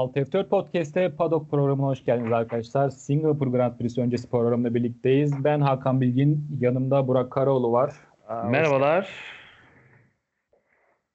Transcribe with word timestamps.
6 0.00 0.20
F4 0.20 0.48
Podcast'te 0.48 1.16
Paddock 1.16 1.50
programına 1.50 1.86
hoş 1.86 2.04
geldiniz 2.04 2.32
arkadaşlar. 2.32 2.90
Singapur 2.90 3.46
Grand 3.46 3.78
Prix 3.78 3.98
öncesi 3.98 4.30
programda 4.30 4.74
birlikteyiz. 4.74 5.44
Ben 5.44 5.60
Hakan 5.60 6.00
Bilgin, 6.00 6.46
yanımda 6.60 7.08
Burak 7.08 7.30
Karaoğlu 7.30 7.72
var. 7.72 7.94
Aa, 8.28 8.42
Merhabalar. 8.44 9.10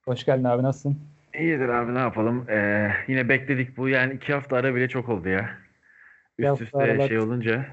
Hoş 0.05 0.25
geldin 0.25 0.43
abi, 0.43 0.63
nasılsın? 0.63 0.98
İyidir 1.39 1.70
abi 1.70 1.93
ne 1.93 1.99
yapalım. 1.99 2.49
Ee, 2.49 2.91
yine 3.07 3.29
bekledik 3.29 3.77
bu 3.77 3.90
yani 3.90 4.13
iki 4.13 4.34
hafta 4.34 4.55
ara 4.55 4.76
bile 4.76 4.90
çok 4.90 5.09
oldu 5.09 5.29
ya. 5.29 5.49
Üst 6.38 6.62
üste 6.62 6.77
aralar... 6.77 7.07
şey 7.07 7.20
olunca 7.20 7.65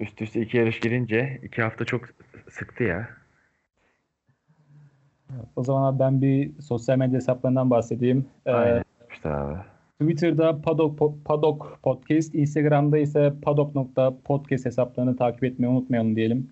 üst 0.00 0.22
üste 0.22 0.40
iki 0.40 0.56
yarış 0.56 0.80
girince 0.80 1.40
iki 1.42 1.62
hafta 1.62 1.84
çok 1.84 2.04
sıktı 2.50 2.84
ya. 2.84 3.08
O 5.56 5.64
zaman 5.64 5.92
abi 5.92 5.98
ben 5.98 6.22
bir 6.22 6.60
sosyal 6.60 6.98
medya 6.98 7.16
hesaplarından 7.16 7.70
bahsedeyim. 7.70 8.26
Ee, 8.46 8.82
İşte 9.18 9.28
abi. 9.28 9.58
Twitter'da 10.00 10.62
Paddock, 10.62 11.24
Paddock 11.24 11.82
Podcast, 11.82 12.34
Instagram'da 12.34 12.98
ise 12.98 13.32
paddock.podcast 13.42 14.66
hesaplarını 14.66 15.16
takip 15.16 15.44
etmeyi 15.44 15.72
unutmayalım 15.72 16.16
diyelim. 16.16 16.50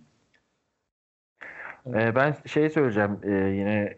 Ee, 1.86 2.14
ben 2.14 2.34
şey 2.46 2.70
söyleyeceğim 2.70 3.18
ee, 3.22 3.30
yine 3.30 3.96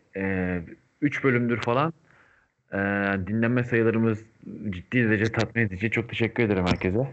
3 1.01 1.21
e, 1.21 1.23
bölümdür 1.23 1.61
falan 1.61 1.93
e, 2.73 2.77
dinlenme 3.27 3.65
sayılarımız 3.65 4.25
ciddi 4.71 5.05
derece 5.05 5.33
tatmin 5.33 5.63
edici. 5.63 5.91
Çok 5.91 6.09
teşekkür 6.09 6.43
ederim 6.43 6.67
herkese. 6.67 7.13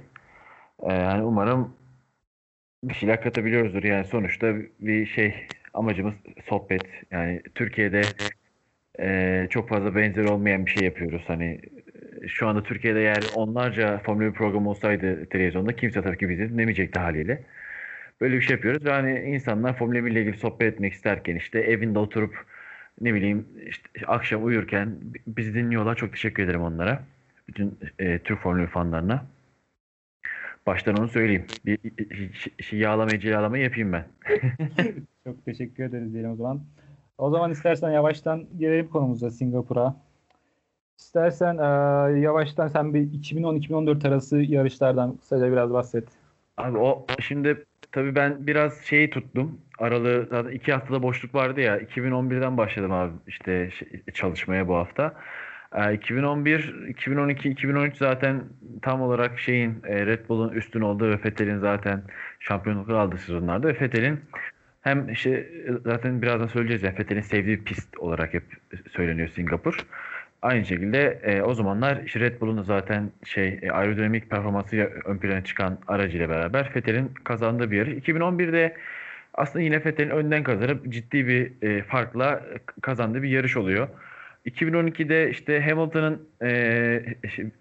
E, 0.83 0.93
yani 0.93 1.23
umarım 1.23 1.73
bir 2.83 2.93
şeyler 2.93 3.21
katabiliyoruzdur. 3.21 3.83
Yani 3.83 4.05
sonuçta 4.05 4.55
bir 4.79 5.05
şey 5.05 5.47
amacımız 5.73 6.13
sohbet. 6.49 6.83
Yani 7.11 7.41
Türkiye'de 7.55 8.01
e, 8.99 9.47
çok 9.49 9.69
fazla 9.69 9.95
benzeri 9.95 10.27
olmayan 10.27 10.65
bir 10.65 10.71
şey 10.71 10.83
yapıyoruz. 10.83 11.23
Hani 11.27 11.59
e, 12.21 12.27
şu 12.27 12.47
anda 12.47 12.63
Türkiye'de 12.63 12.99
eğer 12.99 13.23
onlarca 13.35 13.97
Formula 13.99 14.25
1 14.27 14.33
programı 14.33 14.69
olsaydı 14.69 15.25
televizyonda 15.25 15.75
kimse 15.75 16.01
tabii 16.01 16.17
ki 16.17 16.29
bizi 16.29 16.49
dinlemeyecekti 16.49 16.99
haliyle. 16.99 17.43
Böyle 18.21 18.35
bir 18.35 18.41
şey 18.41 18.55
yapıyoruz 18.55 18.85
ve 18.85 18.91
hani 18.91 19.19
insanlar 19.19 19.77
Formula 19.77 20.05
1 20.05 20.11
ile 20.11 20.21
ilgili 20.21 20.37
sohbet 20.37 20.73
etmek 20.73 20.93
isterken 20.93 21.35
işte 21.35 21.59
evinde 21.59 21.99
oturup 21.99 22.45
ne 23.01 23.13
bileyim 23.13 23.47
işte 23.67 23.89
akşam 24.07 24.45
uyurken 24.45 24.95
bizi 25.27 25.53
dinliyorlar. 25.53 25.95
Çok 25.95 26.11
teşekkür 26.11 26.43
ederim 26.43 26.61
onlara. 26.61 27.03
Bütün 27.47 27.79
e, 27.99 28.19
Türk 28.19 28.41
Formula 28.41 28.63
1 28.63 28.67
fanlarına. 28.67 29.25
Baştan 30.65 30.97
onu 30.97 31.07
söyleyeyim. 31.07 31.45
Bir, 31.65 31.77
şey 32.59 32.79
yağlamayı 32.79 33.25
yağlamayı 33.25 33.63
yapayım 33.63 33.93
ben. 33.93 34.05
Çok 35.23 35.45
teşekkür 35.45 35.83
ederiz 35.83 36.13
diyelim 36.13 36.31
o 36.31 36.35
zaman. 36.35 36.61
O 37.17 37.29
zaman 37.29 37.51
istersen 37.51 37.89
yavaştan 37.89 38.45
girelim 38.59 38.87
konumuza 38.87 39.31
Singapur'a. 39.31 39.95
İstersen 40.97 41.57
e, 41.57 41.63
yavaştan 42.19 42.67
sen 42.67 42.93
bir 42.93 43.01
2010-2014 43.01 44.07
arası 44.07 44.37
yarışlardan 44.37 45.17
kısaca 45.17 45.51
biraz 45.51 45.73
bahset. 45.73 46.07
Abi 46.57 46.77
o 46.77 47.07
şimdi 47.19 47.65
tabii 47.91 48.15
ben 48.15 48.47
biraz 48.47 48.81
şeyi 48.81 49.09
tuttum. 49.09 49.61
Aralığı 49.79 50.27
zaten 50.29 50.51
iki 50.51 50.73
haftada 50.73 51.03
boşluk 51.03 51.35
vardı 51.35 51.61
ya. 51.61 51.79
2011'den 51.79 52.57
başladım 52.57 52.91
abi 52.91 53.11
işte 53.27 53.71
şey, 53.71 54.01
çalışmaya 54.13 54.67
bu 54.67 54.75
hafta. 54.75 55.13
2011, 55.93 56.87
2012, 56.89 57.49
2013 57.49 57.97
zaten 57.97 58.43
tam 58.81 59.01
olarak 59.01 59.39
şeyin 59.39 59.75
e, 59.83 60.05
Red 60.05 60.29
Bull'un 60.29 60.49
üstün 60.49 60.81
olduğu 60.81 61.09
ve 61.09 61.19
Vettel'in 61.25 61.59
zaten 61.59 62.03
şampiyonlukları 62.39 62.99
aldığı 62.99 63.17
sezonlarda 63.17 63.67
ve 63.67 63.79
Vettel'in 63.81 64.19
hem 64.85 65.09
işte 65.09 65.49
zaten 65.85 66.21
birazdan 66.21 66.47
söyleyeceğiz 66.47 66.83
ya 66.83 66.93
Vettel'in 66.99 67.21
sevdiği 67.21 67.63
pist 67.63 67.97
olarak 67.97 68.33
hep 68.33 68.43
söyleniyor 68.91 69.27
Singapur. 69.27 69.77
Aynı 70.41 70.65
şekilde 70.65 71.19
e, 71.23 71.41
o 71.41 71.53
zamanlar 71.53 72.01
işte 72.05 72.19
Red 72.19 72.41
Bull'un 72.41 72.61
zaten 72.61 73.11
şey 73.25 73.59
e, 73.61 73.71
aerodinamik 73.71 74.29
performansıyla 74.29 74.85
ön 75.05 75.17
plana 75.17 75.43
çıkan 75.43 75.77
aracıyla 75.87 76.29
beraber 76.29 76.71
Vettel'in 76.75 77.11
kazandığı 77.23 77.71
bir 77.71 77.77
yarış. 77.77 77.93
2011'de 77.93 78.77
aslında 79.33 79.63
yine 79.63 79.85
Vettel'in 79.85 80.09
önden 80.09 80.43
kazanıp 80.43 80.93
ciddi 80.93 81.27
bir 81.27 81.51
e, 81.61 81.83
farkla 81.83 82.41
kazandığı 82.81 83.23
bir 83.23 83.29
yarış 83.29 83.57
oluyor. 83.57 83.87
2012'de 84.45 85.29
işte 85.29 85.61
Hamilton'ın 85.61 86.27
e, 86.41 86.47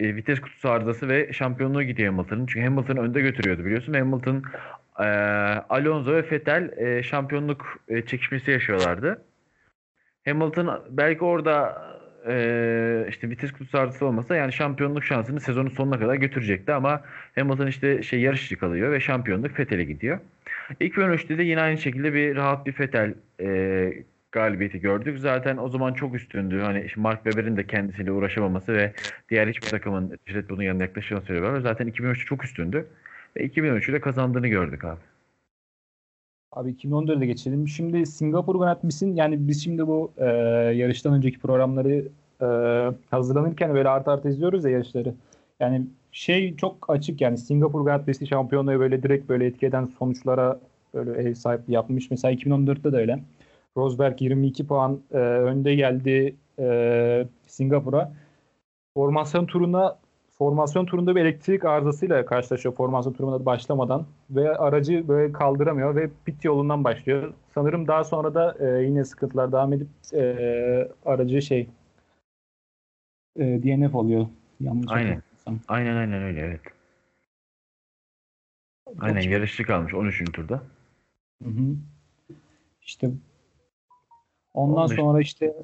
e, 0.01 0.17
vites 0.17 0.41
kutusu 0.41 0.71
arızası 0.71 1.09
ve 1.09 1.33
şampiyonluğu 1.33 1.83
gidiyor 1.83 2.13
Hamilton'ın. 2.13 2.47
Çünkü 2.47 2.67
Hamilton 2.67 2.97
önde 2.97 3.21
götürüyordu 3.21 3.65
biliyorsun. 3.65 3.95
Hamilton, 3.95 4.43
e, 5.01 5.05
Alonso 5.69 6.13
ve 6.13 6.31
Vettel 6.31 6.79
e, 6.79 7.03
şampiyonluk 7.03 7.79
e, 7.89 8.07
çekişmesi 8.07 8.51
yaşıyorlardı. 8.51 9.23
Hamilton 10.25 10.85
belki 10.91 11.25
orada 11.25 11.83
e, 12.29 13.07
işte 13.09 13.31
vites 13.31 13.53
kutusu 13.53 13.79
arızası 13.79 14.07
olmasa 14.07 14.37
yani 14.37 14.53
şampiyonluk 14.53 15.05
şansını 15.05 15.41
sezonun 15.41 15.71
sonuna 15.71 15.99
kadar 15.99 16.15
götürecekti 16.15 16.73
ama 16.73 17.01
Hamilton 17.35 17.67
işte 17.67 18.03
şey 18.03 18.21
yarışçı 18.21 18.59
kalıyor 18.59 18.93
ve 18.93 19.01
şampiyonluk 19.01 19.61
Vettel'e 19.61 19.85
gidiyor. 19.85 20.19
2013'te 20.81 21.39
de 21.39 21.43
yine 21.43 21.61
aynı 21.61 21.79
şekilde 21.79 22.15
bir 22.15 22.37
rahat 22.37 22.67
bir 22.67 22.81
Vettel 22.81 23.15
e, 23.41 23.93
galibiyeti 24.33 24.81
gördük. 24.81 25.19
Zaten 25.19 25.57
o 25.57 25.69
zaman 25.69 25.95
çok 25.95 26.15
üstündü. 26.15 26.61
Hani 26.61 26.87
Mark 26.97 27.25
Webber'in 27.25 27.57
de 27.57 27.67
kendisiyle 27.67 28.13
uğraşamaması 28.13 28.73
ve 28.73 28.93
diğer 29.31 29.49
hiçbir 29.49 29.69
takımın 29.69 30.19
Red 30.35 30.49
Bull'un 30.49 30.63
yanına 30.63 30.83
yaklaşacağını 30.83 31.25
söylüyorlar. 31.25 31.61
Zaten 31.61 31.89
2013'te 31.89 32.25
çok 32.25 32.45
üstündü. 32.45 32.87
Ve 33.37 33.47
2013'ü 33.47 33.93
de 33.93 34.01
kazandığını 34.01 34.49
gördük 34.49 34.85
abi. 34.85 35.01
Abi 36.53 36.71
2014'e 36.71 37.27
geçelim. 37.27 37.69
Şimdi 37.69 38.07
Singapur 38.07 38.55
Grand 38.55 39.17
yani 39.17 39.49
biz 39.49 39.65
şimdi 39.65 39.87
bu 39.87 40.13
e, 40.17 40.27
yarıştan 40.75 41.15
önceki 41.15 41.39
programları 41.39 42.09
e, 42.41 42.47
hazırlanırken 43.11 43.75
böyle 43.75 43.89
art 43.89 44.09
arta 44.09 44.29
izliyoruz 44.29 44.65
ya 44.65 44.71
yarışları. 44.71 45.15
Yani 45.61 45.87
şey 46.13 46.57
çok 46.57 46.91
açık 46.91 47.21
yani 47.21 47.39
Singapur 47.39 47.85
Grand 47.85 48.05
Prix'si 48.05 48.27
şampiyonluğu 48.27 48.81
böyle 48.81 49.03
direkt 49.03 49.29
böyle 49.29 49.47
etki 49.47 49.67
eden 49.67 49.87
sonuçlara 49.99 50.61
böyle 50.95 51.29
ev 51.29 51.35
sahipliği 51.35 51.73
yapmış. 51.73 52.11
Mesela 52.11 52.35
2014'te 52.35 52.93
de 52.93 52.97
öyle. 52.97 53.19
Rosberg 53.77 54.23
22 54.23 54.67
puan 54.67 55.01
e, 55.13 55.19
önde 55.19 55.75
geldi 55.75 56.37
e, 56.59 57.27
Singapur'a. 57.47 58.13
Formasyon 58.95 59.47
turuna 59.47 59.99
formasyon 60.39 60.87
turunda 60.87 61.17
bir 61.17 61.21
elektrik 61.21 61.65
arızasıyla 61.65 62.27
karşılaşıyor 62.27 62.75
formasyon 62.75 63.13
turuna 63.13 63.47
başlamadan 63.47 64.07
ve 64.31 64.57
aracı 64.57 65.09
böyle 65.09 65.33
kaldıramıyor 65.33 65.97
ve 65.97 66.11
pit 66.25 66.45
yolundan 66.45 66.85
başlıyor. 66.85 67.35
Sanırım 67.55 67.89
daha 67.89 68.05
sonra 68.05 68.35
da 68.35 68.57
e, 68.61 68.85
yine 68.85 69.05
sıkıntılar 69.05 69.53
devam 69.53 69.73
edip 69.73 69.89
e, 70.13 70.89
aracı 71.07 71.43
şey 71.43 71.69
e, 73.37 73.45
DNF 73.45 73.95
oluyor. 73.95 74.27
Yanlış 74.61 74.87
aynen. 74.89 75.23
Aynen 75.69 75.97
aynen 75.97 76.23
öyle 76.23 76.41
evet. 76.41 76.61
Aynen 79.01 79.21
yarışçı 79.21 79.63
kalmış 79.63 79.95
13. 79.95 80.33
turda. 80.33 80.63
Hı 81.43 81.49
hı. 81.49 81.77
İşte 82.83 83.11
Ondan 84.55 84.85
15. 84.85 84.97
sonra 84.97 85.21
işte 85.21 85.55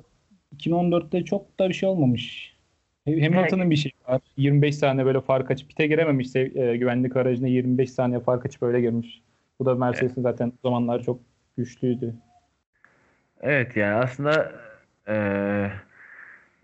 2014'te 0.56 1.24
çok 1.24 1.58
da 1.58 1.68
bir 1.68 1.74
şey 1.74 1.88
olmamış. 1.88 2.56
Hamilton'ın 3.22 3.70
bir 3.70 3.76
şey 3.76 3.92
var. 4.08 4.20
25 4.36 4.76
saniye 4.76 5.06
böyle 5.06 5.20
fark 5.20 5.50
açıp 5.50 5.68
pite 5.68 5.86
girememiş 5.86 6.36
e, 6.36 6.76
güvenlik 6.76 7.16
aracına 7.16 7.46
25 7.46 7.90
saniye 7.90 8.20
fark 8.20 8.46
açıp 8.46 8.62
öyle 8.62 8.80
girmiş. 8.80 9.22
Bu 9.58 9.66
da 9.66 9.74
Mercedes'in 9.74 10.22
zaten 10.22 10.48
o 10.48 10.68
zamanlar 10.68 11.02
çok 11.02 11.20
güçlüydü. 11.56 12.14
Evet 13.40 13.76
yani 13.76 13.94
aslında 13.94 14.52
e, 15.08 15.14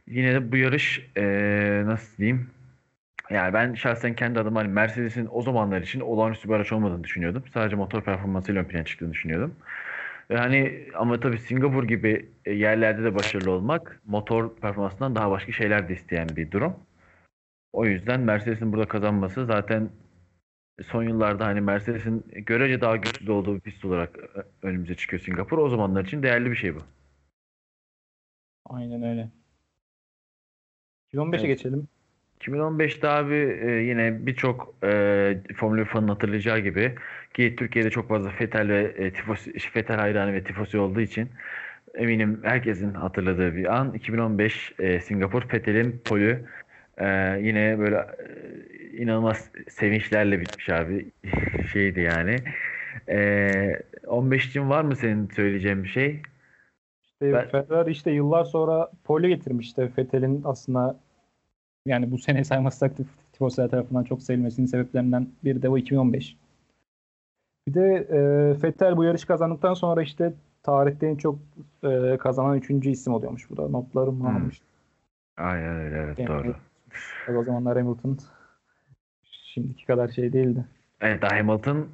yine 0.06 0.34
de 0.34 0.52
bu 0.52 0.56
yarış 0.56 1.10
e, 1.16 1.22
nasıl 1.87 2.16
diyeyim 2.19 2.50
yani 3.31 3.54
ben 3.54 3.75
şahsen 3.75 4.14
kendi 4.14 4.40
adıma 4.40 4.60
hani 4.60 4.69
Mercedes'in 4.69 5.28
o 5.32 5.43
zamanlar 5.43 5.81
için 5.81 6.00
olağanüstü 6.00 6.48
bir 6.48 6.54
araç 6.54 6.72
olmadığını 6.72 7.04
düşünüyordum. 7.04 7.44
Sadece 7.54 7.76
motor 7.76 8.02
performansıyla 8.02 8.62
ön 8.62 8.64
plana 8.64 8.84
çıktığını 8.84 9.12
düşünüyordum. 9.12 9.54
Yani 10.31 10.88
ama 10.94 11.20
tabii 11.20 11.38
Singapur 11.38 11.84
gibi 11.84 12.28
e, 12.44 12.52
yerlerde 12.52 13.05
de 13.05 13.14
başarılı 13.14 13.50
olmak 13.50 14.00
motor 14.06 14.56
performansından 14.56 15.14
daha 15.14 15.31
başka 15.31 15.52
şeyler 15.52 15.88
de 15.88 15.93
isteyen 15.93 16.28
bir 16.37 16.50
durum. 16.50 16.76
O 17.73 17.87
yüzden 17.87 18.20
Mercedes'in 18.20 18.73
burada 18.73 18.88
kazanması 18.88 19.46
zaten 19.46 19.90
son 20.84 21.02
yıllarda 21.02 21.46
hani 21.46 21.61
Mercedes'in 21.61 22.25
görece 22.32 22.81
daha 22.81 22.96
güçlü 22.96 23.32
olduğu 23.32 23.55
bir 23.55 23.61
pist 23.61 23.84
olarak 23.84 24.19
e, 24.19 24.67
önümüze 24.67 24.94
çıkıyor 24.94 25.23
Singapur. 25.23 25.58
O 25.58 25.69
zamanlar 25.69 26.05
için 26.05 26.23
değerli 26.23 26.50
bir 26.50 26.56
şey 26.56 26.75
bu. 26.75 26.81
Aynen 28.64 29.02
öyle. 29.02 29.31
2015'e 31.12 31.37
evet. 31.37 31.46
geçelim. 31.46 31.88
2015'te 32.40 33.08
abi 33.08 33.58
e, 33.62 33.70
yine 33.70 34.26
birçok 34.26 34.74
e, 34.84 35.38
Formula 35.56 35.80
1 35.80 35.84
fanın 35.84 36.08
hatırlayacağı 36.08 36.58
gibi 36.58 36.94
ki 37.34 37.56
Türkiye'de 37.56 37.90
çok 37.90 38.08
fazla 38.08 38.30
Fetel 38.30 38.68
ve 38.68 38.94
e, 38.96 39.12
tifosi, 39.12 39.58
Fetel 39.58 39.96
hayranı 39.96 40.32
ve 40.32 40.44
tifosi 40.44 40.78
olduğu 40.78 41.00
için 41.00 41.28
eminim 41.94 42.40
herkesin 42.42 42.94
hatırladığı 42.94 43.56
bir 43.56 43.76
an 43.76 43.92
2015 43.94 44.72
e, 44.78 45.00
Singapur 45.00 45.42
Fetel'in 45.42 46.02
polü 46.04 46.44
e, 46.98 47.06
yine 47.42 47.78
böyle 47.78 47.96
e, 47.96 48.96
inanılmaz 48.96 49.50
sevinçlerle 49.68 50.40
bitmiş 50.40 50.68
abi 50.68 51.06
şeydi 51.72 52.00
yani. 52.00 52.36
E, 53.08 53.82
15 54.06 54.46
için 54.46 54.70
var 54.70 54.82
mı 54.82 54.96
senin 54.96 55.28
söyleyeceğin 55.28 55.84
bir 55.84 55.88
şey? 55.88 56.22
İşte 57.04 57.32
ben... 57.32 57.48
Ferrari 57.48 57.90
işte 57.90 58.10
yıllar 58.10 58.44
sonra 58.44 58.90
pole 59.04 59.28
getirmişti 59.28 59.92
Fetel'in 59.96 60.42
aslında 60.44 61.00
yani 61.86 62.10
bu 62.10 62.18
sene 62.18 62.44
saymazsak 62.44 62.92
tifoslar 63.32 63.68
tarafından 63.68 64.04
çok 64.04 64.22
sevilmesinin 64.22 64.66
sebeplerinden 64.66 65.28
biri 65.44 65.62
de 65.62 65.68
o 65.68 65.78
2015. 65.78 66.36
Bir 67.68 67.74
de 67.74 67.94
e, 68.10 68.54
Fettel 68.58 68.96
bu 68.96 69.04
yarış 69.04 69.24
kazandıktan 69.24 69.74
sonra 69.74 70.02
işte 70.02 70.32
tarihte 70.62 71.06
en 71.06 71.16
çok 71.16 71.38
e, 71.84 72.16
kazanan 72.20 72.58
üçüncü 72.58 72.90
isim 72.90 73.12
oluyormuş. 73.12 73.50
Bu 73.50 73.56
da 73.56 73.68
notlarım 73.68 74.20
Hmm. 74.20 74.26
almış. 74.26 74.60
Aynen 75.36 75.76
öyle 75.76 75.96
evet 75.98 76.18
Yani- 76.18 76.28
doğru. 76.28 76.54
O 77.38 77.42
zamanlar 77.42 77.78
Hamilton 77.78 78.18
şimdiki 79.54 79.86
kadar 79.86 80.08
şey 80.08 80.32
değildi. 80.32 80.64
Evet 81.00 81.22
Hamilton 81.32 81.88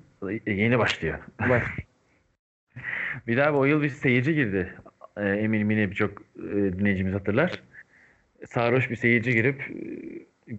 yeni 0.46 0.78
başlıyor. 0.78 1.18
Bak, 1.48 1.62
Bir 3.26 3.36
daha 3.36 3.52
o 3.52 3.64
yıl 3.64 3.82
bir 3.82 3.88
seyirci 3.88 4.34
girdi. 4.34 4.74
Ee, 5.16 5.28
eminim 5.28 5.70
yine 5.70 5.90
birçok 5.90 6.22
e, 6.38 6.42
dinleyicimiz 6.52 7.14
hatırlar. 7.14 7.62
Sarhoş 8.46 8.90
bir 8.90 8.96
seyirci 8.96 9.32
girip 9.32 9.60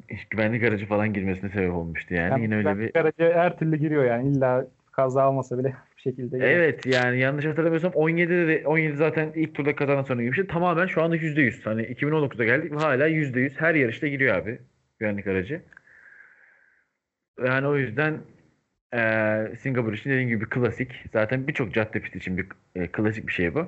e, 0.09 0.15
güvenlik 0.29 0.63
aracı 0.63 0.85
falan 0.85 1.13
girmesine 1.13 1.49
sebep 1.49 1.73
olmuştu 1.73 2.13
yani. 2.13 2.31
yani 2.31 2.43
yine 2.43 2.55
öyle 2.55 2.79
bir 2.79 2.91
Karaca 2.91 3.33
her 3.33 3.57
türlü 3.57 3.77
giriyor 3.77 4.05
yani. 4.05 4.29
İlla 4.29 4.67
kaza 4.91 5.23
almasa 5.23 5.59
bile 5.59 5.67
bir 5.97 6.01
şekilde 6.01 6.37
giriyor. 6.37 6.51
Evet 6.51 6.85
yani 6.85 7.19
yanlış 7.19 7.45
hatırlamıyorsam 7.45 7.91
17'de 7.91 8.47
de 8.47 8.67
17 8.67 8.97
zaten 8.97 9.31
ilk 9.35 9.55
turda 9.55 9.75
kazanan 9.75 10.03
sonra 10.03 10.21
girmişti. 10.21 10.47
Tamamen 10.47 10.87
şu 10.87 11.03
anda 11.03 11.17
%100. 11.17 11.63
Hani 11.63 11.81
2019'da 11.81 12.43
geldik 12.43 12.71
ve 12.71 12.75
hala 12.75 13.09
%100 13.09 13.51
her 13.55 13.75
yarışta 13.75 14.07
giriyor 14.07 14.35
abi 14.35 14.59
güvenlik 14.99 15.27
aracı. 15.27 15.61
Yani 17.45 17.67
o 17.67 17.75
yüzden 17.75 18.17
eee 18.93 19.51
Singapur 19.59 19.93
için 19.93 20.09
dediğim 20.09 20.29
gibi 20.29 20.45
klasik. 20.49 20.91
Zaten 21.13 21.47
birçok 21.47 21.73
cadde 21.73 21.99
pisti 21.99 22.17
için 22.17 22.37
bir 22.37 22.45
e, 22.75 22.87
klasik 22.87 23.27
bir 23.27 23.33
şey 23.33 23.55
bu. 23.55 23.67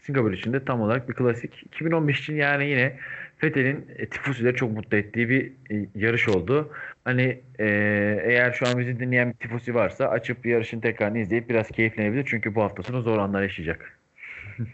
Singapur 0.00 0.32
için 0.32 0.52
de 0.52 0.64
tam 0.64 0.80
olarak 0.80 1.08
bir 1.08 1.14
klasik. 1.14 1.62
2015 1.66 2.20
için 2.20 2.36
yani 2.36 2.66
yine 2.66 2.96
Fethel'in 3.42 3.86
e, 3.98 4.06
tifosileri 4.06 4.56
çok 4.56 4.72
mutlu 4.72 4.96
ettiği 4.96 5.28
bir 5.28 5.52
e, 5.70 5.88
yarış 5.94 6.28
oldu. 6.28 6.70
Hani 7.04 7.40
e, 7.58 7.66
eğer 8.24 8.52
şu 8.52 8.68
an 8.68 8.78
bizi 8.78 9.00
dinleyen 9.00 9.28
bir 9.28 9.34
tifosi 9.34 9.74
varsa 9.74 10.06
açıp 10.06 10.46
yarışın 10.46 10.80
tekrarını 10.80 11.18
izleyip 11.18 11.48
biraz 11.48 11.68
keyiflenebilir. 11.68 12.24
Çünkü 12.26 12.54
bu 12.54 12.62
hafta 12.62 12.82
sonu 12.82 13.02
zor 13.02 13.18
anlar 13.18 13.42
yaşayacak. 13.42 13.98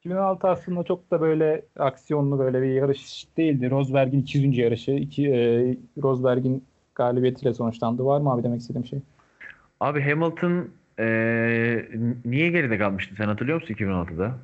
2016 0.00 0.48
aslında 0.48 0.84
çok 0.84 1.10
da 1.10 1.20
böyle 1.20 1.62
aksiyonlu 1.78 2.38
böyle 2.38 2.62
bir 2.62 2.68
yarış 2.68 3.26
değildi. 3.36 3.70
Rosberg'in 3.70 4.20
200. 4.20 4.58
yarışı. 4.58 4.90
İki, 4.90 5.28
e, 5.28 5.76
Rosberg'in 6.02 6.64
galibiyetiyle 6.94 7.54
sonuçlandı. 7.54 8.04
Var 8.04 8.20
mı 8.20 8.32
abi 8.32 8.42
demek 8.42 8.60
istediğim 8.60 8.86
şey? 8.86 8.98
Abi 9.80 10.02
Hamilton 10.02 10.68
e, 10.98 11.06
niye 12.24 12.50
geride 12.50 12.78
kalmıştı? 12.78 13.14
Sen 13.18 13.26
hatırlıyor 13.28 13.60
musun 13.60 13.74
2016'da? 13.74 14.38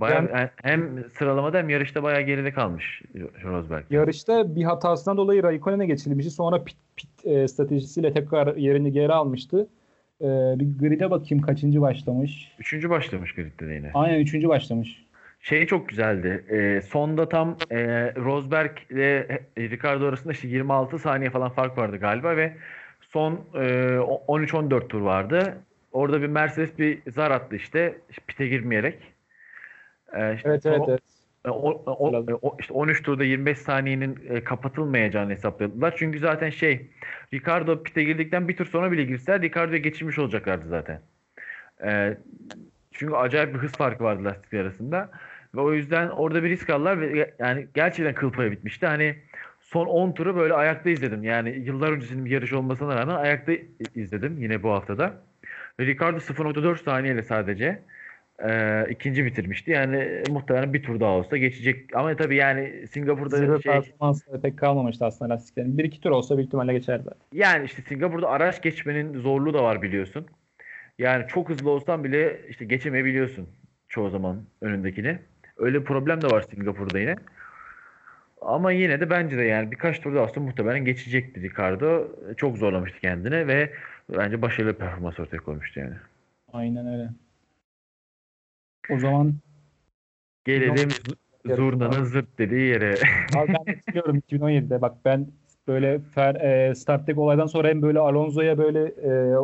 Bayağı, 0.00 0.28
Yani- 0.32 0.50
hem 0.62 1.04
sıralamada 1.18 1.58
hem 1.58 1.68
yarışta 1.68 2.02
bayağı 2.02 2.20
geride 2.22 2.52
kalmış 2.52 3.02
Rosberg. 3.44 3.84
Yarışta 3.90 4.56
bir 4.56 4.64
hatasından 4.64 5.16
dolayı 5.16 5.42
Raikkonen'e 5.42 5.86
geçilmişti. 5.86 6.30
Sonra 6.30 6.64
pit, 6.64 6.76
pit 6.96 7.26
e, 7.26 7.48
stratejisiyle 7.48 8.12
tekrar 8.12 8.56
yerini 8.56 8.92
geri 8.92 9.12
almıştı. 9.12 9.68
E, 10.20 10.24
bir 10.58 10.78
grid'e 10.78 11.10
bakayım 11.10 11.42
kaçıncı 11.44 11.80
başlamış. 11.80 12.52
Üçüncü 12.58 12.90
başlamış 12.90 13.34
gridde 13.34 13.68
de 13.68 13.74
yine. 13.74 13.90
Aynen 13.94 14.20
üçüncü 14.20 14.48
başlamış. 14.48 15.04
Şey 15.40 15.66
çok 15.66 15.88
güzeldi. 15.88 16.44
E, 16.48 16.80
sonda 16.80 17.28
tam 17.28 17.56
e, 17.70 17.78
Rosberg 18.16 18.70
ile 18.90 19.40
Ricardo 19.58 20.06
arasında 20.06 20.32
işte 20.32 20.48
26 20.48 20.98
saniye 20.98 21.30
falan 21.30 21.50
fark 21.50 21.78
vardı 21.78 21.96
galiba 21.96 22.36
ve 22.36 22.52
son 23.00 23.40
e, 23.54 23.98
o- 23.98 24.24
13-14 24.38 24.88
tur 24.88 25.00
vardı. 25.00 25.54
Orada 25.92 26.22
bir 26.22 26.26
Mercedes 26.26 26.78
bir 26.78 26.98
zar 27.10 27.30
attı 27.30 27.56
işte 27.56 27.94
pite 28.26 28.48
girmeyerek. 28.48 28.98
E, 30.14 30.34
işte 30.34 30.48
Evet 30.48 30.66
evet 30.66 30.80
o- 30.80 30.90
evet. 30.90 31.00
E, 31.44 31.50
O, 31.50 31.70
o, 31.86 32.24
o- 32.42 32.56
işte 32.60 32.74
13 32.74 33.02
turda 33.02 33.24
25 33.24 33.58
saniyenin 33.58 34.18
e, 34.28 34.44
kapatılmayacağını 34.44 35.32
hesapladılar. 35.32 35.94
Çünkü 35.96 36.18
zaten 36.18 36.50
şey 36.50 36.90
Ricardo 37.34 37.82
pite 37.82 38.04
girdikten 38.04 38.48
bir 38.48 38.56
tur 38.56 38.66
sonra 38.66 38.92
bile 38.92 39.04
girseler 39.04 39.42
Ricardo'ya 39.42 39.78
geçirmiş 39.78 40.18
olacaklardı 40.18 40.68
zaten. 40.68 41.00
E, 41.84 42.16
çünkü 42.92 43.14
acayip 43.14 43.54
bir 43.54 43.58
hız 43.58 43.72
farkı 43.72 44.04
vardı 44.04 44.24
lastikler 44.24 44.60
arasında. 44.60 45.10
Ve 45.54 45.60
o 45.60 45.72
yüzden 45.72 46.08
orada 46.08 46.42
bir 46.44 46.48
risk 46.48 46.70
aldılar 46.70 47.00
ve 47.00 47.34
yani 47.38 47.66
gerçekten 47.74 48.14
kıl 48.14 48.32
payı 48.32 48.50
bitmişti. 48.50 48.86
Hani 48.86 49.16
son 49.60 49.86
10 49.86 50.12
turu 50.12 50.36
böyle 50.36 50.54
ayakta 50.54 50.90
izledim. 50.90 51.24
Yani 51.24 51.50
yıllar 51.50 51.92
öncesinin 51.92 52.24
bir 52.24 52.30
yarış 52.30 52.52
olmasına 52.52 52.96
rağmen 52.96 53.14
ayakta 53.14 53.52
izledim 53.94 54.38
yine 54.38 54.62
bu 54.62 54.70
haftada. 54.70 55.14
Ve 55.80 55.86
Ricardo 55.86 56.16
0.4 56.20 56.82
saniyeyle 56.82 57.22
sadece 57.22 57.82
e, 58.48 58.84
ikinci 58.90 59.24
bitirmişti. 59.24 59.70
Yani 59.70 60.22
muhtemelen 60.30 60.72
bir 60.72 60.82
tur 60.82 61.00
daha 61.00 61.10
olsa 61.10 61.36
geçecek. 61.36 61.96
Ama 61.96 62.16
tabii 62.16 62.36
yani 62.36 62.86
Singapur'da 62.90 63.36
Zirve 63.36 63.60
şey 63.60 63.72
performansı 63.72 64.42
pek 64.42 64.58
kalmamıştı 64.58 65.04
aslında 65.04 65.34
lastiklerin. 65.34 65.78
Bir 65.78 65.84
iki 65.84 66.00
tur 66.00 66.10
olsa 66.10 66.36
büyük 66.36 66.46
ihtimalle 66.46 66.72
geçerdi. 66.72 67.08
yani 67.32 67.64
işte 67.64 67.82
Singapur'da 67.82 68.28
araç 68.28 68.62
geçmenin 68.62 69.20
zorluğu 69.20 69.54
da 69.54 69.62
var 69.62 69.82
biliyorsun. 69.82 70.26
Yani 70.98 71.24
çok 71.28 71.48
hızlı 71.48 71.70
olsan 71.70 72.04
bile 72.04 72.40
işte 72.48 72.64
geçemeyebiliyorsun 72.64 73.48
çoğu 73.88 74.10
zaman 74.10 74.42
önündekini. 74.60 75.18
Öyle 75.56 75.80
bir 75.80 75.84
problem 75.84 76.22
de 76.22 76.26
var 76.26 76.44
Singapur'da 76.50 76.98
yine. 76.98 77.16
Ama 78.40 78.72
yine 78.72 79.00
de 79.00 79.10
bence 79.10 79.38
de 79.38 79.42
yani 79.42 79.70
birkaç 79.70 80.00
tur 80.00 80.14
daha 80.14 80.24
olsa 80.24 80.40
muhtemelen 80.40 80.84
geçecekti 80.84 81.42
Ricardo. 81.42 82.08
Çok 82.36 82.58
zorlamıştı 82.58 83.00
kendini 83.00 83.46
ve 83.46 83.72
bence 84.16 84.42
başarılı 84.42 84.74
performans 84.74 85.20
ortaya 85.20 85.38
koymuştu 85.38 85.80
yani. 85.80 85.94
Aynen 86.52 86.86
öyle. 86.86 87.08
O 88.92 88.98
zaman 88.98 89.34
Gelelim 90.44 90.90
zurnanın 91.44 92.04
zırt 92.04 92.38
dediği 92.38 92.68
yere. 92.68 92.94
Abi 93.36 93.52
ben 93.52 93.74
hatırlıyorum 93.74 94.18
2017'de 94.18 94.82
bak 94.82 94.96
ben 95.04 95.26
böyle 95.68 95.98
fer, 95.98 96.34
e, 96.34 96.74
starttaki 96.74 97.20
olaydan 97.20 97.46
sonra 97.46 97.68
hem 97.68 97.82
böyle 97.82 97.98
Alonso'ya 97.98 98.58
böyle 98.58 98.84
e, 98.84 99.36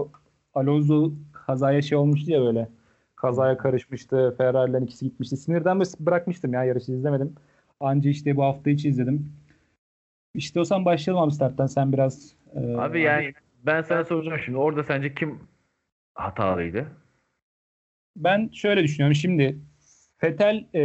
Alonso 0.55 1.13
kazaya 1.33 1.83
şey 1.83 1.99
olmuştu 1.99 2.31
ya 2.31 2.41
böyle 2.41 2.69
kazaya 3.17 3.59
karışmıştı. 3.59 4.35
Ferrari'lerin 4.39 4.85
ikisi 4.85 5.05
gitmişti. 5.05 5.37
Sinirden 5.37 5.81
bırakmıştım 6.01 6.53
ya 6.53 6.65
yarışı 6.65 6.93
izlemedim. 6.93 7.35
Anca 7.81 8.11
işte 8.11 8.37
bu 8.37 8.45
hafta 8.45 8.71
içi 8.71 8.89
izledim. 8.89 9.33
İşte 10.35 10.61
o 10.61 10.65
zaman 10.65 10.85
başlayalım 10.85 11.25
abi 11.25 11.33
starttan 11.33 11.67
sen 11.67 11.93
biraz 11.93 12.35
e, 12.55 12.75
Abi 12.77 13.01
yani 13.01 13.35
ben 13.67 13.83
sana 13.83 14.05
soracağım 14.05 14.39
şimdi 14.45 14.59
orada 14.59 14.85
sence 14.85 15.15
kim 15.15 15.39
hatalıydı? 16.15 16.87
Ben 18.19 18.51
şöyle 18.53 18.83
düşünüyorum. 18.83 19.15
Şimdi 19.15 19.59
Vettel 20.23 20.65
e, 20.75 20.81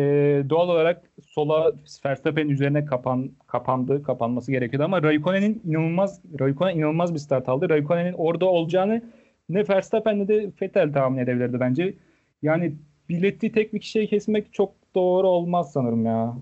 doğal 0.49 0.69
olarak 0.69 1.01
sola 1.27 1.71
Verstappen'in 2.05 2.49
üzerine 2.49 2.85
kapan 2.85 3.31
kapandı, 3.47 4.03
kapanması 4.03 4.51
gerekiyordu 4.51 4.85
ama 4.85 5.03
Raikkonen'in 5.03 5.61
inanılmaz 5.65 6.21
Raikkonen 6.39 6.75
inanılmaz 6.77 7.13
bir 7.13 7.19
start 7.19 7.49
aldı. 7.49 7.69
Raikkonen'in 7.69 8.13
orada 8.13 8.45
olacağını 8.45 9.01
ne 9.49 9.69
Verstappen 9.69 10.19
ne 10.19 10.27
de 10.27 10.51
Vettel 10.61 10.93
tahmin 10.93 11.17
edebilirdi 11.17 11.59
bence. 11.59 11.93
Yani 12.41 12.75
bileti 13.09 13.51
tek 13.51 13.73
bir 13.73 13.79
kişiye 13.79 14.05
kesmek 14.07 14.53
çok 14.53 14.73
doğru 14.95 15.27
olmaz 15.27 15.71
sanırım 15.73 16.05
ya. 16.05 16.33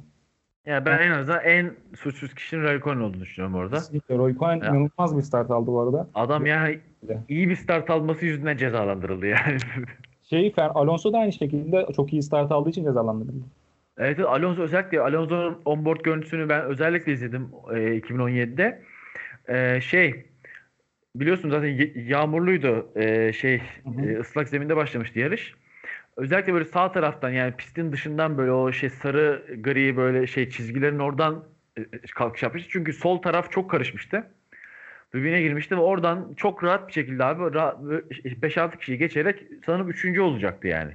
Ya 0.65 0.85
ben 0.85 0.99
en 0.99 1.11
azından 1.11 1.43
en 1.43 1.71
suçsuz 1.95 2.33
kişinin 2.33 2.63
Raikkonen 2.63 2.99
olduğunu 3.01 3.21
düşünüyorum 3.21 3.55
orada. 3.55 3.75
Kesinlikle. 3.75 4.17
Raikkonen 4.17 4.59
Ya. 4.61 4.69
inanılmaz 4.69 5.17
bir 5.17 5.21
start 5.21 5.51
aldı 5.51 5.67
bu 5.67 5.81
arada. 5.81 6.07
Adam 6.13 6.45
ya 6.45 6.69
iyi 7.29 7.49
bir 7.49 7.55
start 7.55 7.89
alması 7.89 8.25
yüzünden 8.25 8.57
cezalandırıldı 8.57 9.25
yani. 9.27 9.57
Şey, 10.31 10.53
Alonso 10.57 11.13
da 11.13 11.17
aynı 11.17 11.33
şekilde 11.33 11.85
çok 11.95 12.13
iyi 12.13 12.23
start 12.23 12.51
aldığı 12.51 12.69
için 12.69 12.83
cezalandırıldı. 12.83 13.45
Evet 13.97 14.19
Alonso 14.19 14.61
özellikle 14.61 15.01
Alonso'nun 15.01 15.61
onboard 15.65 15.99
görüntüsünü 16.01 16.49
ben 16.49 16.65
özellikle 16.65 17.11
izledim 17.11 17.49
e, 17.71 17.75
2017'de. 17.75 18.81
E, 19.47 19.81
şey 19.81 20.25
biliyorsun 21.15 21.49
zaten 21.49 21.79
yağmurluydu 21.95 22.87
e, 22.95 23.33
şey 23.33 23.61
Hı 23.83 23.89
hı. 23.89 24.05
e, 24.05 24.19
ıslak 24.19 24.49
zeminde 24.49 24.75
başlamıştı 24.75 25.19
yarış. 25.19 25.53
Özellikle 26.17 26.53
böyle 26.53 26.65
sağ 26.65 26.91
taraftan 26.91 27.29
yani 27.29 27.53
pistin 27.55 27.91
dışından 27.91 28.37
böyle 28.37 28.51
o 28.51 28.71
şey 28.71 28.89
sarı 28.89 29.45
gri 29.61 29.97
böyle 29.97 30.27
şey 30.27 30.49
çizgilerin 30.49 30.99
oradan 30.99 31.43
e, 31.77 31.81
kalkış 32.15 32.43
yapmıştı. 32.43 32.69
Çünkü 32.71 32.93
sol 32.93 33.17
taraf 33.21 33.51
çok 33.51 33.71
karışmıştı. 33.71 34.23
Birbirine 35.13 35.41
girmişti 35.41 35.77
ve 35.77 35.81
oradan 35.81 36.33
çok 36.37 36.63
rahat 36.63 36.87
bir 36.87 36.93
şekilde 36.93 37.23
abi 37.23 37.41
ra- 37.43 37.85
böyle 37.89 38.01
5-6 38.41 38.77
kişiyi 38.77 38.97
geçerek 38.97 39.43
sanırım 39.65 39.89
üçüncü 39.89 40.21
olacaktı 40.21 40.67
yani. 40.67 40.91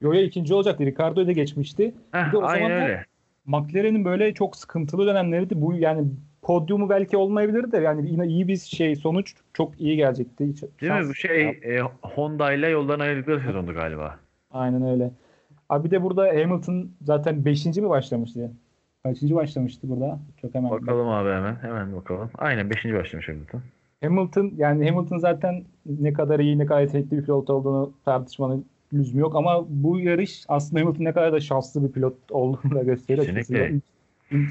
Yoya 0.00 0.22
ikinci 0.22 0.54
olacaktı. 0.54 0.86
Ricardo'yu 0.86 1.26
da 1.26 1.32
geçmişti. 1.32 1.94
Heh, 2.12 2.26
Bir 2.26 2.32
de 2.32 2.36
o 2.36 2.42
aynen 2.42 2.68
zamanlar- 2.68 2.84
öyle. 2.84 3.04
McLaren'in 3.46 4.04
böyle 4.04 4.34
çok 4.34 4.56
sıkıntılı 4.56 5.06
dönemleriydi. 5.06 5.60
Bu 5.60 5.74
yani 5.74 6.04
podyumu 6.42 6.88
belki 6.90 7.16
olmayabilir 7.16 7.72
de 7.72 7.78
yani 7.78 8.10
yine 8.10 8.26
iyi 8.26 8.48
bir 8.48 8.56
şey 8.56 8.96
sonuç 8.96 9.34
çok 9.54 9.80
iyi 9.80 9.96
gelecekti. 9.96 10.46
Hiç- 10.46 10.62
Değil 10.80 10.92
mi? 10.92 11.08
Bu 11.08 11.14
şey 11.14 11.42
e, 11.48 11.80
Honda 12.02 12.52
ile 12.52 12.68
yoldan 12.68 13.00
ayrıldıkları 13.00 13.40
sezondu 13.40 13.74
galiba. 13.74 14.18
Aynen 14.50 14.82
öyle. 14.90 15.10
Abi 15.68 15.84
bir 15.86 15.90
de 15.90 16.02
burada 16.02 16.22
Hamilton 16.28 16.90
zaten 17.02 17.44
5. 17.44 17.66
mi 17.80 17.88
başlamıştı? 17.88 18.50
Kaçıncı 19.06 19.34
başlamıştı 19.34 19.88
burada? 19.90 20.18
Çok 20.42 20.54
hemen. 20.54 20.70
Bakalım 20.70 21.08
abi 21.08 21.28
hemen. 21.30 21.54
Hemen 21.62 21.96
bakalım. 21.96 22.30
Aynen 22.38 22.70
5. 22.70 22.84
başlamış 22.84 23.28
Hamilton. 23.28 23.60
Hamilton 24.02 24.52
yani 24.56 24.90
Hamilton 24.90 25.18
zaten 25.18 25.64
ne 25.86 26.12
kadar 26.12 26.40
iyi 26.40 26.58
ne 26.58 26.66
kadar 26.66 26.80
yetenekli 26.80 27.16
bir 27.16 27.22
pilot 27.22 27.50
olduğunu 27.50 27.92
tartışmanın 28.04 28.64
lüzumu 28.92 29.20
yok 29.20 29.36
ama 29.36 29.64
bu 29.68 30.00
yarış 30.00 30.44
aslında 30.48 30.80
Hamilton 30.82 31.04
ne 31.04 31.12
kadar 31.12 31.32
da 31.32 31.40
şanslı 31.40 31.84
bir 31.88 31.92
pilot 31.92 32.14
olduğunu 32.30 32.74
da 32.74 32.82
gösteriyor. 32.82 33.26
Kesinlikle. 33.26 33.80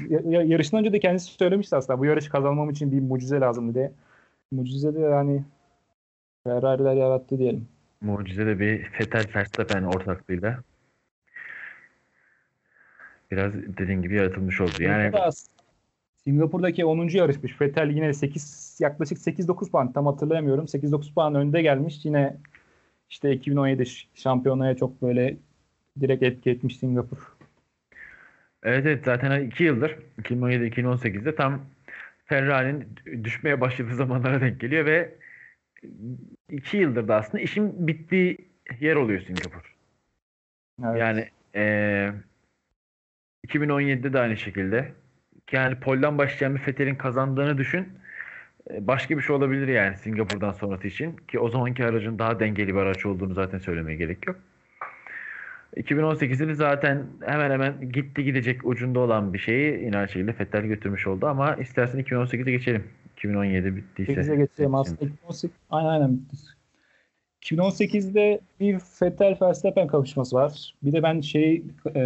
Ya- 0.08 0.42
Yarıştan 0.42 0.80
önce 0.80 0.92
de 0.92 0.98
kendisi 1.00 1.26
söylemişti 1.32 1.76
aslında. 1.76 1.98
Bu 1.98 2.04
yarışı 2.04 2.30
kazanmam 2.30 2.70
için 2.70 2.92
bir 2.92 3.00
mucize 3.00 3.40
lazım 3.40 3.74
diye. 3.74 3.92
Mucize 4.52 4.94
de 4.94 5.00
yani 5.00 5.44
Ferrari'ler 6.44 6.94
yarattı 6.94 7.38
diyelim. 7.38 7.68
Mucize 8.00 8.46
de 8.46 8.60
bir 8.60 8.86
Vettel 9.00 9.24
Verstappen 9.36 9.82
ortaklığıyla 9.82 10.58
biraz 13.30 13.54
dediğin 13.54 14.02
gibi 14.02 14.14
yaratılmış 14.16 14.60
oldu. 14.60 14.72
Yani 14.80 15.12
Singapur'daki 16.24 16.84
10. 16.84 17.16
yarışmış. 17.18 17.60
Vettel 17.60 17.90
yine 17.90 18.12
8 18.12 18.76
yaklaşık 18.80 19.18
8-9 19.18 19.70
puan 19.70 19.92
tam 19.92 20.06
hatırlayamıyorum. 20.06 20.64
8-9 20.64 21.14
puan 21.14 21.34
önde 21.34 21.62
gelmiş. 21.62 22.04
Yine 22.04 22.36
işte 23.10 23.32
2017 23.32 23.86
ş- 23.86 24.08
şampiyonaya 24.14 24.76
çok 24.76 25.02
böyle 25.02 25.36
direkt 26.00 26.22
etki 26.22 26.50
etmiş 26.50 26.76
Singapur. 26.78 27.18
evet 28.62 28.86
evet 28.86 29.04
zaten 29.04 29.30
hani 29.30 29.46
iki 29.46 29.64
yıldır 29.64 29.96
2017-2018'de 30.22 31.34
tam 31.34 31.60
Ferrari'nin 32.24 32.88
düşmeye 33.24 33.60
başladığı 33.60 33.94
zamanlara 33.94 34.40
denk 34.40 34.60
geliyor 34.60 34.86
ve 34.86 35.14
iki 36.50 36.76
yıldır 36.76 37.08
da 37.08 37.16
aslında 37.16 37.42
işin 37.44 37.86
bittiği 37.86 38.48
yer 38.80 38.96
oluyor 38.96 39.20
Singapur. 39.20 39.76
Evet. 40.84 41.00
Yani 41.00 41.28
eee 41.54 42.12
2017'de 43.48 44.12
de 44.12 44.20
aynı 44.20 44.36
şekilde. 44.36 44.92
Yani 45.52 45.74
polden 45.80 46.18
başlayan 46.18 46.54
bir 46.54 46.66
Vettel'in 46.66 46.94
kazandığını 46.94 47.58
düşün. 47.58 47.88
E, 48.70 48.86
Başka 48.86 49.16
bir 49.16 49.22
şey 49.22 49.36
olabilir 49.36 49.68
yani 49.68 49.96
Singapur'dan 49.96 50.52
sonrası 50.52 50.88
için. 50.88 51.16
Ki 51.16 51.38
o 51.38 51.48
zamanki 51.48 51.84
aracın 51.84 52.18
daha 52.18 52.40
dengeli 52.40 52.74
bir 52.74 52.80
araç 52.80 53.06
olduğunu 53.06 53.34
zaten 53.34 53.58
söylemeye 53.58 53.96
gerek 53.96 54.26
yok. 54.26 54.36
2018'de 55.76 56.48
de 56.48 56.54
zaten 56.54 57.06
hemen 57.26 57.50
hemen 57.50 57.92
gitti 57.92 58.24
gidecek 58.24 58.66
ucunda 58.66 59.00
olan 59.00 59.34
bir 59.34 59.38
şeyi 59.38 59.84
yine 59.84 59.96
aynı 59.96 60.08
şekilde 60.08 60.34
Vettel 60.40 60.62
götürmüş 60.62 61.06
oldu. 61.06 61.26
Ama 61.26 61.54
istersen 61.54 62.00
2018'e 62.00 62.50
geçelim. 62.50 62.84
2017 63.16 63.76
bittiyse. 63.76 64.12
8'e 64.12 64.36
geçeceğim 64.36 64.74
aslında. 64.74 65.04
2018, 65.04 65.56
aynen 65.70 65.88
aynen. 65.88 66.20
2018'de 67.42 68.40
bir 68.60 68.74
Vettel 69.02 69.36
Verstappen 69.42 69.86
kapışması 69.86 70.36
var. 70.36 70.74
Bir 70.82 70.92
de 70.92 71.02
ben 71.02 71.20
şey 71.20 71.62
e, 71.94 72.00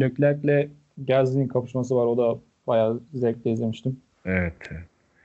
Leclerc'le 0.00 0.68
Gasly'nin 0.98 1.48
kapışması 1.48 1.96
var. 1.96 2.06
O 2.06 2.16
da 2.18 2.38
bayağı 2.66 3.00
zevkle 3.14 3.50
izlemiştim. 3.50 4.00
Evet. 4.24 4.52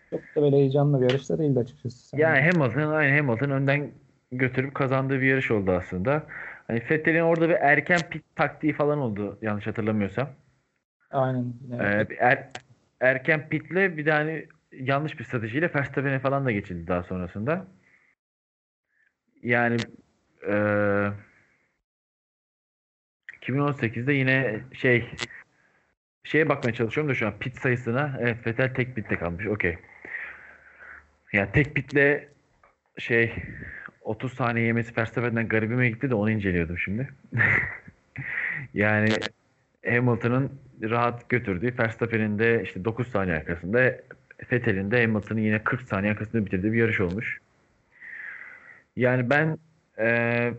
Çok 0.09 0.21
da 0.35 0.41
böyle 0.41 0.55
heyecanlı 0.55 1.01
bir 1.01 1.09
yarış 1.09 1.29
da 1.29 1.39
değildi 1.39 1.59
açıkçası. 1.59 2.07
Sen- 2.07 2.17
Yani 2.17 2.39
Hamilton 2.41 2.91
aynı 2.91 3.17
Hamilton 3.17 3.49
önden 3.49 3.91
götürüp 4.31 4.75
kazandığı 4.75 5.21
bir 5.21 5.27
yarış 5.27 5.51
oldu 5.51 5.71
aslında. 5.71 6.23
Hani 6.67 6.81
Vettel'in 6.91 7.19
orada 7.21 7.49
bir 7.49 7.53
erken 7.55 7.99
pit 8.09 8.23
taktiği 8.35 8.73
falan 8.73 8.99
oldu 8.99 9.37
yanlış 9.41 9.67
hatırlamıyorsam. 9.67 10.29
Aynen. 11.11 11.41
Ee, 11.71 11.75
Evet. 11.79 12.09
bir 12.09 12.17
er- 12.17 12.47
erken 12.99 13.49
pitle 13.49 13.97
bir 13.97 14.05
de 14.05 14.11
hani 14.11 14.45
yanlış 14.79 15.19
bir 15.19 15.23
stratejiyle 15.23 15.71
Verstappen'e 15.75 16.19
falan 16.19 16.45
da 16.45 16.51
geçildi 16.51 16.87
daha 16.87 17.03
sonrasında. 17.03 17.65
Yani 19.43 19.77
eee 20.47 21.11
2018'de 23.41 24.13
yine 24.13 24.61
şey 24.73 25.09
şeye 26.23 26.49
bakmaya 26.49 26.73
çalışıyorum 26.73 27.09
da 27.11 27.15
şu 27.15 27.27
an 27.27 27.39
pit 27.39 27.57
sayısına. 27.57 28.17
Evet 28.21 28.47
Vettel 28.47 28.73
tek 28.73 28.95
pitte 28.95 29.17
kalmış. 29.17 29.47
Okey. 29.47 29.77
Yani 31.33 31.49
tek 31.53 31.75
pitle 31.75 32.29
şey 32.97 33.35
30 34.01 34.33
saniye 34.33 34.65
yemesi 34.65 34.97
Verstappen'den 34.97 35.47
garibime 35.47 35.89
gitti 35.89 36.09
de 36.09 36.15
onu 36.15 36.31
inceliyordum 36.31 36.77
şimdi. 36.77 37.09
yani 38.73 39.09
Hamilton'ın 39.85 40.51
rahat 40.81 41.29
götürdüğü 41.29 41.77
Verstappen'in 41.79 42.39
de 42.39 42.63
işte 42.63 42.85
9 42.85 43.07
saniye 43.07 43.35
arkasında 43.35 43.95
Vettel'in 44.51 44.91
de 44.91 45.01
Hamilton'ın 45.01 45.39
yine 45.39 45.63
40 45.63 45.81
saniye 45.81 46.11
arkasında 46.11 46.45
bitirdiği 46.45 46.73
bir 46.73 46.77
yarış 46.77 46.99
olmuş. 46.99 47.39
Yani 48.95 49.29
ben 49.29 49.57
eee, 49.97 50.53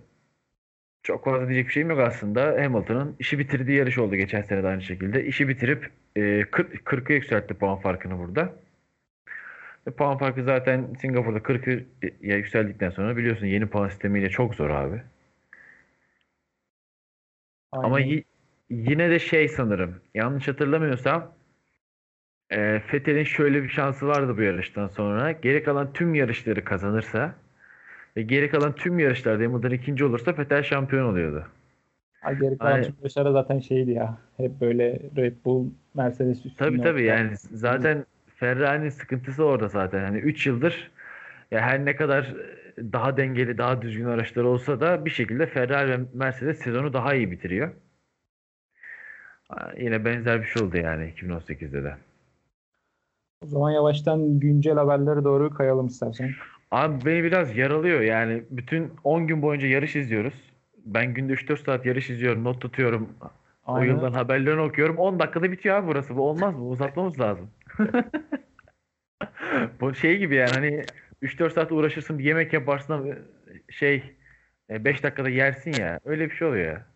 çok 1.03 1.25
fazla 1.25 1.49
diyecek 1.49 1.67
bir 1.67 1.73
şeyim 1.73 1.91
yok 1.91 2.01
aslında. 2.01 2.43
Hamilton'ın 2.47 3.17
işi 3.19 3.39
bitirdiği 3.39 3.79
yarış 3.79 3.99
oldu 3.99 4.15
geçen 4.17 4.43
sene 4.43 4.63
de 4.63 4.67
aynı 4.69 4.83
şekilde. 4.83 5.25
İşi 5.25 5.49
bitirip 5.49 5.91
eee 6.17 6.45
40, 6.51 6.85
40'a 6.85 7.13
yükseltti 7.15 7.55
puan 7.55 7.77
farkını 7.81 8.19
burada. 8.19 8.53
Ve 9.87 9.91
puan 9.91 10.19
farkı 10.19 10.43
zaten 10.45 10.95
Singapur'da 11.01 11.43
40'a 11.43 11.71
yükseldikten 12.21 12.91
sonra 12.91 13.17
biliyorsun 13.17 13.47
yeni 13.47 13.67
puan 13.67 13.89
sistemiyle 13.89 14.29
çok 14.31 14.55
zor 14.55 14.71
abi. 14.71 15.03
Ama 17.73 17.97
Aynen. 17.97 18.09
y- 18.09 18.25
yine 18.71 19.11
de 19.11 19.19
şey 19.19 19.49
sanırım 19.49 20.01
yanlış 20.15 20.49
hatırlamıyorsam 20.49 21.35
e, 22.51 22.83
Vettel'in 22.93 23.25
şöyle 23.25 23.63
bir 23.63 23.69
şansı 23.69 24.07
vardı 24.07 24.37
bu 24.37 24.43
yarıştan 24.43 24.89
sonra. 24.89 25.33
Geri 25.33 25.63
kalan 25.65 25.93
tüm 25.93 26.15
yarışları 26.15 26.65
kazanırsa 26.65 27.35
ve 28.17 28.23
geri 28.23 28.51
kalan 28.51 28.75
tüm 28.75 28.99
yarışlarda 28.99 29.45
Hamilton 29.45 29.71
ikinci 29.71 30.05
olursa 30.05 30.39
Vettel 30.39 30.63
şampiyon 30.63 31.13
oluyordu. 31.13 31.47
Ay, 32.23 32.39
geri 32.39 32.59
kalan 32.59 32.73
Aynen. 32.73 32.85
tüm 32.85 32.95
yarışlarda 32.99 33.33
zaten 33.33 33.59
şeydi 33.59 33.91
ya. 33.91 34.19
Hep 34.37 34.61
böyle 34.61 35.01
Red 35.17 35.37
Bull, 35.45 35.71
Mercedes 35.95 36.37
üstünde. 36.47 36.55
Tabii 36.57 36.83
tabii 36.83 37.03
yani 37.05 37.37
zaten 37.37 38.07
Ferrari'nin 38.37 38.89
sıkıntısı 38.89 39.45
orada 39.45 39.69
zaten. 39.69 40.05
Hani 40.05 40.19
3 40.19 40.47
yıldır 40.47 40.91
ya 41.51 41.61
her 41.61 41.85
ne 41.85 41.97
kadar 41.97 42.35
daha 42.79 43.17
dengeli, 43.17 43.59
daha 43.59 43.83
düzgün 43.83 44.05
araçlar 44.05 44.45
olsa 44.45 44.81
da 44.81 45.05
bir 45.05 45.11
şekilde 45.11 45.47
Ferrari 45.47 45.91
ve 45.91 46.05
Mercedes 46.15 46.59
sezonu 46.59 46.93
daha 46.93 47.15
iyi 47.15 47.31
bitiriyor. 47.31 47.73
Ha, 49.49 49.73
Yine 49.79 50.05
benzer 50.05 50.41
bir 50.41 50.47
şey 50.47 50.63
oldu 50.63 50.77
yani 50.77 51.13
2018'de 51.17 51.85
de. 51.85 51.97
O 53.45 53.47
zaman 53.47 53.71
yavaştan 53.71 54.41
güncel 54.41 54.75
haberlere 54.75 55.25
doğru 55.25 55.51
kayalım 55.51 55.87
istersen. 55.87 56.31
Abi 56.73 57.05
beni 57.07 57.25
biraz 57.25 57.57
yaralıyor 57.57 58.01
yani 58.01 58.45
bütün 58.51 58.93
10 59.05 59.27
gün 59.27 59.43
boyunca 59.43 59.69
yarış 59.69 59.97
izliyoruz. 59.97 60.35
Ben 60.85 61.15
günde 61.15 61.33
3-4 61.33 61.65
saat 61.65 61.87
yarış 61.87 62.11
izliyorum, 62.11 62.45
not 62.45 62.61
tutuyorum. 62.61 63.09
O 63.67 63.75
Aynen. 63.75 63.95
yıldan 63.95 64.13
haberlerini 64.13 64.61
okuyorum. 64.61 64.97
10 64.97 65.19
dakikada 65.19 65.53
bitiyor 65.53 65.77
abi 65.77 65.87
burası. 65.87 66.17
Bu 66.17 66.29
olmaz 66.29 66.55
mı? 66.55 66.69
Uzatmamız 66.69 67.21
lazım. 67.21 67.51
Bu 69.81 69.95
şey 69.95 70.19
gibi 70.19 70.35
yani 70.35 70.51
hani 70.51 70.85
3-4 71.23 71.51
saat 71.51 71.73
uğraşırsın 71.73 72.19
bir 72.19 72.25
yemek 72.25 72.53
yaparsın 72.53 73.19
şey 73.71 74.03
5 74.71 75.03
dakikada 75.03 75.29
yersin 75.29 75.73
ya. 75.73 76.01
Öyle 76.05 76.31
bir 76.31 76.35
şey 76.35 76.49
oluyor 76.49 76.67
ya. 76.67 76.87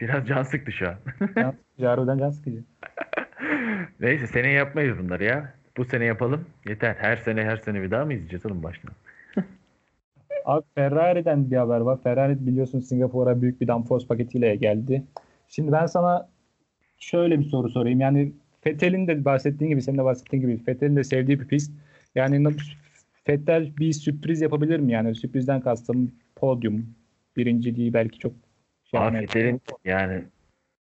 Biraz 0.00 0.26
can 0.28 0.42
sıktı 0.42 0.72
şu 0.72 0.88
an. 0.88 0.96
Can 1.80 1.86
harbiden 1.86 2.18
can 2.18 2.30
sıkıcı. 2.30 2.64
Neyse 4.00 4.26
seneye 4.26 4.54
yapmayız 4.54 4.98
bunları 4.98 5.24
ya. 5.24 5.61
Bu 5.76 5.84
sene 5.84 6.04
yapalım. 6.04 6.46
Yeter. 6.68 6.94
Her 6.94 7.16
sene 7.16 7.44
her 7.44 7.56
sene 7.56 7.82
bir 7.82 7.90
daha 7.90 8.04
mı 8.04 8.12
izleyeceğiz 8.12 8.46
oğlum 8.46 8.62
baştan? 8.62 8.90
Abi 10.44 10.64
Ferrari'den 10.74 11.50
bir 11.50 11.56
haber 11.56 11.80
var. 11.80 12.02
Ferrari 12.02 12.46
biliyorsun 12.46 12.80
Singapur'a 12.80 13.42
büyük 13.42 13.60
bir 13.60 13.68
downforce 13.68 14.06
paketiyle 14.06 14.56
geldi. 14.56 15.02
Şimdi 15.48 15.72
ben 15.72 15.86
sana 15.86 16.28
şöyle 16.98 17.38
bir 17.38 17.44
soru 17.44 17.68
sorayım. 17.68 18.00
Yani 18.00 18.32
Vettel'in 18.66 19.06
de 19.06 19.24
bahsettiğin 19.24 19.70
gibi, 19.70 19.82
senin 19.82 19.98
de 19.98 20.04
bahsettiğin 20.04 20.42
gibi 20.42 20.60
Vettel'in 20.68 20.96
de 20.96 21.04
sevdiği 21.04 21.40
bir 21.40 21.48
pist. 21.48 21.72
Yani 22.14 22.48
Vettel 23.28 23.76
bir 23.76 23.92
sürpriz 23.92 24.40
yapabilir 24.40 24.80
mi? 24.80 24.92
Yani 24.92 25.14
sürprizden 25.14 25.60
kastım 25.60 26.12
podyum, 26.36 26.86
birinciliği 27.36 27.94
belki 27.94 28.18
çok 28.18 28.32
şey. 28.84 29.00
Fethel'in 29.00 29.60
yani 29.84 30.24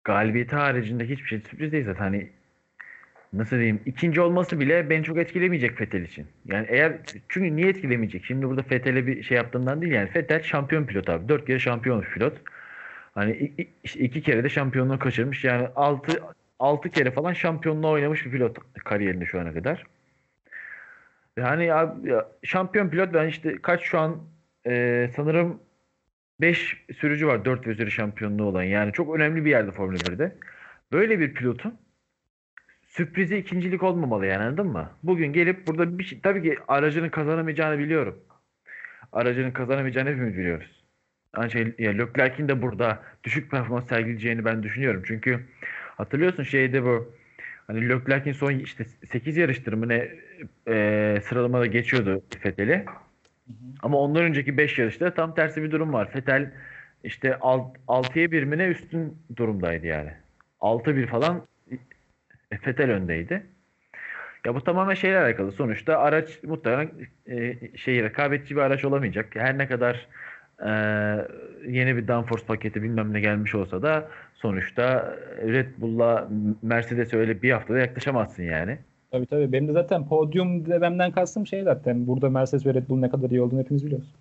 galibiyeti 0.04 0.56
haricinde 0.56 1.10
hiçbir 1.10 1.26
şey 1.26 1.40
sürpriz 1.40 1.72
değil 1.72 1.86
zaten. 1.86 2.00
Hani 2.00 2.30
nasıl 3.34 3.56
diyeyim 3.56 3.82
ikinci 3.86 4.22
olması 4.22 4.60
bile 4.60 4.90
beni 4.90 5.04
çok 5.04 5.18
etkilemeyecek 5.18 5.78
Fettel 5.78 6.02
için. 6.02 6.28
Yani 6.46 6.68
eğer 6.70 6.98
çünkü 7.30 7.56
niye 7.56 7.70
etkilemeyecek? 7.70 8.26
Şimdi 8.26 8.48
burada 8.48 8.64
Fethel'e 8.64 9.08
bir 9.08 9.24
şey 9.24 9.38
yaptığımdan 9.38 9.82
değil 9.82 9.94
yani. 9.94 10.10
Fettel 10.10 10.44
şampiyon 10.44 10.86
pilot 10.86 11.10
abi. 11.10 11.30
Dört 11.30 11.46
kere 11.46 11.60
şampiyon 11.60 12.02
pilot. 12.02 12.38
Hani 13.16 13.52
işte 13.84 14.00
iki 14.00 14.22
kere 14.22 14.44
de 14.44 14.50
şampiyonluğu 14.50 15.00
kaçırmış. 15.00 15.44
Yani 15.44 15.68
altı 15.76 16.22
altı 16.60 16.90
kere 16.90 17.12
falan 17.12 17.34
şampiyonluğa 17.34 17.92
oynamış 17.92 18.26
bir 18.26 18.32
pilot 18.32 18.58
kariyerinde 18.86 19.26
şu 19.26 19.40
ana 19.40 19.54
kadar. 19.54 19.84
Yani 21.38 21.66
ya, 21.66 21.96
şampiyon 22.44 22.90
pilot 22.90 23.14
ben 23.14 23.28
işte 23.28 23.58
kaç 23.62 23.82
şu 23.82 24.00
an 24.00 24.18
e, 24.68 25.10
sanırım 25.16 25.60
5 26.42 26.86
sürücü 26.98 27.28
var 27.28 27.46
4 27.46 27.68
ve 27.68 27.72
üzeri 27.72 27.92
şampiyonluğu 27.92 28.44
olan. 28.44 28.64
Yani 28.64 28.92
çok 28.94 29.16
önemli 29.16 29.46
bir 29.46 29.50
yerde 29.50 29.72
Formula 29.72 29.98
1'de. 29.98 30.36
Böyle 30.92 31.20
bir 31.20 31.34
pilotun 31.34 31.80
sürprizi 32.90 33.38
ikincilik 33.38 33.84
olmamalı 33.84 34.26
yani 34.26 34.44
anladın 34.44 34.68
mı? 34.68 34.90
Bugün 35.04 35.34
gelip 35.34 35.68
burada 35.68 36.00
bir 36.00 36.04
şey 36.04 36.20
tabii 36.22 36.44
ki 36.44 36.58
aracının 36.68 37.10
kazanamayacağını 37.10 37.80
biliyorum. 37.80 38.20
Aracının 39.12 39.52
kazanamayacağını 39.52 40.10
hepimiz 40.10 40.38
biliyoruz. 40.38 40.84
Ancak 41.34 41.80
ya 41.80 41.92
Leclerc'in 41.92 42.48
de 42.48 42.62
burada 42.62 43.04
düşük 43.24 43.52
performans 43.52 43.88
sergileyeceğini 43.88 44.46
ben 44.46 44.64
düşünüyorum. 44.64 45.04
Çünkü 45.06 45.40
hatırlıyorsun 45.98 46.44
şeyde 46.44 46.84
bu 46.84 47.14
hani 47.68 47.90
Leclerc'in 47.90 48.32
son 48.32 48.52
işte 48.52 48.84
8 48.84 49.38
yarıştır 49.38 49.74
mı 49.74 49.90
ne 49.90 50.10
e, 50.68 51.22
sıralamada 51.24 51.66
geçiyordu 51.66 52.22
Vettel'i. 52.46 52.86
Ama 53.84 53.98
ondan 53.98 54.24
önceki 54.24 54.58
5 54.58 54.80
yarışta 54.80 55.14
tam 55.14 55.36
tersi 55.36 55.64
bir 55.64 55.72
durum 55.72 55.94
var. 55.94 56.10
Vettel 56.16 56.52
işte 57.04 57.38
alt, 57.42 57.78
6'ya 57.88 58.32
1 58.32 58.44
mi 58.44 58.58
ne 58.58 58.68
üstün 58.68 59.18
durumdaydı 59.36 59.88
yani. 59.88 60.12
6-1 60.62 61.08
falan 61.08 61.48
Fetel 62.58 62.92
öndeydi. 62.92 63.46
Ya 64.46 64.56
bu 64.56 64.64
tamamen 64.64 64.94
şeyle 64.94 65.20
alakalı. 65.20 65.52
Sonuçta 65.52 66.00
araç 66.00 66.44
muhtemelen 66.44 66.92
e, 67.28 67.58
şey 67.78 68.04
rekabetçi 68.04 68.56
bir 68.56 68.62
araç 68.62 68.86
olamayacak. 68.86 69.36
Her 69.36 69.58
ne 69.58 69.68
kadar 69.68 70.08
e, 70.66 70.70
yeni 71.68 71.98
bir 71.98 72.08
downforce 72.08 72.46
paketi 72.46 72.84
bilmem 72.84 73.14
ne 73.14 73.20
gelmiş 73.20 73.56
olsa 73.56 73.82
da 73.82 74.08
sonuçta 74.34 75.18
Red 75.48 75.68
Bull'la 75.78 76.30
Mercedes'e 76.62 77.18
öyle 77.18 77.42
bir 77.42 77.52
haftada 77.52 77.80
yaklaşamazsın 77.80 78.44
yani. 78.44 78.78
Tabii 79.12 79.26
tabii. 79.26 79.52
Benim 79.52 79.68
de 79.68 79.72
zaten 79.72 80.08
podyum 80.08 80.66
dememden 80.66 81.12
kastım 81.12 81.48
şey 81.48 81.64
zaten. 81.64 82.08
Burada 82.08 82.30
Mercedes 82.30 82.66
ve 82.66 82.74
Red 82.74 82.90
Bull 82.90 83.00
ne 83.00 83.10
kadar 83.10 83.30
iyi 83.30 83.42
olduğunu 83.42 83.60
hepimiz 83.60 83.86
biliyoruz. 83.86 84.16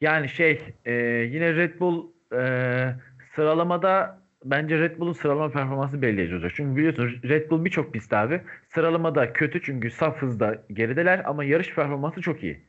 Yani 0.00 0.28
şey 0.28 0.60
e, 0.84 0.92
yine 1.32 1.54
Red 1.54 1.80
Bull 1.80 2.06
e, 2.36 2.94
sıralamada 3.34 4.18
bence 4.44 4.78
Red 4.78 4.98
Bull'un 4.98 5.12
sıralama 5.12 5.50
performansı 5.50 6.02
belirleyici 6.02 6.34
olacak. 6.34 6.52
Çünkü 6.54 6.76
biliyorsunuz 6.76 7.22
Red 7.24 7.50
Bull 7.50 7.64
birçok 7.64 7.92
pist 7.92 8.12
abi 8.12 8.40
sıralamada 8.68 9.32
kötü 9.32 9.62
çünkü 9.62 9.90
saf 9.90 10.22
hızda 10.22 10.62
gerideler 10.72 11.22
ama 11.24 11.44
yarış 11.44 11.74
performansı 11.74 12.20
çok 12.20 12.42
iyi. 12.42 12.60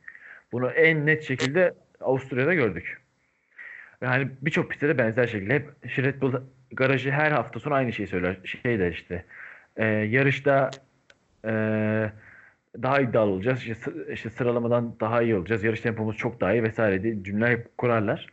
Bunu 0.52 0.70
en 0.70 1.06
net 1.06 1.22
şekilde 1.22 1.74
Avusturya'da 2.00 2.54
gördük. 2.54 3.00
Yani 4.00 4.28
birçok 4.42 4.70
pistte 4.70 4.88
de 4.88 4.98
benzer 4.98 5.26
şekilde 5.26 5.54
hep 5.54 5.68
Red 5.98 6.20
Bull 6.20 6.34
garajı 6.72 7.10
her 7.10 7.32
hafta 7.32 7.60
sonu 7.60 7.74
aynı 7.74 7.92
şeyi 7.92 8.06
söyler. 8.06 8.36
Şey 8.44 8.78
de 8.78 8.90
işte 8.90 9.24
e, 9.76 9.86
yarışta 9.86 10.70
e, 11.44 11.52
daha 12.82 13.00
iddialı 13.00 13.30
olacağız. 13.30 13.66
İşte, 13.66 13.90
işte 14.12 14.30
sıralamadan 14.30 15.00
daha 15.00 15.22
iyi 15.22 15.36
olacağız. 15.36 15.64
Yarış 15.64 15.80
tempomuz 15.80 16.16
çok 16.16 16.40
daha 16.40 16.52
iyi 16.52 16.62
vesaire 16.62 17.02
diye 17.02 17.22
cümle 17.22 17.50
hep 17.50 17.78
kurarlar. 17.78 18.26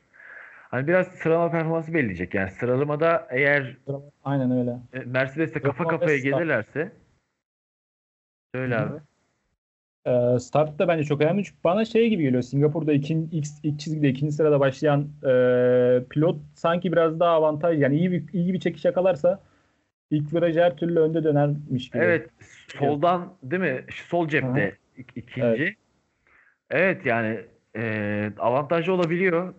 Hani 0.74 0.88
biraz 0.88 1.08
sıralama 1.08 1.52
performansı 1.52 1.94
belirleyecek. 1.94 2.34
Yani 2.34 2.52
sıralamada 2.52 3.28
eğer 3.30 3.78
Aynen 4.24 4.52
öyle. 4.52 4.78
e, 4.94 5.00
Mercedes'te 5.00 5.62
kafa 5.62 5.88
kafaya 5.88 6.18
gelirlerse 6.18 6.92
söyle 8.56 8.78
abi. 8.78 9.00
Ee, 10.08 10.40
start 10.40 10.80
da 10.80 10.88
bence 10.88 11.04
çok 11.04 11.22
önemli. 11.22 11.44
Çünkü 11.44 11.58
bana 11.64 11.86
şey 11.86 12.10
gibi 12.10 12.24
geliyor. 12.24 12.42
Singapur'da 12.42 12.94
ikinci, 12.94 13.38
ilk, 13.38 13.46
ilk 13.64 13.80
çizgide 13.80 14.10
ikinci 14.10 14.32
sırada 14.32 14.60
başlayan 14.60 15.02
e, 15.02 15.34
pilot 16.10 16.38
sanki 16.56 16.92
biraz 16.92 17.20
daha 17.20 17.32
avantaj. 17.32 17.82
Yani 17.82 17.96
iyi 17.96 18.12
bir, 18.12 18.34
iyi 18.34 18.54
bir 18.54 18.60
çekiş 18.60 18.86
yakalarsa 18.86 19.40
ilk 20.12 20.34
viraj 20.34 20.58
her 20.58 20.78
türlü 20.78 21.00
önde 21.00 21.24
dönermiş 21.24 21.90
gibi. 21.90 22.04
Evet, 22.04 22.30
soldan 22.68 23.34
değil 23.44 23.62
mi? 23.62 23.86
Sol 23.92 24.28
cepte 24.28 24.78
ik- 24.98 25.12
ikinci. 25.16 25.76
Evet, 26.70 27.06
yani 27.06 27.42
e, 27.76 28.32
avantajlı 28.40 28.94
olabiliyor. 28.94 29.54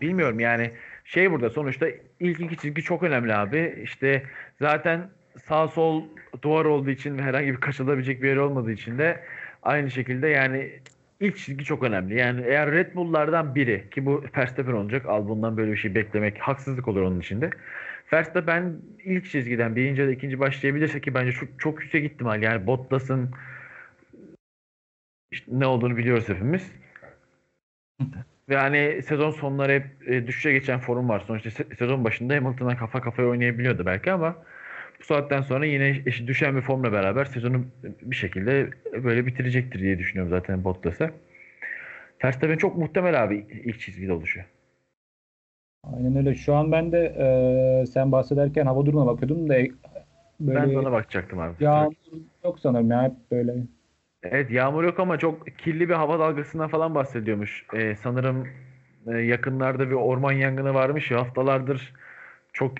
Bilmiyorum 0.00 0.40
yani 0.40 0.70
şey 1.04 1.32
burada 1.32 1.50
sonuçta 1.50 1.86
ilk 2.20 2.40
iki 2.40 2.56
çizgi 2.56 2.82
çok 2.82 3.02
önemli 3.02 3.34
abi. 3.34 3.80
İşte 3.82 4.22
zaten 4.60 5.08
sağ 5.44 5.68
sol 5.68 6.04
duvar 6.42 6.64
olduğu 6.64 6.90
için 6.90 7.18
ve 7.18 7.22
herhangi 7.22 7.52
bir 7.52 7.60
kaçılabilecek 7.60 8.22
bir 8.22 8.28
yer 8.28 8.36
olmadığı 8.36 8.72
için 8.72 8.98
de 8.98 9.20
aynı 9.62 9.90
şekilde 9.90 10.28
yani 10.28 10.70
ilk 11.20 11.36
çizgi 11.36 11.64
çok 11.64 11.82
önemli. 11.82 12.18
Yani 12.18 12.44
eğer 12.46 12.72
Red 12.72 12.94
Bull'lardan 12.94 13.54
biri 13.54 13.90
ki 13.90 14.06
bu 14.06 14.24
Verstappen 14.36 14.72
olacak. 14.72 15.06
Albon'dan 15.06 15.56
böyle 15.56 15.72
bir 15.72 15.76
şey 15.76 15.94
beklemek 15.94 16.38
haksızlık 16.38 16.88
olur 16.88 17.02
onun 17.02 17.20
içinde. 17.20 17.50
Verstappen 18.12 18.76
ilk 19.04 19.30
çizgiden 19.30 19.76
birinci 19.76 20.00
ya 20.00 20.08
da 20.08 20.12
ikinci 20.12 20.40
başlayabilirse 20.40 21.00
ki 21.00 21.14
bence 21.14 21.32
çok, 21.32 21.48
çok 21.58 21.82
yüksek 21.82 22.04
ihtimal. 22.04 22.42
Yani 22.42 22.66
Bottas'ın 22.66 23.30
işte 25.30 25.50
ne 25.54 25.66
olduğunu 25.66 25.96
biliyoruz 25.96 26.28
hepimiz. 26.28 26.72
Ve 28.48 28.56
hani 28.56 29.02
sezon 29.02 29.30
sonları 29.30 29.72
hep 29.72 30.08
e, 30.08 30.26
düşüşe 30.26 30.52
geçen 30.52 30.80
forum 30.80 31.08
var. 31.08 31.24
Sonuçta 31.26 31.48
se- 31.50 31.76
sezon 31.76 32.04
başında 32.04 32.34
Hamilton'la 32.34 32.76
kafa 32.76 33.00
kafaya 33.00 33.28
oynayabiliyordu 33.28 33.86
belki 33.86 34.12
ama 34.12 34.36
bu 35.00 35.04
saatten 35.04 35.42
sonra 35.42 35.66
yine 35.66 36.02
eşi 36.06 36.26
düşen 36.26 36.56
bir 36.56 36.60
formla 36.60 36.92
beraber 36.92 37.24
sezonu 37.24 37.64
bir 38.02 38.16
şekilde 38.16 38.70
böyle 39.04 39.26
bitirecektir 39.26 39.80
diye 39.80 39.98
düşünüyorum 39.98 40.30
zaten 40.30 40.64
Bottas'a. 40.64 41.10
Verstappen 42.24 42.56
çok 42.56 42.76
muhtemel 42.76 43.22
abi 43.24 43.46
ilk 43.64 43.80
çizgide 43.80 44.12
oluşu. 44.12 44.40
Aynen 45.84 46.16
öyle. 46.16 46.34
Şu 46.34 46.54
an 46.54 46.72
ben 46.72 46.92
de 46.92 46.98
e, 47.82 47.86
sen 47.86 48.12
bahsederken 48.12 48.66
hava 48.66 48.86
durumuna 48.86 49.06
bakıyordum 49.06 49.48
da 49.48 49.54
böyle 50.40 50.60
Ben 50.60 50.72
de 50.74 50.78
ona 50.78 50.92
bakacaktım 50.92 51.38
abi. 51.40 51.54
yağmur 51.64 51.92
yok 52.44 52.58
sanırım 52.60 52.90
ya 52.90 53.02
hep 53.04 53.12
böyle. 53.30 53.54
Evet 54.22 54.50
yağmur 54.50 54.84
yok 54.84 55.00
ama 55.00 55.18
çok 55.18 55.46
kirli 55.58 55.88
bir 55.88 55.94
hava 55.94 56.18
dalgasından 56.18 56.68
falan 56.68 56.94
bahsediyormuş. 56.94 57.66
Ee, 57.74 57.94
sanırım 57.94 58.48
e, 59.06 59.18
yakınlarda 59.18 59.90
bir 59.90 59.94
orman 59.94 60.32
yangını 60.32 60.74
varmış 60.74 61.10
haftalardır 61.10 61.92
çok 62.52 62.72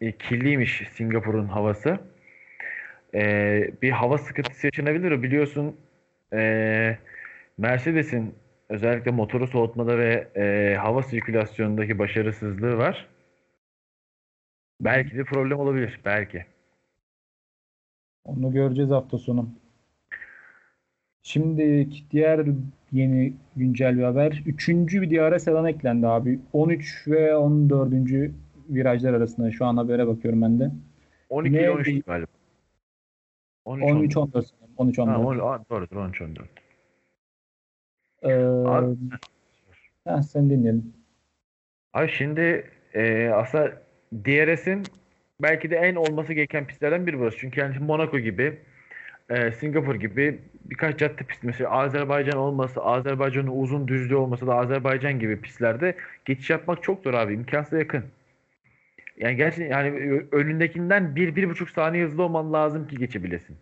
e, 0.00 0.12
kirliymiş 0.12 0.82
Singapur'un 0.92 1.46
havası. 1.46 1.98
Ee, 3.14 3.70
bir 3.82 3.90
hava 3.90 4.18
sıkıntısı 4.18 4.66
yaşanabilir. 4.66 5.22
Biliyorsun 5.22 5.76
e, 6.32 6.98
Mercedes'in 7.58 8.34
özellikle 8.68 9.10
motoru 9.10 9.46
soğutmada 9.46 9.98
ve 9.98 10.28
e, 10.36 10.76
hava 10.76 11.02
sirkülasyonundaki 11.02 11.98
başarısızlığı 11.98 12.78
var. 12.78 13.08
Belki 14.80 15.16
de 15.18 15.24
problem 15.24 15.58
olabilir. 15.58 16.00
Belki. 16.04 16.44
Onu 18.24 18.52
göreceğiz 18.52 18.90
hafta 18.90 19.18
sonu. 19.18 19.48
Şimdi 21.28 21.88
diğer 22.10 22.46
yeni 22.92 23.32
güncel 23.56 23.98
bir 23.98 24.02
haber. 24.02 24.42
Üçüncü 24.46 25.02
bir 25.02 25.10
DRS 25.10 25.48
alan 25.48 25.66
eklendi 25.66 26.06
abi. 26.06 26.38
13 26.52 27.08
ve 27.08 27.36
14. 27.36 28.30
virajlar 28.70 29.12
arasında. 29.14 29.50
Şu 29.50 29.66
an 29.66 29.76
habere 29.76 30.06
bakıyorum 30.06 30.42
ben 30.42 30.60
de. 30.60 30.70
12 31.28 31.54
Ne- 31.56 31.70
13 31.70 32.04
galiba. 32.04 32.26
13 33.64 33.84
13 33.84 34.16
14 34.16 34.46
sanırım. 34.46 34.74
13 34.76 34.98
Ha, 34.98 35.02
14. 35.02 35.26
on- 35.26 35.38
aa, 35.38 35.64
doğrudur 35.70 35.96
13 35.96 36.22
14. 36.22 36.48
Ee, 38.22 38.34
Abi- 38.34 38.96
ha, 40.04 40.22
sen 40.22 40.50
dinleyelim. 40.50 40.92
Abi 41.94 42.08
şimdi 42.08 42.70
e, 42.94 43.28
aslında 43.28 43.82
DRS'in 44.24 44.82
belki 45.42 45.70
de 45.70 45.76
en 45.76 45.94
olması 45.94 46.32
gereken 46.32 46.66
pistlerden 46.66 47.06
biri 47.06 47.18
burası. 47.18 47.38
Çünkü 47.38 47.60
yani 47.60 47.78
Monaco 47.78 48.18
gibi, 48.18 48.58
e, 49.30 49.52
Singapur 49.52 49.94
gibi 49.94 50.38
birkaç 50.70 50.98
cadde 50.98 51.24
pisti 51.24 51.46
mesela 51.46 51.70
Azerbaycan 51.70 52.38
olması, 52.38 52.82
Azerbaycan'ın 52.82 53.62
uzun 53.62 53.88
düzlüğü 53.88 54.16
olması 54.16 54.46
da 54.46 54.54
Azerbaycan 54.54 55.18
gibi 55.18 55.40
pistlerde 55.40 55.94
geçiş 56.24 56.50
yapmak 56.50 56.82
çok 56.82 57.02
zor 57.02 57.14
abi. 57.14 57.34
imkansıza 57.34 57.78
yakın. 57.78 58.04
Yani 59.16 59.36
gerçekten 59.36 59.70
yani 59.70 60.22
önündekinden 60.32 61.16
bir, 61.16 61.36
bir 61.36 61.48
buçuk 61.48 61.70
saniye 61.70 62.04
hızlı 62.04 62.22
olman 62.22 62.52
lazım 62.52 62.88
ki 62.88 62.96
geçebilesin. 62.96 63.56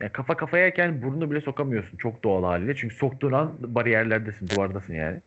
Yani 0.00 0.12
kafa 0.12 0.36
kafayayken 0.36 1.02
burnunu 1.02 1.30
bile 1.30 1.40
sokamıyorsun 1.40 1.96
çok 1.96 2.24
doğal 2.24 2.44
haliyle. 2.44 2.76
Çünkü 2.76 2.94
soktuğun 2.94 3.32
an 3.32 3.52
bariyerlerdesin, 3.60 4.48
duvardasın 4.48 4.94
yani. 4.94 5.20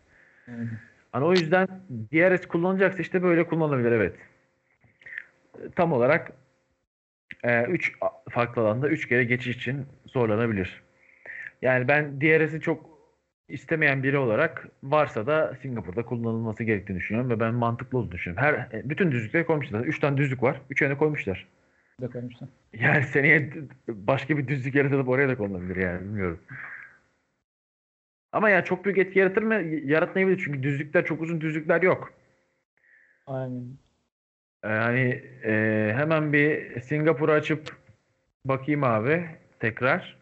Hani 1.12 1.26
o 1.26 1.32
yüzden 1.32 1.68
DRS 2.14 2.46
kullanacaksa 2.46 3.02
işte 3.02 3.24
böyle 3.24 3.48
kullanılabilir 3.48 3.92
evet. 3.92 4.16
Tam 5.76 5.94
olarak 5.94 6.32
3 7.68 7.94
farklı 8.30 8.62
alanda 8.62 8.90
3 8.90 9.08
kere 9.08 9.24
geçiş 9.24 9.58
için 9.58 9.86
zorlanabilir. 10.06 10.82
Yani 11.62 11.88
ben 11.88 12.22
DRS'i 12.22 12.62
çok 12.62 12.92
istemeyen 13.48 14.04
biri 14.04 14.18
olarak 14.18 14.68
varsa 14.84 15.28
da 15.28 15.56
Singapur'da 15.62 16.06
kullanılması 16.06 16.64
gerektiğini 16.64 16.98
düşünüyorum 16.98 17.30
ve 17.30 17.40
ben 17.40 17.54
mantıklı 17.54 17.98
olduğunu 17.98 18.12
düşünüyorum. 18.12 18.44
Her 18.44 18.54
e, 18.80 18.90
bütün 18.90 19.12
düzlükleri 19.12 19.46
koymuşlar. 19.46 19.80
3 19.80 20.00
tane 20.00 20.18
düzlük 20.18 20.44
var. 20.44 20.62
Üçüne 20.70 20.98
koymuşlar. 20.98 21.48
Bir 22.00 22.08
de 22.08 22.12
koymuşlar. 22.12 22.50
Yani 22.74 23.04
seneye 23.04 23.50
başka 23.88 24.38
bir 24.38 24.48
düzlük 24.48 24.76
yaratılıp 24.76 25.10
oraya 25.10 25.30
da 25.30 25.38
konulabilir 25.38 25.76
yani 25.76 26.02
bilmiyorum. 26.02 26.40
Ama 28.32 28.50
yani 28.50 28.66
çok 28.66 28.86
büyük 28.86 28.98
etki 28.98 29.20
yaratır 29.20 29.44
mı? 29.44 29.54
Yaratmayabilir 29.84 30.42
çünkü 30.46 30.64
düzlükler 30.64 31.06
çok 31.06 31.22
uzun 31.22 31.42
düzlükler 31.42 31.82
yok. 31.82 32.14
Aynen. 33.28 33.64
Yani 34.64 35.24
e, 35.44 35.94
hemen 35.96 36.34
bir 36.34 36.82
Singapur'u 36.82 37.32
açıp 37.32 37.78
bakayım 38.46 38.84
abi 38.84 39.26
tekrar. 39.60 40.21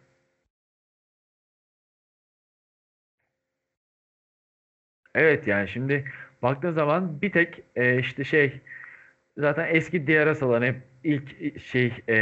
Evet 5.19 5.47
yani 5.47 5.67
şimdi 5.67 6.03
baktığın 6.41 6.71
zaman 6.71 7.21
bir 7.21 7.31
tek 7.31 7.63
e, 7.75 7.99
işte 7.99 8.23
şey 8.23 8.53
zaten 9.37 9.67
eski 9.75 10.07
DRS 10.07 10.43
alanı 10.43 10.65
hep 10.65 10.75
ilk 11.03 11.61
şey 11.61 11.93
e, 12.09 12.15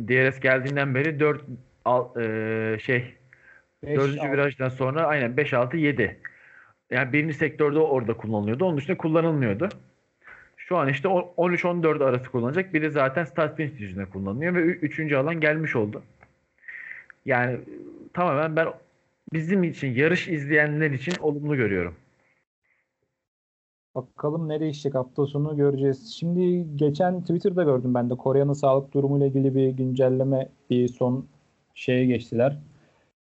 DRS 0.00 0.40
geldiğinden 0.40 0.94
beri 0.94 1.20
4 1.20 1.42
al, 1.84 2.20
e, 2.20 2.78
şey 2.78 3.14
Beş, 3.82 3.96
Dördüncü 3.96 4.20
altı. 4.20 4.32
virajdan 4.32 4.68
sonra 4.68 5.06
aynen 5.06 5.36
5, 5.36 5.54
6, 5.54 5.76
7. 5.76 6.18
Yani 6.90 7.12
birinci 7.12 7.34
sektörde 7.34 7.78
orada 7.78 8.14
kullanılıyordu. 8.14 8.64
Onun 8.64 8.76
dışında 8.76 8.96
kullanılmıyordu. 8.96 9.68
Şu 10.56 10.76
an 10.76 10.88
işte 10.88 11.08
13-14 11.08 12.04
arası 12.04 12.30
kullanacak. 12.30 12.74
Biri 12.74 12.90
zaten 12.90 13.24
start 13.24 13.56
finish 13.56 13.80
yüzüne 13.80 14.04
kullanılıyor 14.04 14.54
ve 14.54 14.58
ü- 14.60 14.78
üçüncü 14.82 15.16
alan 15.16 15.40
gelmiş 15.40 15.76
oldu. 15.76 16.02
Yani 17.26 17.58
tamamen 18.14 18.56
ben 18.56 18.68
bizim 19.32 19.64
için 19.64 19.94
yarış 19.94 20.28
izleyenler 20.28 20.90
için 20.90 21.14
olumlu 21.20 21.56
görüyorum. 21.56 21.94
Bakalım 23.98 24.48
ne 24.48 24.60
değişecek 24.60 24.94
hafta 24.94 25.26
sonu 25.26 25.56
göreceğiz. 25.56 26.12
Şimdi 26.18 26.66
geçen 26.76 27.20
Twitter'da 27.20 27.62
gördüm 27.62 27.94
ben 27.94 28.10
de 28.10 28.14
Kore'nin 28.14 28.52
sağlık 28.52 28.94
durumuyla 28.94 29.26
ilgili 29.26 29.54
bir 29.54 29.68
güncelleme 29.68 30.48
bir 30.70 30.88
son 30.88 31.26
şeye 31.74 32.06
geçtiler. 32.06 32.58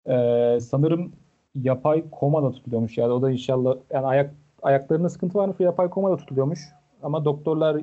Ee, 0.07 0.57
sanırım 0.61 1.11
yapay 1.55 2.03
komada 2.11 2.51
tutuluyormuş 2.51 2.97
yani 2.97 3.11
o 3.13 3.21
da 3.21 3.31
inşallah 3.31 3.75
yani 3.91 4.05
ayak 4.05 4.33
ayaklarında 4.61 5.09
sıkıntı 5.09 5.37
varmış 5.37 5.59
ve 5.59 5.63
yapay 5.63 5.89
komada 5.89 6.17
tutuluyormuş. 6.17 6.59
Ama 7.03 7.25
doktorlar 7.25 7.81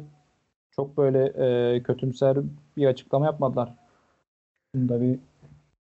çok 0.77 0.97
böyle 0.97 1.25
e, 1.27 1.83
kötümser 1.83 2.39
bir 2.77 2.87
açıklama 2.87 3.27
yapmadılar. 3.27 3.75
Bunda 4.75 5.01
bir 5.01 5.19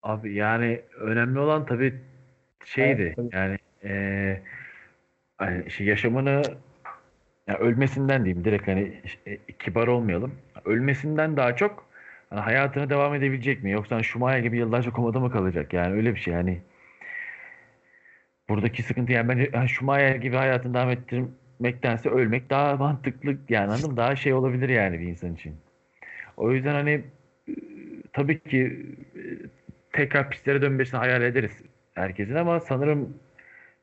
Abi 0.04 0.34
yani 0.34 0.82
önemli 1.00 1.40
olan 1.40 1.66
tabii 1.66 2.02
şeydi 2.66 3.02
Evet, 3.02 3.16
tabii. 3.16 3.30
yani 3.34 3.58
eee 3.84 4.42
hani 5.38 5.72
şey 5.72 5.88
yaşamını 5.88 6.42
ya 7.48 7.58
ölmesinden 7.58 8.26
diyeyim 8.26 8.46
direkt 8.46 8.68
hani 8.68 9.02
e, 9.26 9.38
kibar 9.60 9.88
olmayalım. 9.88 10.32
Ölmesinden 10.66 11.38
daha 11.38 11.56
çok 11.56 11.86
hani 12.30 12.40
hayatına 12.42 12.90
devam 12.90 13.16
edebilecek 13.16 13.64
mi? 13.64 13.72
Yoksa 13.72 13.96
hani 13.96 14.04
Schumacher 14.04 14.40
gibi 14.40 14.58
yıllarca 14.58 14.92
komada 14.92 15.20
mı 15.20 15.32
kalacak? 15.32 15.74
Yani 15.74 15.94
öyle 15.96 16.16
bir 16.16 16.20
şey 16.20 16.34
yani. 16.34 16.62
Buradaki 18.50 18.84
sıkıntı 18.84 19.12
yani 19.12 19.30
bence 19.30 19.50
hani 19.54 19.70
Schumacher 19.70 20.16
gibi 20.16 20.36
hayatını 20.36 20.74
devam 20.74 20.90
ettirmektense 20.90 22.10
ölmek 22.10 22.50
daha 22.50 22.76
mantıklı 22.76 23.38
yani 23.50 23.72
anladın 23.72 23.92
mı? 23.92 23.98
Daha 23.98 24.16
şey 24.16 24.34
olabilir 24.34 24.70
yani 24.70 25.00
bir 25.00 25.08
insan 25.08 25.34
için. 25.34 25.56
O 26.38 26.52
yüzden 26.52 26.74
hani 26.74 27.02
tabii 28.14 28.40
ki 28.40 28.86
e, 29.16 29.22
tekrar 29.94 30.30
pistlere 30.30 30.62
dönmesini 30.62 30.98
hayal 30.98 31.22
ederiz 31.22 31.62
herkesin 31.96 32.36
ama 32.36 32.60
sanırım 32.60 33.14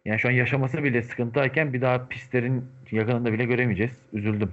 yani 0.05 0.19
şu 0.19 0.29
an 0.29 0.33
yaşaması 0.33 0.85
bile 0.85 1.03
sıkıntıyken 1.03 1.73
bir 1.73 1.81
daha 1.81 2.09
pistlerin 2.09 2.65
yakınında 2.91 3.33
bile 3.33 3.45
göremeyeceğiz. 3.45 3.93
Üzüldüm. 4.13 4.53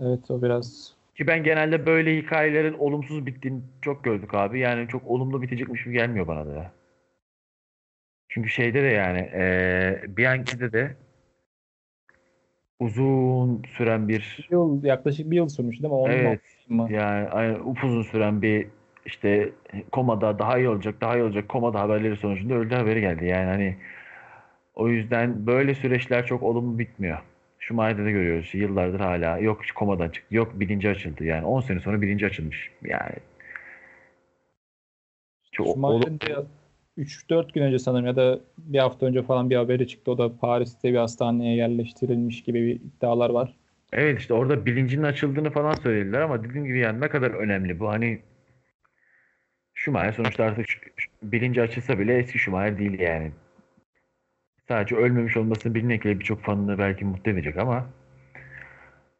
evet 0.00 0.30
o 0.30 0.42
biraz 0.42 0.96
Ki 1.14 1.26
ben 1.26 1.44
genelde 1.44 1.86
böyle 1.86 2.16
hikayelerin 2.16 2.74
olumsuz 2.78 3.26
bittiğini 3.26 3.60
çok 3.82 4.04
gördük 4.04 4.34
abi. 4.34 4.60
Yani 4.60 4.88
çok 4.88 5.06
olumlu 5.06 5.42
bitecekmiş 5.42 5.84
gibi 5.84 5.94
gelmiyor 5.94 6.26
bana 6.26 6.46
da 6.46 6.52
ya. 6.52 6.72
Çünkü 8.28 8.48
şeyde 8.48 8.82
de 8.82 8.86
yani 8.86 9.18
eee 9.18 10.04
Bianchi'de 10.16 10.72
de 10.72 10.96
uzun 12.80 13.62
süren 13.76 14.08
bir 14.08 14.36
bir 14.38 14.48
yıl, 14.50 14.84
yaklaşık 14.84 15.30
bir 15.30 15.36
yıl 15.36 15.48
sürmüş 15.48 15.82
değil 15.82 15.92
mi? 15.92 15.94
Onun 15.94 16.12
Evet. 16.12 16.40
mı? 16.68 16.88
Yani 16.92 17.28
aynen 17.28 17.54
upuzun 17.54 18.02
süren 18.02 18.42
bir 18.42 18.66
işte 19.06 19.50
komada 19.92 20.38
daha 20.38 20.58
iyi 20.58 20.68
olacak, 20.68 20.94
daha 21.00 21.16
iyi 21.16 21.22
olacak 21.22 21.48
komada 21.48 21.80
haberleri 21.80 22.16
sonucunda 22.16 22.54
öldü 22.54 22.74
haberi 22.74 23.00
geldi. 23.00 23.24
Yani 23.24 23.46
hani 23.46 23.76
o 24.74 24.88
yüzden 24.88 25.46
böyle 25.46 25.74
süreçler 25.74 26.26
çok 26.26 26.42
olumlu 26.42 26.78
bitmiyor. 26.78 27.18
Schumacher'de 27.58 28.04
de 28.04 28.12
görüyoruz. 28.12 28.50
Yıllardır 28.54 29.00
hala 29.00 29.38
yok 29.38 29.60
komadan 29.74 30.08
çıktı, 30.08 30.34
yok 30.34 30.60
bilinci 30.60 30.88
açıldı. 30.88 31.24
Yani 31.24 31.46
10 31.46 31.60
sene 31.60 31.80
sonra 31.80 32.02
bilinci 32.02 32.26
açılmış. 32.26 32.70
Yani 32.82 33.14
çok 35.52 35.66
Schumacher'in 35.66 36.20
de 36.20 36.36
3-4 36.98 37.52
gün 37.52 37.62
önce 37.62 37.78
sanırım 37.78 38.06
ya 38.06 38.16
da 38.16 38.40
bir 38.58 38.78
hafta 38.78 39.06
önce 39.06 39.22
falan 39.22 39.50
bir 39.50 39.56
haberi 39.56 39.88
çıktı. 39.88 40.10
O 40.10 40.18
da 40.18 40.36
Paris'te 40.36 40.92
bir 40.92 40.98
hastaneye 40.98 41.56
yerleştirilmiş 41.56 42.42
gibi 42.42 42.66
bir 42.66 42.74
iddialar 42.74 43.30
var. 43.30 43.56
Evet 43.92 44.20
işte 44.20 44.34
orada 44.34 44.66
bilincinin 44.66 45.02
açıldığını 45.02 45.50
falan 45.50 45.72
söylediler 45.72 46.20
ama 46.20 46.44
dediğim 46.44 46.66
gibi 46.66 46.78
yani 46.78 47.00
ne 47.00 47.08
kadar 47.08 47.30
önemli 47.30 47.80
bu 47.80 47.88
hani 47.88 48.18
Schumacher 49.86 50.12
sonuçta 50.12 50.44
artık 50.44 50.66
bilinci 51.22 51.62
açılsa 51.62 51.98
bile 51.98 52.18
eski 52.18 52.38
Schumacher 52.38 52.78
değil 52.78 52.98
yani. 52.98 53.30
Sadece 54.68 54.96
ölmemiş 54.96 55.36
olmasını 55.36 55.74
bilmekle 55.74 56.20
birçok 56.20 56.42
fanını 56.42 56.78
belki 56.78 57.04
mutlu 57.04 57.30
edecek 57.30 57.56
ama 57.56 57.86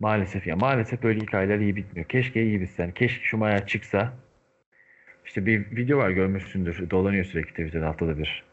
maalesef 0.00 0.46
ya 0.46 0.56
maalesef 0.56 1.02
böyle 1.02 1.20
hikayeler 1.20 1.58
iyi 1.58 1.76
bitmiyor. 1.76 2.08
Keşke 2.08 2.42
iyi 2.42 2.60
bitsen. 2.60 2.92
Keşke 2.92 3.24
Schumacher 3.24 3.66
çıksa. 3.66 4.12
İşte 5.26 5.46
bir 5.46 5.76
video 5.76 5.98
var 5.98 6.10
görmüşsündür. 6.10 6.90
Dolanıyor 6.90 7.24
sürekli 7.24 7.50
Twitter'da 7.50 7.86
haftada 7.86 8.18
bir. 8.18 8.44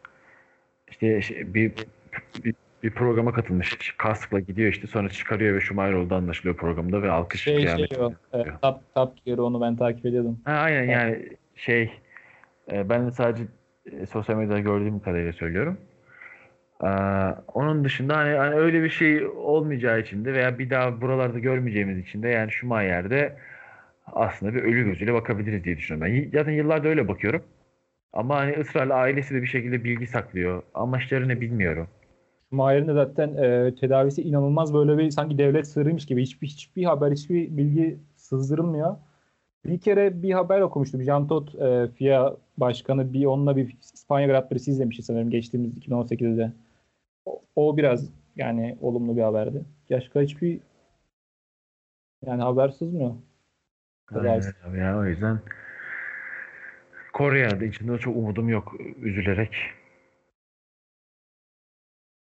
İşte 0.88 1.22
şey- 1.22 1.54
bir, 1.54 1.72
bir 2.44 2.54
bir 2.82 2.90
programa 2.90 3.32
katılmış. 3.32 3.94
Kaskla 3.96 4.40
gidiyor 4.40 4.72
işte 4.72 4.86
sonra 4.86 5.08
çıkarıyor 5.08 5.56
ve 5.56 5.60
Schumacher 5.60 5.92
oldu 5.92 6.14
anlaşılıyor 6.14 6.56
programda 6.56 7.02
ve 7.02 7.10
alkış 7.10 7.42
Şey 7.42 7.66
şey 7.66 7.86
o. 7.98 8.12
E, 8.32 8.44
Top, 8.62 8.94
top 8.94 9.24
Gear 9.24 9.38
onu 9.38 9.60
ben 9.60 9.76
takip 9.76 10.06
ediyordum. 10.06 10.40
Ha, 10.44 10.52
aynen 10.52 10.84
yani 10.84 11.28
şey 11.54 12.03
e, 12.72 12.88
ben 12.88 13.06
de 13.06 13.10
sadece 13.10 13.44
e, 13.86 14.06
sosyal 14.06 14.36
medyada 14.36 14.60
gördüğüm 14.60 15.00
kadarıyla 15.00 15.32
söylüyorum. 15.32 15.78
Ee, 16.82 16.86
onun 17.54 17.84
dışında 17.84 18.16
hani, 18.16 18.36
hani 18.36 18.54
öyle 18.54 18.82
bir 18.82 18.90
şey 18.90 19.26
olmayacağı 19.26 20.00
için 20.00 20.24
de 20.24 20.32
veya 20.32 20.58
bir 20.58 20.70
daha 20.70 21.00
buralarda 21.00 21.38
görmeyeceğimiz 21.38 21.98
için 21.98 22.22
de 22.22 22.28
yani 22.28 22.52
Schumacher'de 22.52 23.36
aslında 24.12 24.54
bir 24.54 24.62
ölü 24.62 24.84
gözüyle 24.84 25.14
bakabiliriz 25.14 25.64
diye 25.64 25.76
düşünüyorum 25.76 26.14
ben. 26.14 26.38
Zaten 26.38 26.52
yıllardır 26.52 26.88
öyle 26.88 27.08
bakıyorum. 27.08 27.42
Ama 28.12 28.36
hani 28.36 28.52
ısrarla 28.52 28.94
ailesi 28.94 29.34
de 29.34 29.42
bir 29.42 29.46
şekilde 29.46 29.84
bilgi 29.84 30.06
saklıyor. 30.06 30.62
Amaçları 30.74 31.28
ne 31.28 31.40
bilmiyorum. 31.40 31.88
Schumacher'in 32.48 32.88
de 32.88 32.92
zaten 32.92 33.34
e, 33.34 33.74
tedavisi 33.74 34.22
inanılmaz 34.22 34.74
böyle 34.74 34.98
bir 34.98 35.10
sanki 35.10 35.38
devlet 35.38 35.66
sırrıymış 35.66 36.06
gibi. 36.06 36.22
Hiçbir, 36.22 36.46
hiçbir 36.46 36.84
haber, 36.84 37.12
hiçbir 37.12 37.56
bilgi 37.56 37.98
sızdırılmıyor. 38.16 38.96
Bir 39.64 39.80
kere 39.80 40.22
bir 40.22 40.32
haber 40.32 40.60
okumuştum. 40.60 41.02
Jean 41.02 41.28
Todt, 41.28 41.54
e, 41.54 41.88
FIA 41.88 42.36
başkanı 42.56 43.12
bir 43.12 43.24
onunla 43.24 43.56
bir 43.56 43.76
İspanya 43.80 44.26
Grand 44.26 44.48
Prix'si 44.48 44.70
izlemişti 44.70 45.02
sanırım 45.02 45.30
geçtiğimiz 45.30 45.78
2018'de. 45.78 46.52
O, 47.26 47.42
o 47.56 47.76
biraz 47.76 48.10
yani 48.36 48.78
olumlu 48.80 49.16
bir 49.16 49.22
haberdi. 49.22 49.64
Başka 49.90 50.20
hiçbir 50.20 50.60
yani 52.26 52.42
haber 52.42 52.68
sızmıyor. 52.68 53.14
Aynen 54.14 54.42
ya, 54.76 54.98
o 54.98 55.04
yüzden 55.04 55.40
Kore'de 57.12 57.66
içinde 57.66 57.98
çok 57.98 58.16
umudum 58.16 58.48
yok 58.48 58.74
üzülerek. 59.02 59.56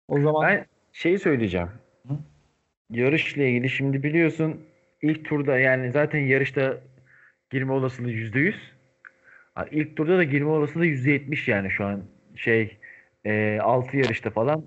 O 0.08 0.21
zaman 0.21 0.47
Ben 0.47 0.65
şeyi 0.91 1.19
söyleyeceğim. 1.19 1.69
Hı. 2.08 2.13
Yarışla 2.89 3.43
ilgili 3.43 3.69
şimdi 3.69 4.04
biliyorsun 4.04 4.62
ilk 5.01 5.25
turda 5.25 5.60
yani 5.60 5.91
zaten 5.91 6.19
yarışta 6.19 6.78
girme 7.49 7.73
olasılığı 7.73 8.12
yüzde 8.12 8.39
yüz. 8.39 8.74
Ha, 9.55 9.65
İlk 9.71 9.95
turda 9.97 10.17
da 10.17 10.23
girme 10.23 10.49
olasılığı 10.49 10.85
yüzde 10.85 11.11
yetmiş 11.11 11.47
yani 11.47 11.71
şu 11.71 11.85
an 11.85 12.03
şey 12.35 12.77
e, 13.25 13.59
6 13.61 13.97
yarışta 13.97 14.29
falan 14.29 14.65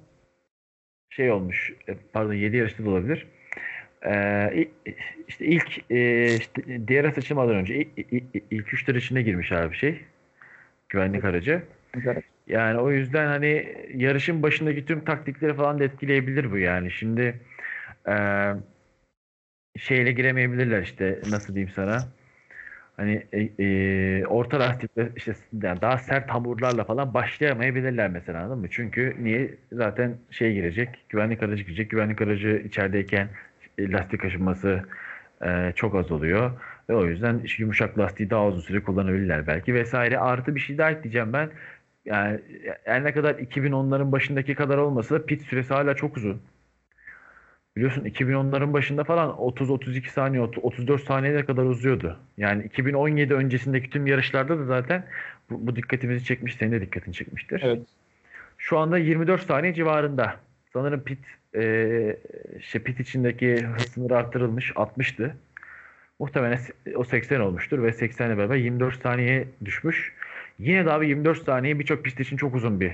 şey 1.11 1.31
olmuş. 1.31 1.72
e, 1.88 1.94
pardon 2.12 2.33
7 2.33 2.57
yarışta 2.57 2.85
da 2.85 2.90
olabilir. 2.90 3.27
E, 4.03 4.12
i- 4.57 4.94
işte 5.29 5.44
ilk 5.46 5.90
e, 5.90 6.37
işte 6.37 6.88
diğer 6.88 7.11
seçilmeden 7.12 7.55
önce 7.57 7.77
ilk, 7.77 7.88
ilk, 8.12 8.24
ilk 8.51 8.74
üçler 8.74 8.94
içine 8.94 9.22
girmiş 9.22 9.53
abi 9.53 9.77
şey. 9.77 10.01
Güvenlik 10.88 11.24
aracı. 11.24 11.62
Yani 12.46 12.79
o 12.79 12.90
yüzden 12.90 13.27
hani 13.27 13.77
yarışın 13.94 14.42
başındaki 14.42 14.85
tüm 14.87 15.05
taktikleri 15.05 15.55
falan 15.55 15.79
da 15.79 15.85
etkileyebilir 15.85 16.51
bu 16.51 16.59
yani. 16.59 16.90
Şimdi 16.90 17.40
eee, 18.09 18.55
şeyle 19.79 20.12
giremeyebilirler 20.12 20.83
işte 20.83 21.18
nasıl 21.27 21.55
diyeyim 21.55 21.72
sana. 21.77 22.09
Hani 22.99 23.27
e, 23.33 23.41
e, 23.65 24.27
orta 24.27 24.61
lastikle 24.61 25.09
işte 25.17 25.33
yani 25.63 25.81
daha 25.81 25.99
sert 25.99 26.31
hamurlarla 26.31 26.85
falan 26.85 27.15
başlayamayabilirler 27.15 28.11
mesela 28.11 28.41
anladın 28.43 28.59
mı? 28.59 28.67
Çünkü 28.71 29.17
niye? 29.21 29.55
Zaten 29.73 30.17
şey 30.31 30.55
girecek, 30.55 30.89
güvenlik 31.09 31.43
aracı 31.43 31.63
girecek. 31.63 31.91
Güvenlik 31.91 32.23
aracı 32.23 32.63
içerideyken 32.67 33.29
e, 33.79 33.93
lastik 33.93 34.25
aşınması 34.25 34.83
e, 35.45 35.73
çok 35.77 35.95
az 35.95 36.13
oluyor. 36.13 36.51
Ve 36.91 36.95
o 36.95 37.07
yüzden 37.07 37.39
işte 37.39 37.63
yumuşak 37.63 37.99
lastiği 37.99 38.31
daha 38.31 38.47
uzun 38.47 38.61
süre 38.61 38.81
kullanabilirler 38.83 39.47
belki 39.47 39.75
vesaire. 39.75 40.19
Artı 40.19 40.55
bir 40.55 40.61
şey 40.61 40.79
daha 40.79 40.91
ekleyeceğim 40.91 41.33
ben. 41.33 41.51
Yani 42.05 42.41
her 42.85 43.05
ne 43.05 43.13
kadar 43.13 43.35
2010'ların 43.35 44.13
başındaki 44.13 44.55
kadar 44.55 44.79
olmasa 44.79 45.15
da 45.15 45.27
pit 45.27 45.43
süresi 45.43 45.75
hala 45.75 45.95
çok 45.95 46.17
uzun. 46.17 46.43
Biliyorsun 47.79 48.05
2010'ların 48.05 48.73
başında 48.73 49.05
falan 49.05 49.31
30-32 49.31 50.09
saniye, 50.09 50.43
34 50.43 51.05
saniyeye 51.05 51.45
kadar 51.45 51.62
uzuyordu. 51.62 52.17
Yani 52.37 52.64
2017 52.64 53.35
öncesindeki 53.35 53.91
tüm 53.91 54.07
yarışlarda 54.07 54.59
da 54.59 54.64
zaten 54.64 55.05
bu, 55.51 55.67
bu 55.67 55.77
dikkatimizi 55.77 56.25
çekmiş, 56.25 56.57
senin 56.57 56.73
de 56.73 56.81
dikkatini 56.81 57.14
çekmiştir. 57.14 57.61
evet. 57.64 57.83
Şu 58.59 58.79
anda 58.79 58.99
24 58.99 59.43
saniye 59.43 59.75
civarında. 59.75 60.37
Sanırım 60.73 61.01
pit 61.01 61.19
e, 61.55 62.17
şey 62.61 62.83
pit 62.83 63.01
içindeki 63.01 63.67
hız 63.67 63.83
sınırı 63.83 64.17
arttırılmış 64.17 64.71
60'tı. 64.71 65.37
Muhtemelen 66.19 66.59
o 66.95 67.05
80 67.05 67.41
olmuştur 67.41 67.83
ve 67.83 67.93
80 67.93 68.29
ile 68.29 68.38
beraber 68.38 68.57
24 68.57 69.03
saniyeye 69.03 69.49
düşmüş. 69.64 70.12
Yine 70.59 70.87
de 70.87 70.93
abi 70.93 71.09
24 71.09 71.45
saniye 71.45 71.79
birçok 71.79 72.05
pist 72.05 72.21
için 72.21 72.37
çok 72.37 72.55
uzun 72.55 72.81
bir 72.81 72.93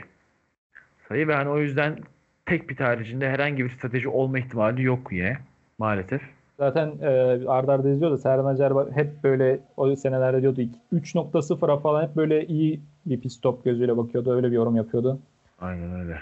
sayı 1.09 1.29
ve 1.29 1.35
hani 1.35 1.49
o 1.49 1.59
yüzden 1.59 1.99
tek 2.47 2.69
pit 2.69 2.81
haricinde 2.81 3.31
herhangi 3.31 3.65
bir 3.65 3.71
strateji 3.71 4.09
olma 4.09 4.39
ihtimali 4.39 4.83
yok 4.83 5.13
yine 5.13 5.37
maalesef. 5.79 6.23
Zaten 6.59 6.93
e, 7.03 7.09
arda 7.49 7.73
arda 7.73 7.91
izliyordu. 7.91 8.19
Serhan 8.19 8.45
Acar 8.45 8.73
hep 8.95 9.25
böyle 9.25 9.59
o 9.77 9.97
senelerde 9.97 10.43
diyordu 10.43 10.61
3.0'a 10.93 11.77
falan 11.79 12.03
hep 12.03 12.17
böyle 12.17 12.47
iyi 12.47 12.81
bir 13.07 13.21
pit 13.21 13.33
stop 13.33 13.65
gözüyle 13.65 13.97
bakıyordu. 13.97 14.37
Öyle 14.37 14.47
bir 14.51 14.57
yorum 14.57 14.77
yapıyordu. 14.77 15.19
Aynen 15.61 16.01
öyle. 16.01 16.19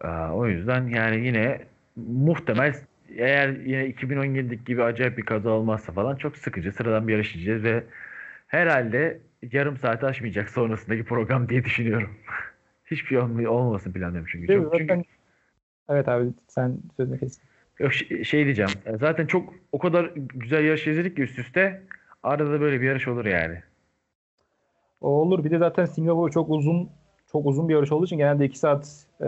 Aa, 0.00 0.32
o 0.34 0.46
yüzden 0.46 0.86
yani 0.88 1.26
yine 1.26 1.60
muhtemel 1.96 2.74
eğer 3.16 3.48
yine 3.48 3.90
2017'deki 3.90 4.64
gibi 4.64 4.82
acayip 4.82 5.18
bir 5.18 5.22
kaza 5.22 5.50
olmazsa 5.50 5.92
falan 5.92 6.16
çok 6.16 6.36
sıkıcı 6.36 6.72
sıradan 6.72 7.08
bir 7.08 7.12
yarış 7.12 7.30
izleyeceğiz 7.36 7.64
ve 7.64 7.84
herhalde 8.48 9.18
yarım 9.52 9.76
saat 9.76 10.04
aşmayacak 10.04 10.50
sonrasındaki 10.50 11.04
program 11.04 11.48
diye 11.48 11.64
düşünüyorum. 11.64 12.10
Hiçbir 12.86 13.08
şey 13.08 13.18
olm- 13.18 13.46
olmamasını 13.46 13.92
planlıyorum 13.92 14.28
çünkü. 14.32 14.48
Değil? 14.48 14.62
Çok, 14.62 14.72
çünkü 14.72 14.86
Zaten- 14.94 15.04
Evet 15.88 16.08
abi 16.08 16.30
sen 16.48 16.78
sözünü 16.96 17.18
kestin. 17.18 17.44
Yok, 17.78 17.92
şey, 17.92 18.24
şey 18.24 18.44
diyeceğim. 18.44 18.70
e, 18.86 18.96
Zaten 18.98 19.26
çok 19.26 19.54
o 19.72 19.78
kadar 19.78 20.04
güzel 20.16 20.64
yarış 20.64 20.86
izledik 20.86 21.16
ki 21.16 21.22
üst 21.22 21.38
üste. 21.38 21.82
Arada 22.22 22.52
da 22.52 22.60
böyle 22.60 22.80
bir 22.80 22.86
yarış 22.86 23.08
olur 23.08 23.24
yani. 23.24 23.58
O 25.00 25.08
olur. 25.08 25.44
Bir 25.44 25.50
de 25.50 25.58
zaten 25.58 25.84
Singapur 25.84 26.30
çok 26.30 26.50
uzun 26.50 26.90
çok 27.32 27.46
uzun 27.46 27.68
bir 27.68 27.74
yarış 27.74 27.92
olduğu 27.92 28.04
için 28.04 28.16
genelde 28.18 28.44
2 28.44 28.58
saat 28.58 29.06
e, 29.20 29.26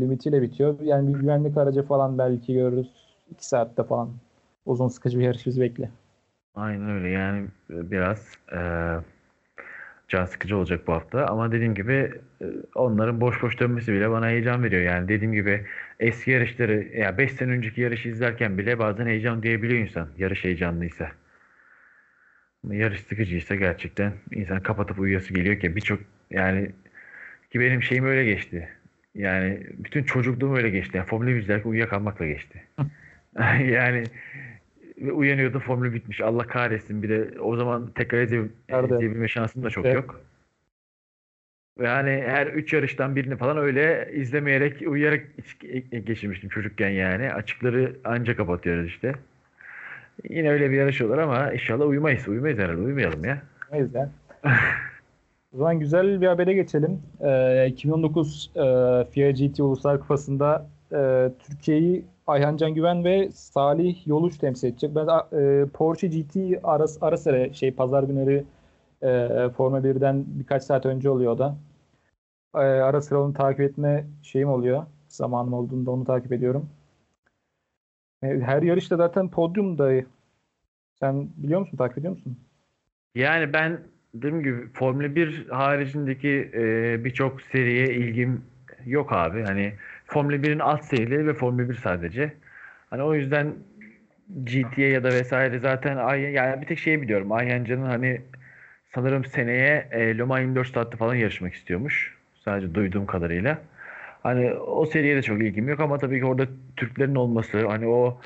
limitiyle 0.00 0.42
bitiyor. 0.42 0.80
Yani 0.80 1.14
bir 1.14 1.20
güvenlik 1.20 1.56
aracı 1.56 1.82
falan 1.82 2.18
belki 2.18 2.54
görürüz. 2.54 2.90
2 3.30 3.46
saatte 3.46 3.82
falan. 3.84 4.10
Uzun 4.66 4.88
sıkıcı 4.88 5.18
bir 5.18 5.24
yarış 5.24 5.46
bizi 5.46 5.60
bekle. 5.60 5.90
Aynen 6.54 6.90
öyle 6.90 7.08
yani 7.08 7.46
biraz 7.68 8.32
e, 8.52 8.58
can 10.08 10.24
sıkıcı 10.24 10.56
olacak 10.56 10.86
bu 10.86 10.92
hafta. 10.92 11.26
Ama 11.26 11.52
dediğim 11.52 11.74
gibi 11.74 12.12
e, 12.40 12.46
onların 12.74 13.20
boş 13.20 13.42
boş 13.42 13.60
dönmesi 13.60 13.92
bile 13.92 14.10
bana 14.10 14.28
heyecan 14.28 14.62
veriyor. 14.62 14.82
Yani 14.82 15.08
dediğim 15.08 15.32
gibi 15.32 15.66
eski 16.00 16.30
yarışları 16.30 16.98
ya 16.98 17.18
5 17.18 17.32
sene 17.32 17.50
önceki 17.50 17.80
yarışı 17.80 18.08
izlerken 18.08 18.58
bile 18.58 18.78
bazen 18.78 19.06
heyecan 19.06 19.42
diyebiliyor 19.42 19.80
insan. 19.80 20.08
Yarış 20.18 20.44
heyecanlıysa. 20.44 21.10
Yarış 22.70 23.00
sıkıcıysa 23.00 23.54
gerçekten 23.54 24.12
insan 24.32 24.62
kapatıp 24.62 24.98
uyuyası 24.98 25.34
geliyor 25.34 25.60
ki 25.60 25.76
birçok 25.76 26.00
yani 26.30 26.70
ki 27.52 27.60
benim 27.60 27.82
şeyim 27.82 28.04
öyle 28.04 28.24
geçti. 28.24 28.68
Yani 29.14 29.66
bütün 29.78 30.04
çocukluğum 30.04 30.56
öyle 30.56 30.70
geçti. 30.70 30.96
Yani 30.96 31.06
Formula 31.06 31.30
1 31.30 31.36
izlerken 31.36 31.70
uyuyakalmakla 31.70 32.26
geçti. 32.26 32.64
yani 33.64 34.04
ve 35.00 35.12
uyanıyordum 35.12 35.60
formül 35.60 35.94
bitmiş. 35.94 36.20
Allah 36.20 36.46
kahretsin. 36.46 37.02
Bir 37.02 37.08
de 37.08 37.40
o 37.40 37.56
zaman 37.56 37.90
tekrar 37.94 38.22
izleyebilme 38.22 39.28
şansım 39.28 39.62
da 39.62 39.70
çok 39.70 39.86
Evet. 39.86 39.94
yok. 39.96 40.20
Ve 41.78 41.88
hani 41.88 42.10
her 42.26 42.46
üç 42.46 42.72
yarıştan 42.72 43.16
birini 43.16 43.36
falan 43.36 43.56
öyle 43.56 44.10
izlemeyerek, 44.14 44.82
uyuyarak 44.88 45.26
geçirmiştim 46.06 46.48
çocukken 46.50 46.88
yani. 46.88 47.32
Açıkları 47.32 47.96
anca 48.04 48.36
kapatıyoruz 48.36 48.86
işte. 48.86 49.12
Yine 50.28 50.50
öyle 50.50 50.70
bir 50.70 50.76
yarış 50.76 51.02
olur 51.02 51.18
ama 51.18 51.52
inşallah 51.52 51.86
uyumayız. 51.86 52.28
Uyumayız 52.28 52.58
herhalde. 52.58 52.80
Uyumayalım 52.80 53.24
ya. 53.24 53.42
Neyse. 53.72 53.98
ya. 53.98 54.10
o 55.54 55.58
zaman 55.58 55.78
güzel 55.80 56.20
bir 56.20 56.26
habere 56.26 56.52
geçelim. 56.54 57.02
Ee, 57.20 57.66
2019 57.68 58.50
e, 58.56 58.60
FIA 59.10 59.30
GT 59.30 59.60
Uluslar 59.60 60.00
Kupası'nda 60.00 60.66
e, 60.92 61.30
Türkiye'yi 61.48 62.04
Ayhan 62.28 62.56
Can 62.56 62.74
Güven 62.74 63.04
ve 63.04 63.30
Salih 63.32 64.06
Yoluç 64.06 64.38
temsil 64.38 64.68
edecek. 64.68 64.90
Ben 64.94 65.06
e, 65.38 65.66
Porsche 65.66 66.08
GT 66.08 66.60
ara, 66.62 67.16
sıra 67.16 67.52
şey 67.52 67.70
pazar 67.70 68.02
günleri 68.02 68.44
e, 69.02 69.28
Formula 69.56 69.80
1'den 69.84 70.24
birkaç 70.26 70.62
saat 70.62 70.86
önce 70.86 71.10
oluyor 71.10 71.38
da. 71.38 71.56
E, 72.54 72.58
ara 72.58 73.00
sıra 73.00 73.22
onu 73.22 73.32
takip 73.34 73.60
etme 73.60 74.06
şeyim 74.22 74.48
oluyor. 74.48 74.86
Zamanım 75.08 75.52
olduğunda 75.52 75.90
onu 75.90 76.04
takip 76.04 76.32
ediyorum. 76.32 76.68
E, 78.22 78.26
her 78.26 78.62
yarışta 78.62 78.96
zaten 78.96 79.28
podyumda. 79.28 79.92
Sen 81.00 81.28
biliyor 81.36 81.60
musun, 81.60 81.76
takip 81.76 81.98
ediyor 81.98 82.12
musun? 82.12 82.36
Yani 83.14 83.52
ben 83.52 83.80
dediğim 84.14 84.42
gibi 84.42 84.68
Formula 84.72 85.14
1 85.14 85.48
haricindeki 85.48 86.50
e, 86.54 87.04
birçok 87.04 87.42
seriye 87.42 87.94
ilgim 87.94 88.44
yok 88.86 89.12
abi. 89.12 89.42
Hani 89.42 89.72
Formula 90.08 90.36
1'in 90.36 90.58
alt 90.58 90.84
serileri 90.84 91.26
ve 91.26 91.34
Formula 91.34 91.68
1 91.68 91.74
sadece. 91.74 92.32
Hani 92.90 93.02
o 93.02 93.14
yüzden 93.14 93.54
GT'ye 94.44 94.88
ya 94.88 95.04
da 95.04 95.08
vesaire 95.08 95.58
zaten 95.58 96.16
yani 96.16 96.60
bir 96.60 96.66
tek 96.66 96.78
şeyi 96.78 97.02
biliyorum. 97.02 97.32
Ayhancı'nın 97.32 97.86
hani 97.86 98.20
sanırım 98.94 99.24
seneye 99.24 99.88
e, 99.90 100.18
Le 100.18 100.22
Mans 100.22 100.40
24 100.40 100.68
saatte 100.68 100.96
falan 100.96 101.14
yarışmak 101.14 101.54
istiyormuş. 101.54 102.14
Sadece 102.44 102.74
duyduğum 102.74 103.06
kadarıyla. 103.06 103.58
Hani 104.22 104.52
o 104.52 104.86
seriye 104.86 105.16
de 105.16 105.22
çok 105.22 105.42
ilgim 105.42 105.68
yok 105.68 105.80
ama 105.80 105.98
tabii 105.98 106.18
ki 106.18 106.24
orada 106.26 106.46
Türklerin 106.76 107.14
olması, 107.14 107.66
hani 107.66 107.86
o 107.86 108.20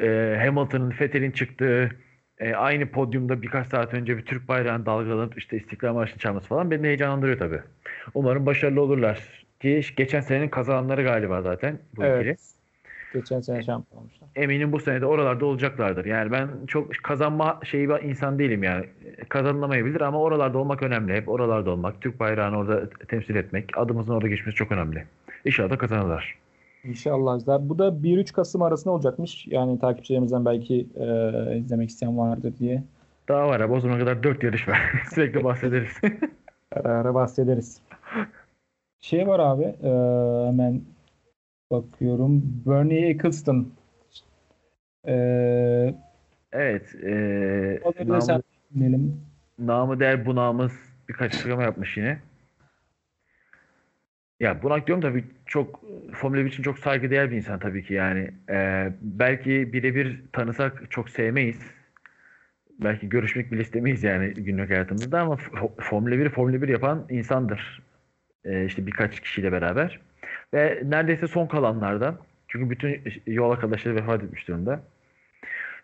e, 0.00 0.36
Hamilton'ın, 0.44 0.94
Vettel'in 1.00 1.30
çıktığı 1.30 1.90
e, 2.38 2.54
aynı 2.54 2.86
podyumda 2.86 3.42
birkaç 3.42 3.66
saat 3.66 3.94
önce 3.94 4.16
bir 4.16 4.24
Türk 4.24 4.48
bayrağını 4.48 4.86
dalgalanıp 4.86 5.38
işte 5.38 5.56
İstiklal 5.56 5.94
Marşı'nı 5.94 6.18
çalması 6.18 6.48
falan 6.48 6.70
beni 6.70 6.86
heyecanlandırıyor 6.86 7.38
tabii. 7.38 7.60
Umarım 8.14 8.46
başarılı 8.46 8.82
olurlar. 8.82 9.44
Ki 9.60 9.82
geçen 9.96 10.20
senenin 10.20 10.48
kazananları 10.48 11.02
galiba 11.02 11.42
zaten 11.42 11.78
bu 11.96 12.02
ikili. 12.02 12.12
Evet. 12.12 12.40
Geçen 13.14 13.40
sene 13.40 13.62
şampiyon 13.62 14.00
olmuşlar. 14.00 14.28
Eminim 14.36 14.72
bu 14.72 14.80
sene 14.80 15.00
de 15.00 15.06
oralarda 15.06 15.46
olacaklardır. 15.46 16.04
Yani 16.04 16.32
ben 16.32 16.48
çok 16.66 16.94
kazanma 17.02 17.60
şeyi 17.64 17.88
bir 17.88 18.02
insan 18.02 18.38
değilim 18.38 18.62
yani. 18.62 18.86
Kazanılamayabilir 19.28 20.00
ama 20.00 20.20
oralarda 20.20 20.58
olmak 20.58 20.82
önemli. 20.82 21.12
Hep 21.12 21.28
oralarda 21.28 21.70
olmak, 21.70 22.00
Türk 22.00 22.20
bayrağını 22.20 22.58
orada 22.58 22.88
temsil 23.08 23.34
etmek, 23.34 23.78
adımızın 23.78 24.14
orada 24.14 24.28
geçmesi 24.28 24.56
çok 24.56 24.72
önemli. 24.72 25.04
İnşallah 25.44 25.70
da 25.70 25.78
kazanırlar. 25.78 26.38
İnşallah. 26.84 27.40
Bu 27.60 27.78
da 27.78 27.88
1-3 27.88 28.32
Kasım 28.32 28.62
arasında 28.62 28.94
olacakmış. 28.94 29.46
Yani 29.46 29.80
takipçilerimizden 29.80 30.44
belki 30.44 30.86
e, 30.96 31.06
izlemek 31.56 31.90
isteyen 31.90 32.18
vardır 32.18 32.52
diye 32.58 32.82
Daha 33.28 33.48
var 33.48 33.60
abi 33.60 33.72
o 33.72 33.80
zamana 33.80 33.98
kadar 33.98 34.22
4 34.22 34.42
yarış 34.42 34.68
var. 34.68 34.80
Sürekli 35.14 35.44
bahsederiz. 35.44 36.00
ara 36.72 36.88
ara 36.88 37.14
bahsederiz. 37.14 37.80
Şey 39.00 39.26
var 39.26 39.40
abi 39.40 39.62
e, 39.62 39.90
hemen 40.48 40.82
bakıyorum. 41.70 42.42
Bernie 42.66 43.08
Eccleston. 43.08 43.72
E, 45.06 45.14
evet. 46.52 46.94
E, 47.04 47.80
namı, 48.06 48.42
dinleyelim. 48.74 49.20
namı 49.58 50.00
değer 50.00 50.26
bunağımız 50.26 50.72
birkaç 51.08 51.34
açıklama 51.34 51.62
yapmış 51.62 51.96
yine. 51.96 52.18
Ya 54.40 54.62
bunak 54.62 54.86
diyorum 54.86 55.02
tabii 55.02 55.24
çok 55.46 55.80
Formula 56.12 56.44
1 56.44 56.46
için 56.46 56.62
çok 56.62 56.78
saygıdeğer 56.78 57.30
bir 57.30 57.36
insan 57.36 57.58
tabii 57.58 57.84
ki 57.84 57.94
yani. 57.94 58.30
Ee, 58.50 58.92
belki 59.00 59.72
birebir 59.72 60.22
tanısak 60.32 60.90
çok 60.90 61.10
sevmeyiz. 61.10 61.60
Belki 62.78 63.08
görüşmek 63.08 63.52
bile 63.52 63.62
istemeyiz 63.62 64.04
yani 64.04 64.34
günlük 64.34 64.70
hayatımızda 64.70 65.20
ama 65.20 65.36
Formula 65.80 66.18
1 66.18 66.28
Formula 66.30 66.62
1 66.62 66.68
yapan 66.68 67.06
insandır. 67.10 67.82
Ee, 68.44 68.64
işte 68.64 68.86
birkaç 68.86 69.20
kişiyle 69.20 69.52
beraber. 69.52 70.00
Ve 70.54 70.82
neredeyse 70.84 71.26
son 71.26 71.46
kalanlardan. 71.46 72.18
Çünkü 72.48 72.70
bütün 72.70 73.02
yol 73.26 73.50
arkadaşları 73.50 73.96
vefat 73.96 74.22
etmiş 74.22 74.48
durumda. 74.48 74.82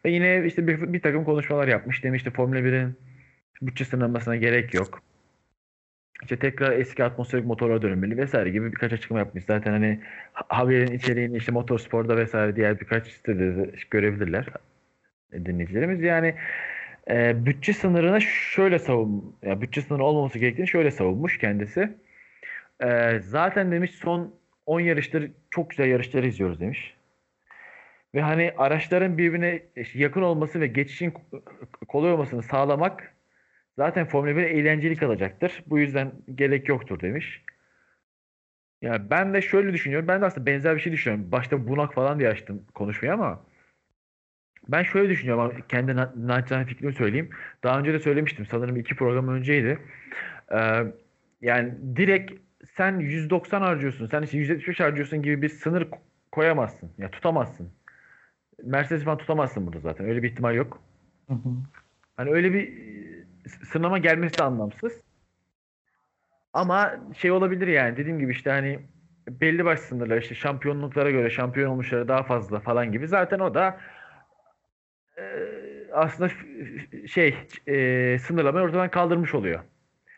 Ve 0.05 0.11
yine 0.11 0.45
işte 0.47 0.67
bir, 0.67 0.93
bir 0.93 1.03
takım 1.03 1.25
konuşmalar 1.25 1.69
yapmış. 1.69 2.05
Demişti 2.05 2.31
Formula 2.31 2.59
1'in 2.59 2.95
bütçe 3.63 3.85
sınırlamasına 3.85 4.37
gerek 4.37 4.75
yok. 4.75 5.03
İşte 6.23 6.37
tekrar 6.37 6.73
eski 6.73 7.05
atmosferik 7.05 7.47
motorlara 7.47 7.83
dönülmeli 7.83 8.17
vesaire 8.17 8.51
gibi 8.51 8.73
birkaç 8.73 8.93
açıklama 8.93 9.21
yapmış. 9.21 9.45
Zaten 9.45 9.73
hani 9.73 10.01
ha- 10.33 10.45
haberin 10.49 10.93
içeriğini 10.93 11.37
işte 11.37 11.53
motorsporda 11.53 12.17
vesaire 12.17 12.57
diğer 12.57 12.81
birkaç 12.81 13.09
sitede 13.09 13.57
de 13.57 13.71
görebilirler 13.91 14.47
dinleyicilerimiz. 15.33 16.03
Yani 16.03 16.35
e, 17.11 17.47
bütçe 17.47 17.73
sınırına 17.73 18.21
şöyle 18.21 18.79
savun, 18.79 19.37
ya 19.43 19.61
bütçe 19.61 19.83
sınırı 19.83 20.03
olmaması 20.05 20.39
gerektiğini 20.39 20.69
şöyle 20.69 20.91
savunmuş 20.91 21.39
kendisi. 21.39 21.97
E, 22.81 23.19
zaten 23.21 23.73
demiş 23.73 23.91
son 23.91 24.35
10 24.67 24.81
yarıştır 24.81 25.31
çok 25.51 25.71
güzel 25.71 25.89
yarışları 25.89 26.27
izliyoruz 26.27 26.61
demiş. 26.61 26.97
Ve 28.15 28.23
hani 28.23 28.53
araçların 28.57 29.19
birbirine 29.19 29.63
yakın 29.95 30.23
olması 30.23 30.61
ve 30.61 30.67
geçişin 30.67 31.15
kolay 31.89 32.13
olmasını 32.13 32.43
sağlamak 32.43 33.15
zaten 33.77 34.07
Formula 34.07 34.37
1 34.37 34.43
eğlenceli 34.43 34.97
kalacaktır. 34.97 35.65
Bu 35.67 35.79
yüzden 35.79 36.13
gerek 36.35 36.69
yoktur 36.69 37.01
demiş. 37.01 37.43
Ya 38.83 39.11
ben 39.11 39.35
de 39.35 39.43
şöyle 39.43 39.73
düşünüyorum. 39.73 40.09
Ben 40.09 40.21
de 40.21 40.27
aslında 40.27 40.47
benzer 40.47 40.77
bir 40.77 40.81
şey 40.81 40.93
düşünüyorum. 40.93 41.33
Başta 41.33 41.69
bunak 41.69 41.95
falan 41.95 42.19
diye 42.19 42.29
açtım 42.29 42.65
konuşmayı 42.75 43.15
ama 43.15 43.45
ben 44.69 44.83
şöyle 44.83 45.09
düşünüyorum 45.09 45.43
ama 45.43 45.67
kendi 45.69 45.97
na- 45.97 46.13
naçizane 46.17 46.65
fikrimi 46.67 46.93
söyleyeyim. 46.93 47.31
Daha 47.63 47.79
önce 47.79 47.93
de 47.93 47.99
söylemiştim. 47.99 48.47
Sanırım 48.51 48.77
iki 48.77 48.97
program 48.97 49.29
önceydi. 49.29 49.79
Ee, 50.53 50.83
yani 51.41 51.75
direkt 51.97 52.33
sen 52.77 52.99
190 52.99 53.61
harcıyorsun, 53.61 54.07
sen 54.07 54.23
işte 54.23 54.39
175 54.39 54.81
harcıyorsun 54.81 55.23
gibi 55.23 55.43
bir 55.43 55.49
sınır 55.49 55.83
ko- 55.83 55.99
koyamazsın. 56.33 56.91
Ya 56.99 57.11
tutamazsın. 57.11 57.71
Mercedes 58.65 59.05
falan 59.05 59.19
tutamazsın 59.19 59.67
burada 59.67 59.81
zaten. 59.81 60.07
Öyle 60.07 60.23
bir 60.23 60.31
ihtimal 60.31 60.55
yok. 60.55 60.83
Hı 61.29 61.35
hı. 61.35 61.49
Hani 62.17 62.31
öyle 62.31 62.53
bir 62.53 62.69
e, 62.69 63.25
sınama 63.49 63.99
gelmesi 63.99 64.39
de 64.39 64.43
anlamsız. 64.43 65.01
Ama 66.53 66.95
şey 67.17 67.31
olabilir 67.31 67.67
yani 67.67 67.97
dediğim 67.97 68.19
gibi 68.19 68.33
işte 68.33 68.51
hani 68.51 68.81
belli 69.29 69.65
başlı 69.65 69.85
sınırlar 69.85 70.23
işte 70.23 70.35
şampiyonluklara 70.35 71.11
göre 71.11 71.31
şampiyon 71.31 71.71
olmuşları 71.71 72.09
daha 72.09 72.23
fazla 72.23 72.61
falan 72.61 72.93
gibi. 72.93 73.09
Zaten 73.09 73.39
o 73.39 73.55
da 73.55 73.81
e, 75.19 75.23
aslında 75.93 76.29
şey 77.07 77.35
e, 77.67 78.19
sınırlamayı 78.19 78.67
ortadan 78.67 78.91
kaldırmış 78.91 79.35
oluyor. 79.35 79.61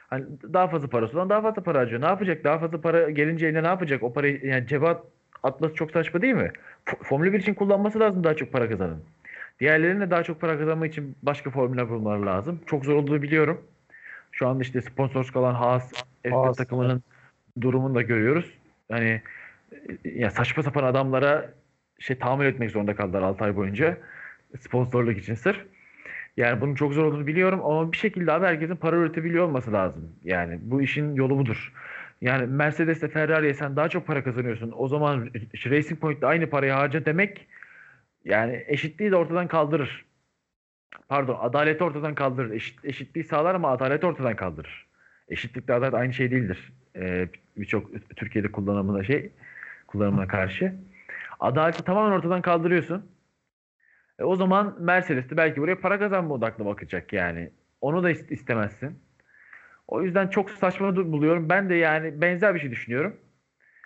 Hani 0.08 0.24
daha 0.52 0.68
fazla 0.68 0.88
parası 0.88 1.16
olan 1.16 1.30
daha 1.30 1.42
fazla 1.42 1.62
para 1.62 1.78
harcıyor. 1.78 2.00
Ne 2.02 2.06
yapacak? 2.06 2.44
Daha 2.44 2.58
fazla 2.58 2.80
para 2.80 3.10
gelince 3.10 3.46
eline 3.46 3.62
ne 3.62 3.66
yapacak? 3.66 4.02
O 4.02 4.12
parayı 4.12 4.40
yani 4.46 4.66
cebe 4.66 4.88
at- 4.88 5.04
atması 5.42 5.74
çok 5.74 5.90
saçma 5.90 6.22
değil 6.22 6.34
mi? 6.34 6.52
F- 6.84 6.96
Formula 7.02 7.32
1 7.32 7.40
için 7.40 7.54
kullanması 7.54 8.00
lazım 8.00 8.24
daha 8.24 8.34
çok 8.36 8.52
para 8.52 8.68
kazanın. 8.68 9.02
Diğerlerinin 9.60 10.00
de 10.00 10.10
daha 10.10 10.22
çok 10.22 10.40
para 10.40 10.58
kazanmak 10.58 10.92
için 10.92 11.16
başka 11.22 11.50
formüller 11.50 11.88
bulmaları 11.90 12.26
lazım. 12.26 12.60
Çok 12.66 12.84
zor 12.84 12.94
olduğunu 12.94 13.22
biliyorum. 13.22 13.60
Şu 14.32 14.48
anda 14.48 14.62
işte 14.62 14.82
sponsor 14.82 15.30
kalan 15.32 15.54
Haas 15.54 15.92
F1 16.24 16.30
Haas, 16.30 16.56
takımının 16.56 17.02
durumunu 17.60 17.94
da 17.94 18.02
görüyoruz. 18.02 18.50
Hani 18.90 19.22
e, 20.04 20.10
ya 20.10 20.30
saçma 20.30 20.62
sapan 20.62 20.84
adamlara 20.84 21.50
şey 21.98 22.18
tahammül 22.18 22.46
etmek 22.46 22.70
zorunda 22.70 22.96
kaldılar 22.96 23.22
6 23.22 23.44
ay 23.44 23.56
boyunca 23.56 23.96
sponsorluk 24.60 25.18
için 25.18 25.34
sırf. 25.34 25.58
Yani 26.38 26.60
bunun 26.60 26.74
çok 26.74 26.92
zor 26.92 27.04
olduğunu 27.04 27.26
biliyorum 27.26 27.60
ama 27.64 27.92
bir 27.92 27.96
şekilde 27.96 28.32
abi 28.32 28.46
herkesin 28.46 28.76
para 28.76 28.96
üretebiliyor 28.96 29.44
olması 29.44 29.72
lazım. 29.72 30.12
Yani 30.24 30.58
bu 30.62 30.82
işin 30.82 31.14
yolu 31.14 31.38
budur. 31.38 31.72
Yani 32.20 32.46
Mercedes'le 32.46 33.08
Ferrari'ye 33.12 33.54
sen 33.54 33.76
daha 33.76 33.88
çok 33.88 34.06
para 34.06 34.24
kazanıyorsun. 34.24 34.72
O 34.76 34.88
zaman 34.88 35.30
Racing 35.66 36.00
Point'te 36.00 36.26
aynı 36.26 36.50
parayı 36.50 36.72
harca 36.72 37.04
demek 37.04 37.46
yani 38.24 38.64
eşitliği 38.66 39.10
de 39.10 39.16
ortadan 39.16 39.48
kaldırır. 39.48 40.04
Pardon, 41.08 41.38
adaleti 41.40 41.84
ortadan 41.84 42.14
kaldırır. 42.14 42.50
Eşit, 42.50 42.84
eşitliği 42.84 43.24
sağlar 43.24 43.54
ama 43.54 43.70
adaleti 43.70 44.06
ortadan 44.06 44.36
kaldırır. 44.36 44.86
Eşitlikle 45.28 45.74
adalet 45.74 45.94
aynı 45.94 46.12
şey 46.12 46.30
değildir. 46.30 46.72
Ee, 46.96 47.28
Birçok 47.56 47.90
Türkiye'de 48.16 48.52
kullanımına 48.52 49.04
şey 49.04 49.30
kullanımına 49.86 50.26
karşı. 50.26 50.74
Adaleti 51.40 51.84
tamamen 51.84 52.16
ortadan 52.16 52.42
kaldırıyorsun. 52.42 53.17
E, 54.18 54.24
o 54.24 54.36
zaman 54.36 54.76
Mercedes 54.80 55.30
de 55.30 55.36
belki 55.36 55.60
buraya 55.60 55.80
para 55.80 55.98
kazanma 55.98 56.34
odaklı 56.34 56.64
bakacak 56.64 57.12
yani. 57.12 57.50
Onu 57.80 58.02
da 58.02 58.10
is- 58.10 58.32
istemezsin. 58.32 58.98
O 59.88 60.02
yüzden 60.02 60.28
çok 60.28 60.50
saçma 60.50 60.96
buluyorum. 60.96 61.48
Ben 61.48 61.70
de 61.70 61.74
yani 61.74 62.20
benzer 62.20 62.54
bir 62.54 62.60
şey 62.60 62.70
düşünüyorum. 62.70 63.16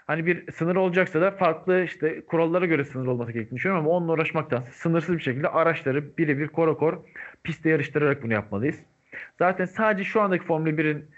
Hani 0.07 0.27
bir 0.27 0.53
sınır 0.53 0.77
olacaksa 0.77 1.21
da 1.21 1.31
farklı 1.31 1.83
işte 1.85 2.27
kurallara 2.27 2.67
göre 2.67 2.85
sınır 2.85 3.07
olması 3.07 3.33
gerektiğini 3.33 3.57
düşünüyorum 3.57 3.87
ama 3.87 3.97
onunla 3.97 4.13
uğraşmaktan 4.13 4.65
sınırsız 4.73 5.17
bir 5.17 5.23
şekilde 5.23 5.49
araçları 5.49 6.17
birebir 6.19 6.49
kora 6.49 6.75
kor 6.75 6.99
pistte 7.45 7.71
yarıştırarak 7.71 8.23
bunu 8.23 8.33
yapmalıyız. 8.33 8.81
Zaten 9.39 9.65
sadece 9.65 10.05
şu 10.05 10.21
andaki 10.21 10.45
Formula 10.45 10.71
1'in 10.79 11.11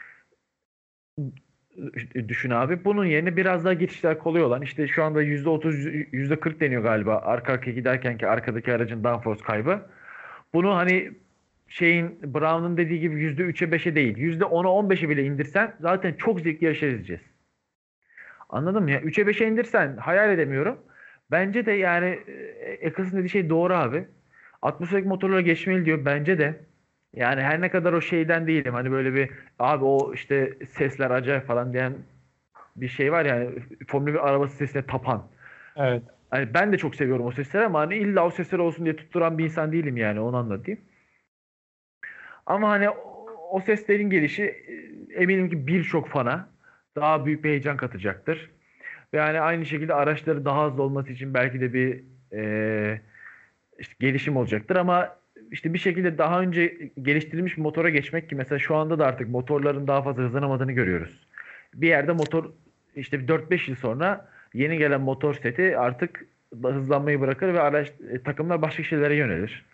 düşün 2.29 2.51
abi. 2.51 2.85
Bunun 2.85 3.05
yerine 3.05 3.37
biraz 3.37 3.65
daha 3.65 3.73
geçişler 3.73 4.19
kolay 4.19 4.43
olan 4.43 4.63
işte 4.63 4.89
şu 4.89 5.05
anda 5.05 5.23
%30 5.23 6.11
%40 6.13 6.61
deniyor 6.61 6.83
galiba 6.83 7.17
arka 7.17 7.53
arkaya 7.53 7.73
giderken 7.73 8.19
ki 8.19 8.27
arkadaki 8.27 8.73
aracın 8.73 9.05
downforce 9.05 9.45
kaybı. 9.45 9.81
Bunu 10.55 10.77
hani 10.77 11.11
şeyin 11.69 12.19
Brown'un 12.35 12.77
dediği 12.77 13.01
gibi 13.01 13.15
%3'e 13.15 13.69
5'e 13.69 13.95
değil 13.95 14.17
%10'a 14.17 14.69
15'e 14.69 15.09
bile 15.09 15.25
indirsen 15.25 15.75
zaten 15.81 16.13
çok 16.13 16.41
zevkli 16.41 16.65
yarışlar 16.65 16.89
izleyeceğiz. 16.89 17.23
Anladın 18.49 18.83
mı 18.83 18.91
ya? 18.91 19.01
3'e 19.01 19.25
5'e 19.25 19.49
indirsen 19.49 19.97
hayal 19.97 20.31
edemiyorum. 20.31 20.79
Bence 21.31 21.67
de 21.67 21.73
yani 21.73 22.19
Eccles'ın 22.81 23.19
dediği 23.19 23.29
şey 23.29 23.51
doğru 23.51 23.75
abi. 23.75 24.05
Atmosferik 24.63 25.07
motorlara 25.07 25.41
geçmeli 25.41 25.85
diyor. 25.85 26.05
Bence 26.05 26.39
de. 26.39 26.61
Yani 27.17 27.43
her 27.43 27.61
ne 27.61 27.71
kadar 27.71 27.93
o 27.93 28.01
şeyden 28.01 28.47
değilim. 28.47 28.75
Hani 28.75 28.91
böyle 28.91 29.15
bir 29.15 29.31
abi 29.59 29.85
o 29.85 30.15
işte 30.15 30.53
sesler 30.69 31.11
acayip 31.11 31.47
falan 31.47 31.73
diyen 31.73 31.95
bir 32.77 32.89
şey 32.89 33.13
var 33.13 33.25
yani 33.25 33.51
Formula 33.87 34.15
1 34.15 34.29
arabası 34.29 34.57
sesine 34.57 34.87
tapan. 34.87 35.27
Evet. 35.77 36.03
Hani 36.31 36.55
ben 36.55 36.73
de 36.73 36.79
çok 36.79 36.95
seviyorum 36.95 37.27
o 37.27 37.33
sesleri 37.33 37.65
ama 37.65 37.81
hani 37.81 37.97
illa 37.97 38.27
o 38.27 38.31
sesler 38.31 38.59
olsun 38.59 38.85
diye 38.85 38.97
tutturan 38.97 39.39
bir 39.39 39.45
insan 39.45 39.73
değilim 39.73 39.97
yani 39.97 40.21
onu 40.21 40.37
anlatayım. 40.37 40.81
Ama 42.47 42.69
hani 42.71 42.91
o, 42.91 43.27
o 43.51 43.61
seslerin 43.61 44.11
gelişi 44.11 44.43
e, 44.43 45.23
eminim 45.23 45.51
ki 45.51 45.67
birçok 45.67 46.09
fana 46.09 46.49
daha 46.97 47.27
büyük 47.27 47.45
bir 47.45 47.49
heyecan 47.49 47.77
katacaktır. 47.77 48.51
Ve 49.15 49.19
yani 49.19 49.41
aynı 49.41 49.67
şekilde 49.67 49.95
araçları 49.95 50.45
daha 50.45 50.67
hızlı 50.67 50.83
olması 50.83 51.13
için 51.13 51.35
belki 51.35 51.61
de 51.61 51.73
bir 51.73 52.05
e, 52.33 53.01
işte 53.79 53.95
gelişim 54.01 54.37
olacaktır 54.37 54.77
ama 54.77 55.17
işte 55.55 55.75
bir 55.75 55.79
şekilde 55.79 56.19
daha 56.19 56.41
önce 56.41 56.91
geliştirilmiş 57.03 57.59
motora 57.59 57.91
geçmek 57.91 58.29
ki 58.29 58.35
mesela 58.35 58.59
şu 58.59 58.77
anda 58.77 58.99
da 58.99 59.07
artık 59.07 59.29
motorların 59.29 59.87
daha 59.87 60.03
fazla 60.03 60.23
hızlanamadığını 60.23 60.73
görüyoruz. 60.73 61.27
Bir 61.75 61.89
yerde 61.89 62.13
motor 62.13 62.45
işte 62.97 63.21
bir 63.21 63.29
4-5 63.29 63.71
yıl 63.71 63.77
sonra 63.77 64.29
yeni 64.55 64.79
gelen 64.79 65.01
motor 65.01 65.35
seti 65.35 65.79
artık 65.79 66.27
hızlanmayı 66.63 67.21
bırakır 67.21 67.55
ve 67.55 67.61
araç 67.61 67.93
e, 68.11 68.23
takımlar 68.23 68.63
başka 68.63 68.83
şeylere 68.83 69.15
yönelir. 69.15 69.65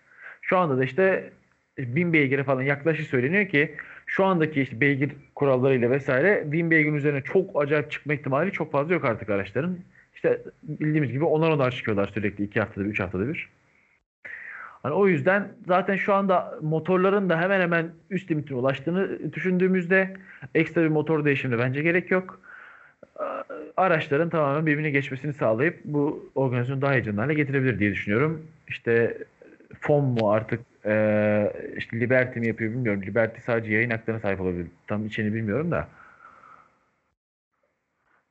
Şu 0.43 0.59
anda 0.59 0.79
da 0.79 0.85
işte 0.85 1.31
1000 1.79 2.13
beygire 2.13 2.45
falan 2.45 2.63
yaklaşık 2.63 3.07
söyleniyor 3.07 3.49
ki 3.49 3.75
şu 4.07 4.25
andaki 4.25 4.63
işte 4.63 4.81
beygir 4.81 5.11
kurallarıyla 5.35 5.91
vesaire 5.91 6.43
1000 6.53 6.71
beygirin 6.71 6.95
üzerine 6.95 7.23
çok 7.23 7.63
acayip 7.63 7.91
çıkma 7.91 8.15
ihtimali 8.15 8.53
çok 8.53 8.73
fazla 8.73 8.95
yok 8.95 9.05
artık 9.05 9.31
araçların. 9.31 9.79
İşte 10.15 10.41
bildiğimiz 10.63 11.13
gibi 11.13 11.25
onar 11.25 11.51
onar 11.51 11.71
çıkıyorlar 11.71 12.07
sürekli 12.15 12.45
2 12.45 12.61
haftada 12.61 12.85
3 12.85 13.01
haftada 13.01 13.29
bir. 13.29 13.49
Hani 14.83 14.95
o 14.95 15.09
yüzden 15.09 15.49
zaten 15.67 15.97
şu 15.97 16.15
anda 16.15 16.59
motorların 16.63 17.31
da 17.31 17.41
hemen 17.41 17.61
hemen 17.61 17.91
üst 18.11 18.31
limitine 18.31 18.59
ulaştığını 18.59 19.33
düşündüğümüzde 19.33 20.15
ekstra 20.55 20.83
bir 20.83 20.89
motor 20.89 21.25
değişimine 21.25 21.59
bence 21.59 21.83
gerek 21.83 22.11
yok. 22.11 22.41
Araçların 23.77 24.29
tamamen 24.29 24.67
birbirine 24.67 24.91
geçmesini 24.91 25.33
sağlayıp 25.33 25.81
bu 25.85 26.31
organizasyonu 26.35 26.83
daha 26.83 26.93
heyecanlı 26.93 27.21
hale 27.21 27.35
getirebilir 27.35 27.79
diye 27.79 27.91
düşünüyorum. 27.93 28.43
İşte 28.69 29.19
FOM 29.81 30.05
mu 30.05 30.31
artık 30.31 30.61
e, 30.87 31.53
işte 31.77 32.01
Liberty 32.01 32.41
mi 32.41 32.47
yapıyor 32.47 32.73
bilmiyorum. 32.73 33.03
Liberty 33.03 33.41
sadece 33.41 33.75
yayın 33.75 33.91
haklarına 33.91 34.21
sahip 34.21 34.41
olabilir. 34.41 34.67
Tam 34.87 35.07
içini 35.07 35.35
bilmiyorum 35.35 35.71
da. 35.71 35.89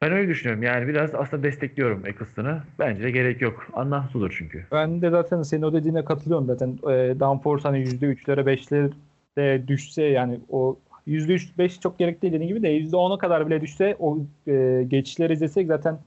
Ben 0.01 0.11
öyle 0.11 0.27
düşünüyorum. 0.27 0.63
Yani 0.63 0.87
biraz 0.87 1.15
aslında 1.15 1.43
destekliyorum 1.43 2.05
Eccleston'ı. 2.05 2.61
Bence 2.79 3.03
de 3.03 3.11
gerek 3.11 3.41
yok. 3.41 3.67
Anlamsızdır 3.73 4.35
çünkü. 4.37 4.65
Ben 4.71 5.01
de 5.01 5.09
zaten 5.09 5.41
senin 5.41 5.61
o 5.61 5.73
dediğine 5.73 6.05
katılıyorum 6.05 6.47
zaten. 6.47 6.69
E, 6.69 7.19
downforce 7.19 7.63
hani 7.63 7.83
%3'lere 7.83 8.45
5'lere 8.45 8.91
de 9.37 9.67
düşse 9.67 10.03
yani 10.03 10.39
o 10.49 10.79
%3 11.07 11.57
5 11.57 11.79
çok 11.79 11.99
gerekli 11.99 12.31
dediğin 12.31 12.47
gibi 12.47 12.63
de 12.63 12.69
%10'a 12.79 13.17
kadar 13.17 13.47
bile 13.47 13.61
düşse 13.61 13.95
o 13.99 14.17
e, 14.47 14.85
geçişleri 14.87 15.33
izlesek 15.33 15.67
zaten 15.67 15.99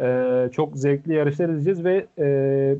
e, 0.00 0.48
çok 0.52 0.76
zevkli 0.76 1.14
yarışlar 1.14 1.48
izleyeceğiz 1.48 1.84
ve 1.84 2.06
e, 2.18 2.76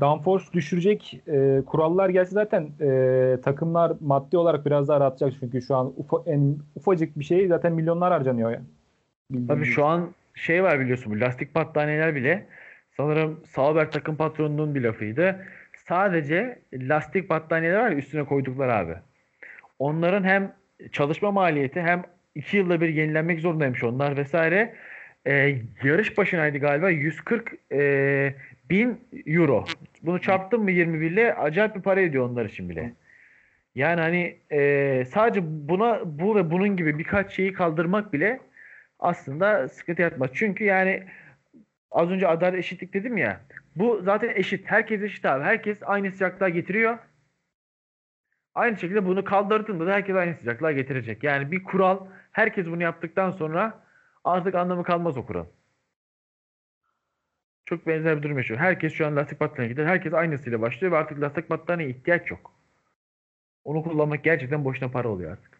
downforce 0.00 0.44
düşürecek 0.52 1.20
e, 1.28 1.62
kurallar 1.66 2.08
gelse 2.08 2.30
zaten 2.30 2.68
e, 2.80 3.38
takımlar 3.44 3.92
maddi 4.00 4.36
olarak 4.38 4.66
biraz 4.66 4.88
daha 4.88 5.00
rahatlayacak 5.00 5.40
çünkü 5.40 5.62
şu 5.62 5.76
an 5.76 5.92
ufa, 5.96 6.22
en 6.26 6.56
ufacık 6.76 7.18
bir 7.18 7.24
şey 7.24 7.48
zaten 7.48 7.72
milyonlar 7.72 8.12
harcanıyor 8.12 8.50
yani. 8.50 8.64
Tabii 9.48 9.64
şu 9.64 9.84
an 9.84 10.14
şey 10.34 10.62
var 10.62 10.80
biliyorsun 10.80 11.12
bu 11.12 11.20
lastik 11.20 11.54
battaniyeler 11.54 12.14
bile 12.14 12.46
sanırım 12.96 13.40
Sauber 13.46 13.90
takım 13.90 14.16
patronunun 14.16 14.74
bir 14.74 14.80
lafıydı. 14.80 15.46
Sadece 15.76 16.58
lastik 16.72 17.30
battaniyeler 17.30 17.80
var 17.80 17.90
ya 17.90 17.96
üstüne 17.96 18.24
koydukları 18.24 18.74
abi. 18.74 18.94
Onların 19.78 20.24
hem 20.24 20.52
çalışma 20.92 21.30
maliyeti 21.30 21.80
hem 21.80 22.04
iki 22.34 22.56
yılda 22.56 22.80
bir 22.80 22.88
yenilenmek 22.88 23.40
zorundaymış 23.40 23.84
onlar 23.84 24.16
vesaire. 24.16 24.74
Ee, 25.26 25.58
yarış 25.82 26.18
başınaydı 26.18 26.58
galiba 26.58 26.90
140 26.90 27.52
e, 27.72 28.34
bin 28.70 29.00
euro. 29.26 29.64
Bunu 30.02 30.20
çarptın 30.20 30.60
mı 30.60 30.70
21 30.70 31.10
ile 31.10 31.34
acayip 31.34 31.76
bir 31.76 31.82
para 31.82 32.00
ediyor 32.00 32.30
onlar 32.30 32.44
için 32.44 32.68
bile. 32.68 32.92
Yani 33.74 34.00
hani 34.00 34.36
e, 34.52 35.04
sadece 35.04 35.40
buna 35.44 36.00
bu 36.04 36.36
ve 36.36 36.50
bunun 36.50 36.76
gibi 36.76 36.98
birkaç 36.98 37.32
şeyi 37.32 37.52
kaldırmak 37.52 38.12
bile 38.12 38.40
aslında 38.98 39.68
sıkıntı 39.68 40.02
yaratmaz. 40.02 40.30
Çünkü 40.34 40.64
yani 40.64 41.06
az 41.90 42.10
önce 42.10 42.28
adalet 42.28 42.58
eşitlik 42.58 42.94
dedim 42.94 43.16
ya. 43.16 43.40
Bu 43.76 44.02
zaten 44.02 44.32
eşit. 44.34 44.70
Herkes 44.70 45.02
eşit 45.02 45.24
abi. 45.24 45.44
Herkes 45.44 45.78
aynı 45.82 46.12
sıcaklığa 46.12 46.48
getiriyor. 46.48 46.98
Aynı 48.54 48.76
şekilde 48.76 49.06
bunu 49.06 49.24
kaldırdığında 49.24 49.86
da 49.86 49.92
herkes 49.92 50.16
aynı 50.16 50.34
sıcaklığa 50.34 50.72
getirecek. 50.72 51.24
Yani 51.24 51.50
bir 51.50 51.64
kural 51.64 52.06
herkes 52.32 52.66
bunu 52.66 52.82
yaptıktan 52.82 53.30
sonra 53.30 53.84
artık 54.24 54.54
anlamı 54.54 54.84
kalmaz 54.84 55.16
o 55.16 55.26
kural. 55.26 55.46
Çok 57.66 57.86
benzer 57.86 58.16
bir 58.16 58.22
durum 58.22 58.36
yaşıyor. 58.38 58.60
Herkes 58.60 58.94
şu 58.94 59.06
an 59.06 59.16
lastik 59.16 59.40
battaniye 59.40 59.72
gider. 59.72 59.86
Herkes 59.86 60.14
aynısıyla 60.14 60.60
başlıyor 60.60 60.92
ve 60.92 60.96
artık 60.96 61.20
lastik 61.20 61.50
battaniyeye 61.50 61.94
ihtiyaç 61.94 62.30
yok. 62.30 62.52
Onu 63.64 63.82
kullanmak 63.82 64.24
gerçekten 64.24 64.64
boşuna 64.64 64.90
para 64.90 65.08
oluyor 65.08 65.32
artık. 65.32 65.57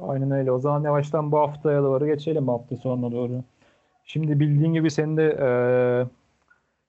Aynen 0.00 0.30
öyle. 0.30 0.52
O 0.52 0.58
zaman 0.58 0.82
yavaştan 0.84 1.32
bu 1.32 1.38
haftaya 1.38 1.82
doğru 1.82 2.06
geçelim 2.06 2.48
hafta 2.48 2.76
sonuna 2.76 3.12
doğru. 3.12 3.44
Şimdi 4.04 4.40
bildiğin 4.40 4.72
gibi 4.74 4.90
senin 4.90 5.16
de 5.16 5.36
e, 5.40 5.48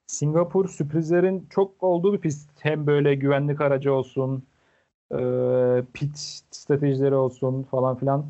Singapur 0.08 0.70
sürprizlerin 0.70 1.48
çok 1.50 1.84
olduğu 1.84 2.14
bir 2.14 2.18
pist. 2.20 2.50
Hem 2.60 2.88
böyle 2.88 3.16
güvenlik 3.16 3.62
aracı 3.62 3.94
olsun, 3.94 4.44
e, 5.12 5.18
pit 5.94 6.18
stratejileri 6.52 7.16
olsun 7.16 7.64
falan 7.64 7.96
filan. 7.98 8.26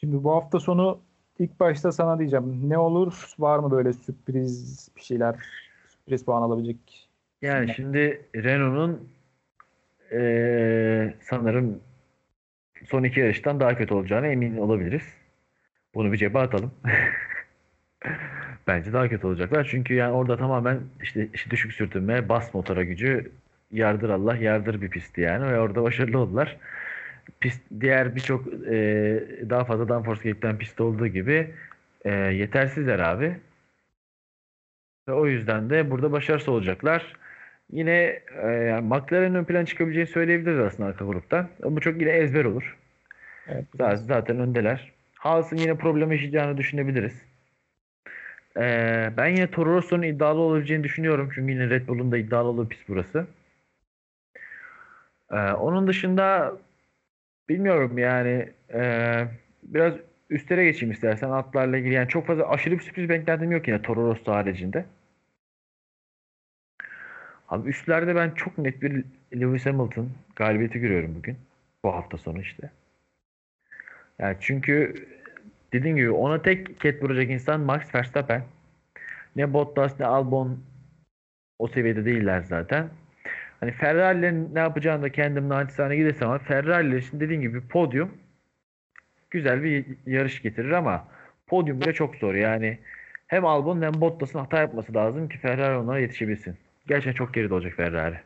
Şimdi 0.00 0.24
bu 0.24 0.30
hafta 0.32 0.60
sonu 0.60 0.98
ilk 1.38 1.60
başta 1.60 1.92
sana 1.92 2.18
diyeceğim. 2.18 2.70
Ne 2.70 2.78
olur? 2.78 3.34
Var 3.38 3.58
mı 3.58 3.70
böyle 3.70 3.92
sürpriz 3.92 4.88
bir 4.96 5.02
şeyler? 5.02 5.36
Sürpriz 5.88 6.24
puan 6.24 6.42
alabilecek? 6.42 7.08
Yani 7.42 7.72
Şimdi- 7.76 8.22
şimdi 8.34 8.44
Renault'un 8.48 9.08
eee, 10.12 11.14
sanırım 11.22 11.80
son 12.86 13.04
iki 13.04 13.20
yarıştan 13.20 13.60
daha 13.60 13.76
kötü 13.76 13.94
olacağına 13.94 14.26
emin 14.26 14.56
olabiliriz. 14.56 15.02
Bunu 15.94 16.12
bir 16.12 16.16
cebe 16.16 16.38
atalım. 16.38 16.72
Bence 18.66 18.92
daha 18.92 19.08
kötü 19.08 19.26
olacaklar. 19.26 19.68
Çünkü 19.70 19.94
yani 19.94 20.12
orada 20.12 20.36
tamamen 20.36 20.80
işte, 21.02 21.28
işte 21.34 21.50
düşük 21.50 21.72
sürtünme, 21.72 22.28
bas 22.28 22.54
motora 22.54 22.82
gücü, 22.84 23.30
yardır 23.72 24.10
Allah, 24.10 24.36
yardır 24.36 24.82
bir 24.82 24.88
pistti 24.88 25.20
yani. 25.20 25.52
Ve 25.52 25.60
orada 25.60 25.82
başarılı 25.82 26.18
oldular. 26.18 26.56
Pist, 27.40 27.62
diğer 27.80 28.16
birçok 28.16 28.46
e, 28.46 28.74
daha 29.50 29.64
fazla 29.64 29.88
downforce 29.88 30.22
gerektiren 30.22 30.58
pist 30.58 30.80
olduğu 30.80 31.06
gibi 31.06 31.54
e, 32.04 32.10
yetersizler 32.12 32.98
abi. 32.98 33.36
Ve 35.08 35.12
o 35.12 35.26
yüzden 35.26 35.70
de 35.70 35.90
burada 35.90 36.12
başarısız 36.12 36.48
olacaklar. 36.48 37.16
Yine 37.72 38.22
e, 38.42 38.48
yani 38.48 38.86
McLaren'in 38.86 39.34
ön 39.34 39.44
plana 39.44 39.66
çıkabileceğini 39.66 40.10
söyleyebiliriz 40.10 40.58
aslında 40.58 40.88
arka 40.88 41.04
gruptan. 41.04 41.48
Bu 41.64 41.80
çok 41.80 42.00
yine 42.00 42.10
ezber 42.10 42.44
olur. 42.44 42.76
Evet, 43.48 43.64
Zaten, 43.78 43.96
zaten 43.96 44.38
öndeler. 44.38 44.92
Haas'ın 45.14 45.56
yine 45.56 45.74
problem 45.74 46.12
yaşayacağını 46.12 46.56
düşünebiliriz. 46.56 47.22
Ee, 48.56 49.12
ben 49.16 49.26
yine 49.26 49.50
Toro 49.50 49.74
Rosso'nun 49.74 50.02
iddialı 50.02 50.40
olabileceğini 50.40 50.84
düşünüyorum. 50.84 51.30
Çünkü 51.34 51.52
yine 51.52 51.70
Red 51.70 51.88
Bull'un 51.88 52.12
da 52.12 52.18
iddialı 52.18 52.48
olduğu 52.48 52.68
pist 52.68 52.88
burası. 52.88 53.26
Ee, 55.32 55.36
onun 55.36 55.86
dışında 55.88 56.56
bilmiyorum 57.48 57.98
yani 57.98 58.48
e, 58.74 59.24
biraz 59.62 59.94
üstlere 60.30 60.64
geçeyim 60.64 60.92
istersen 60.92 61.30
atlarla 61.30 61.78
ilgili. 61.78 61.94
Yani 61.94 62.08
çok 62.08 62.26
fazla 62.26 62.48
aşırı 62.48 62.74
bir 62.78 62.84
sürpriz 62.84 63.08
beklentim 63.08 63.52
yok 63.52 63.68
yine 63.68 63.82
Toro 63.82 64.06
Rosso 64.06 64.32
haricinde. 64.32 64.84
Abi 67.48 67.68
üstlerde 67.68 68.16
ben 68.16 68.30
çok 68.30 68.58
net 68.58 68.82
bir 68.82 69.04
Lewis 69.34 69.66
Hamilton 69.66 70.10
galibiyeti 70.36 70.80
görüyorum 70.80 71.14
bugün. 71.14 71.38
Bu 71.84 71.94
hafta 71.94 72.18
sonu 72.18 72.40
işte. 72.40 72.70
Yani 74.18 74.36
çünkü 74.40 74.94
dediğim 75.72 75.96
gibi 75.96 76.10
ona 76.10 76.42
tek 76.42 76.80
ket 76.80 77.02
vuracak 77.02 77.30
insan 77.30 77.60
Max 77.60 77.94
Verstappen. 77.94 78.42
Ne 79.36 79.52
Bottas 79.52 80.00
ne 80.00 80.06
Albon 80.06 80.64
o 81.58 81.68
seviyede 81.68 82.04
değiller 82.04 82.40
zaten. 82.40 82.88
Hani 83.60 83.72
Ferrari'lerin 83.72 84.54
ne 84.54 84.58
yapacağını 84.58 85.02
da 85.02 85.12
kendim 85.12 85.48
naçizane 85.48 85.96
gidersem 85.96 86.28
ama 86.28 86.38
Ferrari'ler 86.38 86.96
için 86.96 87.20
dediğim 87.20 87.42
gibi 87.42 87.60
podyum 87.68 88.10
güzel 89.30 89.62
bir 89.62 89.84
yarış 90.06 90.42
getirir 90.42 90.70
ama 90.70 91.08
podyum 91.46 91.80
bile 91.80 91.92
çok 91.92 92.16
zor. 92.16 92.34
Yani 92.34 92.78
hem 93.26 93.46
Albon 93.46 93.82
hem 93.82 94.00
Bottas'ın 94.00 94.38
hata 94.38 94.58
yapması 94.58 94.94
lazım 94.94 95.28
ki 95.28 95.38
Ferrari 95.38 95.76
onlara 95.76 95.98
yetişebilsin. 95.98 96.56
Gerçekten 96.88 97.12
çok 97.12 97.34
geride 97.34 97.54
olacak 97.54 97.72
Ferrari. 97.76 98.16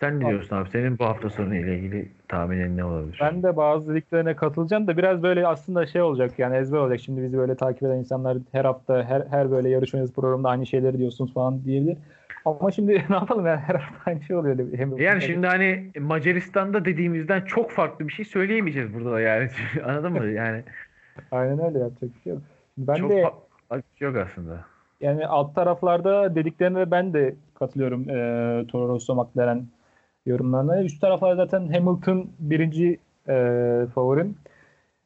Sen 0.00 0.20
ne 0.20 0.28
diyorsun 0.28 0.56
abi? 0.56 0.70
Senin 0.70 0.98
bu 0.98 1.04
hafta 1.04 1.30
sonu 1.30 1.56
ile 1.56 1.78
ilgili 1.78 2.08
tahminin 2.28 2.76
ne 2.76 2.84
olabilir? 2.84 3.18
Ben 3.20 3.42
de 3.42 3.56
bazı 3.56 3.90
dediklerine 3.90 4.36
katılacağım 4.36 4.86
da 4.86 4.96
biraz 4.96 5.22
böyle 5.22 5.46
aslında 5.46 5.86
şey 5.86 6.02
olacak 6.02 6.38
yani 6.38 6.56
ezber 6.56 6.78
olacak. 6.78 7.00
Şimdi 7.00 7.22
bizi 7.22 7.38
böyle 7.38 7.54
takip 7.56 7.82
eden 7.82 7.96
insanlar 7.96 8.38
her 8.52 8.64
hafta 8.64 9.04
her, 9.04 9.22
her 9.30 9.50
böyle 9.50 9.68
yarış 9.68 9.94
öncesi 9.94 10.14
programda 10.14 10.48
aynı 10.48 10.66
şeyleri 10.66 10.98
diyorsunuz 10.98 11.34
falan 11.34 11.64
diyebilir. 11.64 11.96
Ama 12.44 12.70
şimdi 12.70 12.92
ne 13.10 13.14
yapalım 13.14 13.46
yani 13.46 13.60
her 13.60 13.74
hafta 13.74 14.10
aynı 14.10 14.22
şey 14.22 14.36
oluyor. 14.36 14.58
Hem 14.76 14.98
Yani 14.98 15.22
şimdi 15.22 15.46
hani 15.46 15.90
Macaristan'da 16.00 16.84
dediğimizden 16.84 17.40
çok 17.40 17.70
farklı 17.70 18.08
bir 18.08 18.12
şey 18.12 18.24
söyleyemeyeceğiz 18.24 18.94
burada 18.94 19.12
da 19.12 19.20
yani. 19.20 19.48
Anladın 19.84 20.12
mı? 20.12 20.26
Yani 20.26 20.62
Aynen 21.30 21.64
öyle 21.64 21.78
yapacak 21.78 22.16
bir 22.16 22.20
şey 22.20 22.32
yok. 22.32 22.42
Ben 22.78 22.94
çok 22.94 23.10
de 23.10 23.24
şey 23.98 24.08
yok 24.08 24.16
aslında. 24.16 24.73
Yani 25.00 25.26
alt 25.26 25.54
taraflarda 25.54 26.34
dediklerine 26.34 26.90
ben 26.90 27.12
de 27.12 27.34
katılıyorum 27.54 28.10
e, 28.10 28.66
Toro 28.66 28.88
Rosso 28.88 29.14
McLaren 29.14 29.66
yorumlarına. 30.26 30.82
Üst 30.82 31.00
taraflar 31.00 31.36
zaten 31.36 31.72
Hamilton 31.72 32.30
birinci 32.38 32.98
e, 33.28 33.34
favorim. 33.94 34.36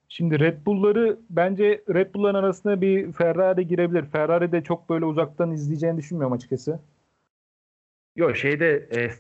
Şimdi 0.08 0.40
Red 0.40 0.66
Bull'ları 0.66 1.18
bence 1.30 1.82
Red 1.94 2.14
Bull'ların 2.14 2.34
arasında 2.34 2.80
bir 2.80 3.12
Ferrari 3.12 3.66
girebilir. 3.66 4.04
Ferrari 4.04 4.52
de 4.52 4.62
çok 4.62 4.90
böyle 4.90 5.04
uzaktan 5.04 5.50
izleyeceğini 5.50 5.98
düşünmüyorum 5.98 6.32
açıkçası. 6.32 6.80
Yok 8.16 8.36
şeyde 8.36 8.88
e, 8.96 9.10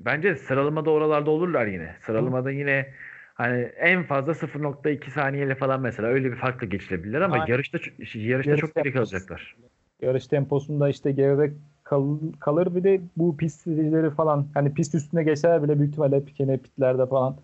bence 0.00 0.36
sıralamada 0.36 0.90
oralarda 0.90 1.30
olurlar 1.30 1.66
yine. 1.66 1.96
Sıralamada 2.00 2.50
yine 2.50 2.86
hani 3.34 3.60
en 3.62 4.02
fazla 4.02 4.34
0.2 4.34 5.10
saniyeyle 5.10 5.54
falan 5.54 5.80
mesela 5.80 6.08
öyle 6.08 6.32
bir 6.32 6.36
farkla 6.36 6.66
geçilebilirler 6.66 7.20
ama 7.20 7.34
Aynen. 7.34 7.46
yarışta 7.46 7.78
yarışta 8.14 8.50
Yarış 8.50 8.60
çok 8.60 8.74
geri 8.74 8.92
kalacaklar. 8.92 9.56
Yarış 10.02 10.26
temposunda 10.26 10.88
işte 10.88 11.12
geride 11.12 11.52
kal- 11.84 12.18
kalır 12.40 12.74
bir 12.74 12.84
de 12.84 13.00
bu 13.16 13.36
pist 13.36 13.60
sürücüleri 13.60 14.10
falan 14.10 14.46
hani 14.54 14.74
pist 14.74 14.94
üstüne 14.94 15.22
geçer 15.24 15.62
bile 15.62 15.78
büyük 15.78 15.90
ihtimalle 15.90 16.22
yine 16.38 16.56
pitlerde 16.56 17.06
falan 17.06 17.36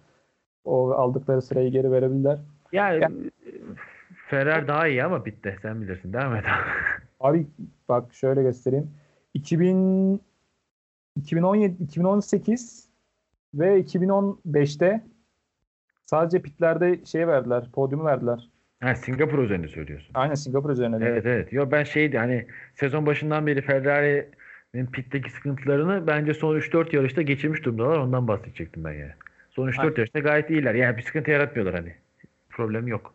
o 0.64 0.90
aldıkları 0.90 1.42
sırayı 1.42 1.70
geri 1.70 1.92
verebilirler. 1.92 2.38
Yani 2.72 3.02
Ya- 3.02 3.10
e, 3.46 3.50
Ferrari 4.28 4.68
daha 4.68 4.88
iyi 4.88 5.04
ama 5.04 5.24
bitti. 5.24 5.56
Sen 5.62 5.82
bilirsin. 5.82 6.12
Devam 6.12 6.36
et. 6.36 6.44
Abi 7.20 7.46
bak 7.88 8.14
şöyle 8.14 8.42
göstereyim. 8.42 8.90
2000 9.34 10.20
2017 11.16 11.82
2018 11.82 12.88
ve 13.54 13.80
2015'te 13.80 15.04
sadece 16.06 16.42
pitlerde 16.42 17.04
şey 17.04 17.28
verdiler, 17.28 17.70
podyumu 17.72 18.04
verdiler. 18.04 18.48
Ha, 18.80 18.94
Singapur 18.94 19.38
üzerinde 19.38 19.68
söylüyorsun. 19.68 20.10
Aynen 20.14 20.34
Singapur 20.34 20.70
üzerine. 20.70 21.00
de. 21.00 21.06
Evet 21.06 21.26
evet. 21.26 21.52
Yo 21.52 21.70
ben 21.70 21.84
şeydi 21.84 22.18
hani 22.18 22.46
sezon 22.74 23.06
başından 23.06 23.46
beri 23.46 23.62
Ferrari'nin 23.62 24.86
pitteki 24.86 25.30
sıkıntılarını 25.30 26.06
bence 26.06 26.34
son 26.34 26.56
3-4 26.56 26.96
yarışta 26.96 27.22
geçirmiş 27.22 27.64
durumdalar. 27.64 27.98
Ondan 27.98 28.28
bahsedecektim 28.28 28.84
ben 28.84 28.92
yani. 28.92 29.12
Son 29.50 29.68
3-4 29.68 29.80
Aynen. 29.80 29.94
yarışta 29.96 30.18
gayet 30.18 30.50
iyiler. 30.50 30.74
Yani 30.74 30.96
bir 30.96 31.02
sıkıntı 31.02 31.30
yaratmıyorlar 31.30 31.74
hani. 31.74 31.94
Problem 32.50 32.86
yok. 32.86 33.14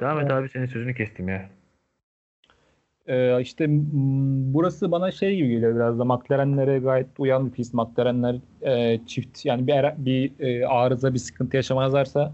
Devam 0.00 0.18
et 0.18 0.22
Evet. 0.22 0.32
abi 0.32 0.48
senin 0.48 0.66
sözünü 0.66 0.94
kestim 0.94 1.28
ya. 1.28 1.50
Ee, 3.06 3.40
işte 3.40 3.66
burası 4.54 4.90
bana 4.92 5.10
şey 5.10 5.36
gibi 5.36 5.48
geliyor 5.48 5.74
biraz 5.74 5.98
da 5.98 6.04
McLaren'lere 6.04 6.78
gayet 6.78 7.06
uyan 7.18 7.46
bir 7.46 7.52
pist. 7.52 7.74
McLaren'ler 7.74 8.36
e, 8.62 9.00
çift 9.06 9.46
yani 9.46 9.66
bir, 9.66 9.84
bir 9.98 10.32
e, 10.40 10.66
arıza 10.66 11.14
bir 11.14 11.18
sıkıntı 11.18 11.56
yaşamazlarsa 11.56 12.32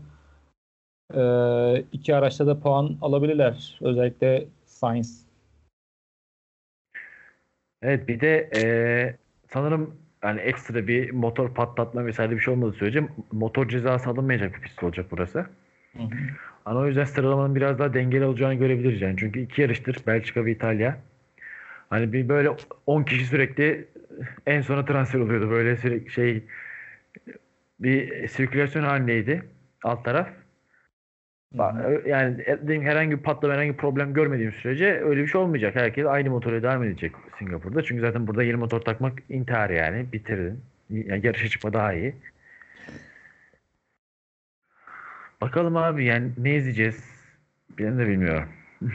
e, 1.14 1.20
iki 1.92 2.14
araçta 2.14 2.46
da 2.46 2.60
puan 2.60 2.96
alabilirler. 3.02 3.78
Özellikle 3.80 4.44
Sainz. 4.66 5.24
Evet 7.82 8.08
bir 8.08 8.20
de 8.20 8.50
eee, 8.54 9.16
sanırım 9.52 9.94
yani 10.22 10.40
ekstra 10.40 10.86
bir 10.86 11.10
motor 11.10 11.54
patlatma 11.54 12.06
vesaire 12.06 12.30
bir 12.32 12.40
şey 12.40 12.54
olmadığı 12.54 12.72
sürece 12.72 13.08
motor 13.32 13.68
cezası 13.68 14.10
alınmayacak 14.10 14.54
bir 14.54 14.60
pist 14.60 14.82
olacak 14.82 15.06
burası. 15.10 15.46
Hani 16.64 16.78
o 16.78 16.86
yüzden 16.86 17.04
sıralamanın 17.04 17.54
biraz 17.54 17.78
daha 17.78 17.94
dengeli 17.94 18.24
olacağını 18.24 18.54
görebiliriz 18.54 19.00
yani. 19.02 19.16
Çünkü 19.18 19.40
iki 19.40 19.62
yarıştır 19.62 19.96
Belçika 20.06 20.44
ve 20.44 20.52
İtalya. 20.52 20.96
Hani 21.90 22.12
bir 22.12 22.28
böyle 22.28 22.50
10 22.86 23.02
kişi 23.02 23.24
sürekli 23.26 23.88
en 24.46 24.60
sona 24.60 24.84
transfer 24.84 25.20
oluyordu. 25.20 25.50
Böyle 25.50 25.76
sürekli 25.76 26.10
şey 26.10 26.42
bir 27.80 28.28
sirkülasyon 28.28 28.82
halindeydi 28.84 29.42
alt 29.82 30.04
taraf. 30.04 30.28
Yani 32.06 32.38
dediğim 32.46 32.82
herhangi 32.82 33.10
bir 33.10 33.22
patlama, 33.22 33.54
herhangi 33.54 33.72
bir 33.72 33.76
problem 33.76 34.14
görmediğim 34.14 34.52
sürece 34.52 35.00
öyle 35.00 35.22
bir 35.22 35.26
şey 35.26 35.40
olmayacak. 35.40 35.76
Herkes 35.76 36.06
aynı 36.06 36.30
motorla 36.30 36.62
devam 36.62 36.84
edecek 36.84 37.12
Singapur'da. 37.38 37.82
Çünkü 37.82 38.00
zaten 38.00 38.26
burada 38.26 38.42
yeni 38.42 38.56
motor 38.56 38.80
takmak 38.80 39.22
intihar 39.28 39.70
yani. 39.70 40.12
Bitirdin. 40.12 40.60
Yani 40.90 41.26
yarışa 41.26 41.48
çıkma 41.48 41.72
daha 41.72 41.94
iyi. 41.94 42.14
Bakalım 45.40 45.76
abi 45.76 46.04
yani 46.04 46.30
ne 46.38 46.54
izleyeceğiz? 46.56 47.04
Ben 47.78 47.98
de 47.98 48.08
bilmiyorum. 48.08 48.48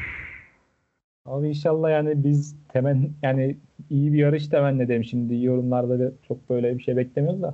Abi 1.26 1.48
inşallah 1.48 1.92
yani 1.92 2.24
biz 2.24 2.56
temen 2.68 3.10
yani 3.22 3.58
iyi 3.90 4.14
bir 4.14 4.18
yarış 4.18 4.48
temenni 4.48 4.84
edelim 4.84 5.04
şimdi 5.04 5.44
yorumlarda 5.44 6.00
da 6.00 6.12
çok 6.28 6.50
böyle 6.50 6.78
bir 6.78 6.84
şey 6.84 6.98
beklemiyoruz 6.98 7.42
da 7.42 7.54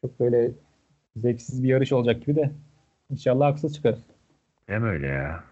çok 0.00 0.20
böyle 0.20 0.50
zevksiz 1.16 1.62
bir 1.62 1.68
yarış 1.68 1.92
olacak 1.92 2.26
gibi 2.26 2.36
de 2.36 2.50
inşallah 3.10 3.46
haksız 3.46 3.74
çıkarız. 3.74 4.02
Hem 4.66 4.84
öyle 4.84 5.06
ya. 5.06 5.44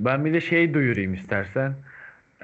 Ben 0.00 0.24
bir 0.24 0.34
de 0.34 0.40
şey 0.40 0.74
duyurayım 0.74 1.14
istersen. 1.14 1.74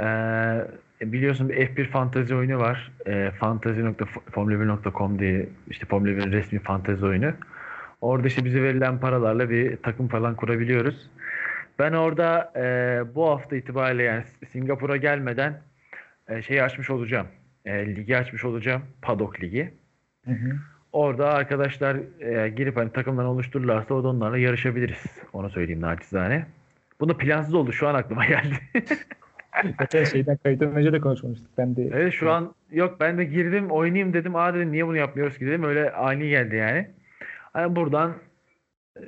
Ee, 0.00 0.66
biliyorsun 1.00 1.48
bir 1.48 1.54
F1 1.54 1.88
fantezi 1.88 2.34
oyunu 2.34 2.58
var. 2.58 2.92
Ee, 3.06 3.30
fantasy.formula1.com 3.40 5.18
diye 5.18 5.48
işte 5.68 5.86
Formula 5.86 6.10
1'in 6.10 6.32
resmi 6.32 6.58
fantezi 6.58 7.06
oyunu. 7.06 7.32
Orada 8.00 8.28
işte 8.28 8.44
bize 8.44 8.62
verilen 8.62 9.00
paralarla 9.00 9.50
bir 9.50 9.76
takım 9.76 10.08
falan 10.08 10.36
kurabiliyoruz. 10.36 11.10
Ben 11.78 11.92
orada 11.92 12.52
e, 12.56 13.14
bu 13.14 13.28
hafta 13.28 13.56
itibariyle 13.56 14.02
yani 14.02 14.24
Singapur'a 14.52 14.96
gelmeden 14.96 15.60
e, 16.28 16.42
şeyi 16.42 16.62
açmış 16.62 16.90
olacağım. 16.90 17.26
E, 17.64 17.96
ligi 17.96 18.16
açmış 18.16 18.44
olacağım. 18.44 18.82
Paddock 19.02 19.42
Ligi. 19.42 19.74
Orada 20.92 21.28
arkadaşlar 21.28 21.96
e, 22.20 22.48
girip 22.48 22.76
hani 22.76 22.92
takımdan 22.92 23.26
oluştururlarsa 23.26 23.94
o 23.94 24.04
da 24.04 24.08
onlarla 24.08 24.38
yarışabiliriz. 24.38 25.04
Onu 25.32 25.50
söyleyeyim 25.50 25.80
naçizane. 25.80 26.46
Bunu 27.00 27.18
plansız 27.18 27.54
oldu. 27.54 27.72
Şu 27.72 27.88
an 27.88 27.94
aklıma 27.94 28.24
geldi. 28.26 28.56
Zaten 29.78 30.04
şeyden 30.04 30.36
kayıttan 30.36 30.74
önce 30.74 30.92
de 30.92 31.00
konuşmamıştık. 31.00 31.58
Ben 31.58 31.76
de 31.76 31.90
evet 31.92 32.12
şu 32.12 32.30
an 32.30 32.54
yok 32.70 32.96
ben 33.00 33.18
de 33.18 33.24
girdim 33.24 33.70
oynayayım 33.70 34.12
dedim. 34.12 34.36
Aa 34.36 34.54
dedim 34.54 34.72
niye 34.72 34.86
bunu 34.86 34.96
yapmıyoruz 34.96 35.38
ki 35.38 35.46
dedim. 35.46 35.64
Öyle 35.64 35.92
ani 35.92 36.28
geldi 36.28 36.56
yani. 36.56 36.90
Hani 37.52 37.76
buradan 37.76 38.14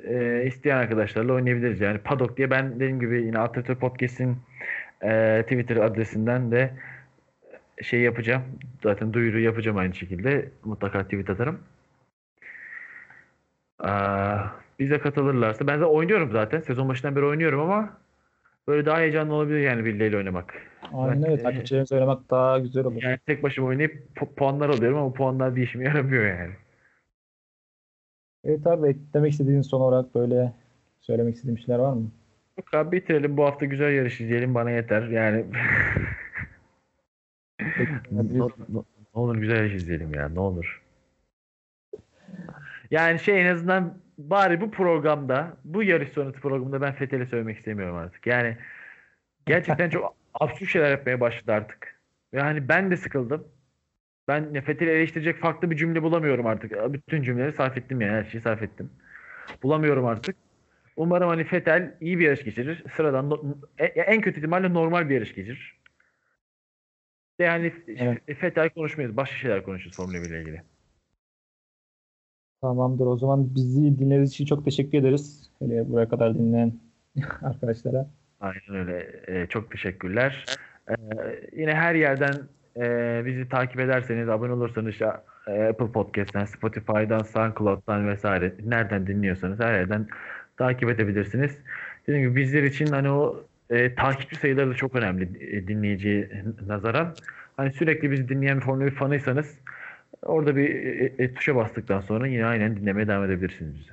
e, 0.03 0.43
isteyen 0.45 0.77
arkadaşlarla 0.77 1.33
oynayabiliriz. 1.33 1.81
Yani 1.81 1.97
Paddock 1.97 2.37
diye 2.37 2.49
ben 2.49 2.75
dediğim 2.75 2.99
gibi 2.99 3.21
yine 3.21 3.39
Atletör 3.39 3.75
Podcast'in 3.75 4.37
e, 5.03 5.41
Twitter 5.43 5.77
adresinden 5.77 6.51
de 6.51 6.71
şey 7.81 8.01
yapacağım. 8.01 8.43
Zaten 8.83 9.13
duyuru 9.13 9.39
yapacağım 9.39 9.77
aynı 9.77 9.93
şekilde. 9.95 10.49
Mutlaka 10.63 11.03
tweet 11.03 11.29
atarım. 11.29 11.59
Aa, 13.79 14.37
bize 14.79 14.99
katılırlarsa. 14.99 15.67
Ben 15.67 15.79
de 15.81 15.85
oynuyorum 15.85 16.31
zaten. 16.31 16.59
Sezon 16.61 16.89
başından 16.89 17.15
beri 17.15 17.25
oynuyorum 17.25 17.59
ama 17.59 17.97
böyle 18.67 18.85
daha 18.85 18.99
heyecanlı 18.99 19.33
olabilir 19.33 19.59
yani 19.59 19.85
birileriyle 19.85 20.17
oynamak. 20.17 20.53
Aynen 20.93 21.23
Ben- 21.23 21.31
öyle. 21.31 21.43
Takipçilerimiz 21.43 21.91
oynamak 21.91 22.29
daha 22.29 22.59
güzel 22.59 22.85
olur. 22.85 23.01
Yani 23.03 23.17
tek 23.25 23.43
başıma 23.43 23.67
oynayıp 23.67 24.03
pu- 24.15 24.35
puanlar 24.35 24.69
alıyorum 24.69 24.97
ama 24.97 25.13
puanlar 25.13 25.55
bir 25.55 25.63
işime 25.63 25.83
yaramıyor 25.85 26.25
yani. 26.25 26.53
Evet 28.43 28.67
abi 28.67 28.87
eklemek 28.87 29.31
istediğin 29.31 29.61
son 29.61 29.81
olarak 29.81 30.15
böyle 30.15 30.53
söylemek 31.01 31.35
istediğin 31.35 31.55
bir 31.57 31.61
şeyler 31.61 31.79
var 31.79 31.93
mı? 31.93 32.11
Yok 32.57 32.73
abi 32.73 32.91
bitirelim. 32.97 33.37
Bu 33.37 33.45
hafta 33.45 33.65
güzel 33.65 33.93
yarış 33.93 34.21
izleyelim. 34.21 34.55
Bana 34.55 34.71
yeter. 34.71 35.01
Yani 35.07 35.45
ne, 38.11 38.43
olur 39.13 39.35
güzel 39.35 39.55
yarış 39.55 39.73
izleyelim 39.73 40.13
ya. 40.13 40.29
Ne 40.29 40.39
olur. 40.39 40.81
Yani 42.91 43.19
şey 43.19 43.41
en 43.41 43.45
azından 43.53 43.97
bari 44.17 44.61
bu 44.61 44.71
programda, 44.71 45.57
bu 45.63 45.83
yarış 45.83 46.09
sonrası 46.09 46.39
programda 46.39 46.81
ben 46.81 46.93
Fethel'e 46.93 47.25
söylemek 47.25 47.57
istemiyorum 47.57 47.95
artık. 47.95 48.27
Yani 48.27 48.57
gerçekten 49.45 49.89
çok 49.89 50.15
absürt 50.33 50.69
şeyler 50.69 50.91
yapmaya 50.91 51.19
başladı 51.19 51.51
artık. 51.51 51.99
Yani 52.33 52.69
ben 52.69 52.91
de 52.91 52.97
sıkıldım. 52.97 53.47
Ben 54.27 54.61
Fethel'i 54.61 54.91
eleştirecek 54.91 55.37
farklı 55.37 55.71
bir 55.71 55.77
cümle 55.77 56.03
bulamıyorum 56.03 56.45
artık. 56.45 56.93
Bütün 56.93 57.23
cümleleri 57.23 57.53
sarf 57.53 57.77
ettim 57.77 58.01
yani. 58.01 58.11
Her 58.11 58.23
şeyi 58.23 58.41
sarf 58.41 58.63
ettim. 58.63 58.89
Bulamıyorum 59.63 60.05
artık. 60.05 60.35
Umarım 60.95 61.29
hani 61.29 61.43
Fetel 61.43 61.95
iyi 62.01 62.19
bir 62.19 62.25
yarış 62.25 62.43
geçirir. 62.43 62.83
Sıradan 62.95 63.39
e- 63.77 63.85
en 63.85 64.21
kötü 64.21 64.37
ihtimalle 64.39 64.73
normal 64.73 65.09
bir 65.09 65.15
yarış 65.15 65.35
geçirir. 65.35 65.78
Yani 67.39 67.73
Evet. 67.87 68.21
Fetel 68.37 68.69
konuşmayız. 68.69 69.17
Başka 69.17 69.35
şeyler 69.35 69.63
konuşuruz 69.63 69.95
Formula 69.95 70.23
1 70.23 70.29
ile 70.29 70.41
ilgili. 70.41 70.61
Tamamdır. 72.61 73.05
O 73.05 73.17
zaman 73.17 73.55
bizi 73.55 73.99
dinlediğiniz 73.99 74.31
için 74.31 74.45
çok 74.45 74.65
teşekkür 74.65 74.97
ederiz. 74.97 75.49
Hele 75.59 75.89
buraya 75.89 76.09
kadar 76.09 76.35
dinleyen 76.35 76.73
arkadaşlara. 77.41 78.09
Aynen 78.39 78.75
öyle. 78.75 79.21
Ee, 79.27 79.47
çok 79.47 79.71
teşekkürler. 79.71 80.45
Ee, 80.89 80.93
yine 81.55 81.73
her 81.73 81.95
yerden 81.95 82.33
e, 82.77 83.21
bizi 83.25 83.49
takip 83.49 83.79
ederseniz, 83.79 84.29
abone 84.29 84.53
olursanız 84.53 84.91
işte, 84.91 85.05
e, 85.47 85.63
Apple 85.63 85.91
Podcast'ten, 85.91 86.45
Spotify'dan, 86.45 87.23
SoundCloud'dan 87.23 88.07
vesaire 88.07 88.53
nereden 88.65 89.07
dinliyorsanız 89.07 89.59
her 89.59 89.73
yerden 89.73 90.07
takip 90.57 90.89
edebilirsiniz. 90.89 91.57
Dediğim 92.07 92.29
gibi 92.29 92.41
bizler 92.41 92.63
için 92.63 92.87
hani 92.87 93.09
o 93.09 93.43
e, 93.69 93.95
takipçi 93.95 94.35
sayıları 94.35 94.69
da 94.69 94.73
çok 94.73 94.95
önemli 94.95 95.23
e, 95.57 95.67
dinleyiciye 95.67 96.43
nazaran. 96.67 97.15
Hani 97.57 97.73
sürekli 97.73 98.11
bizi 98.11 98.29
dinleyen 98.29 98.57
bir 98.57 98.65
Formula 98.65 98.85
1 98.85 98.91
fanıysanız 98.95 99.59
orada 100.23 100.55
bir 100.55 100.69
e, 100.69 101.13
e, 101.23 101.33
tuşa 101.33 101.55
bastıktan 101.55 102.01
sonra 102.01 102.27
yine 102.27 102.45
aynen 102.45 102.77
dinlemeye 102.77 103.07
devam 103.07 103.23
edebilirsiniz 103.25 103.75
bizi. 103.79 103.91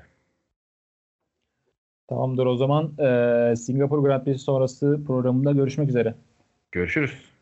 Tamamdır. 2.09 2.47
O 2.47 2.57
zaman 2.57 2.93
eee 2.99 3.57
Singapur 3.57 4.03
Grand 4.03 4.25
Prix 4.25 4.43
sonrası 4.43 5.01
programında 5.07 5.53
görüşmek 5.53 5.89
üzere. 5.89 6.15
Görüşürüz. 6.73 7.36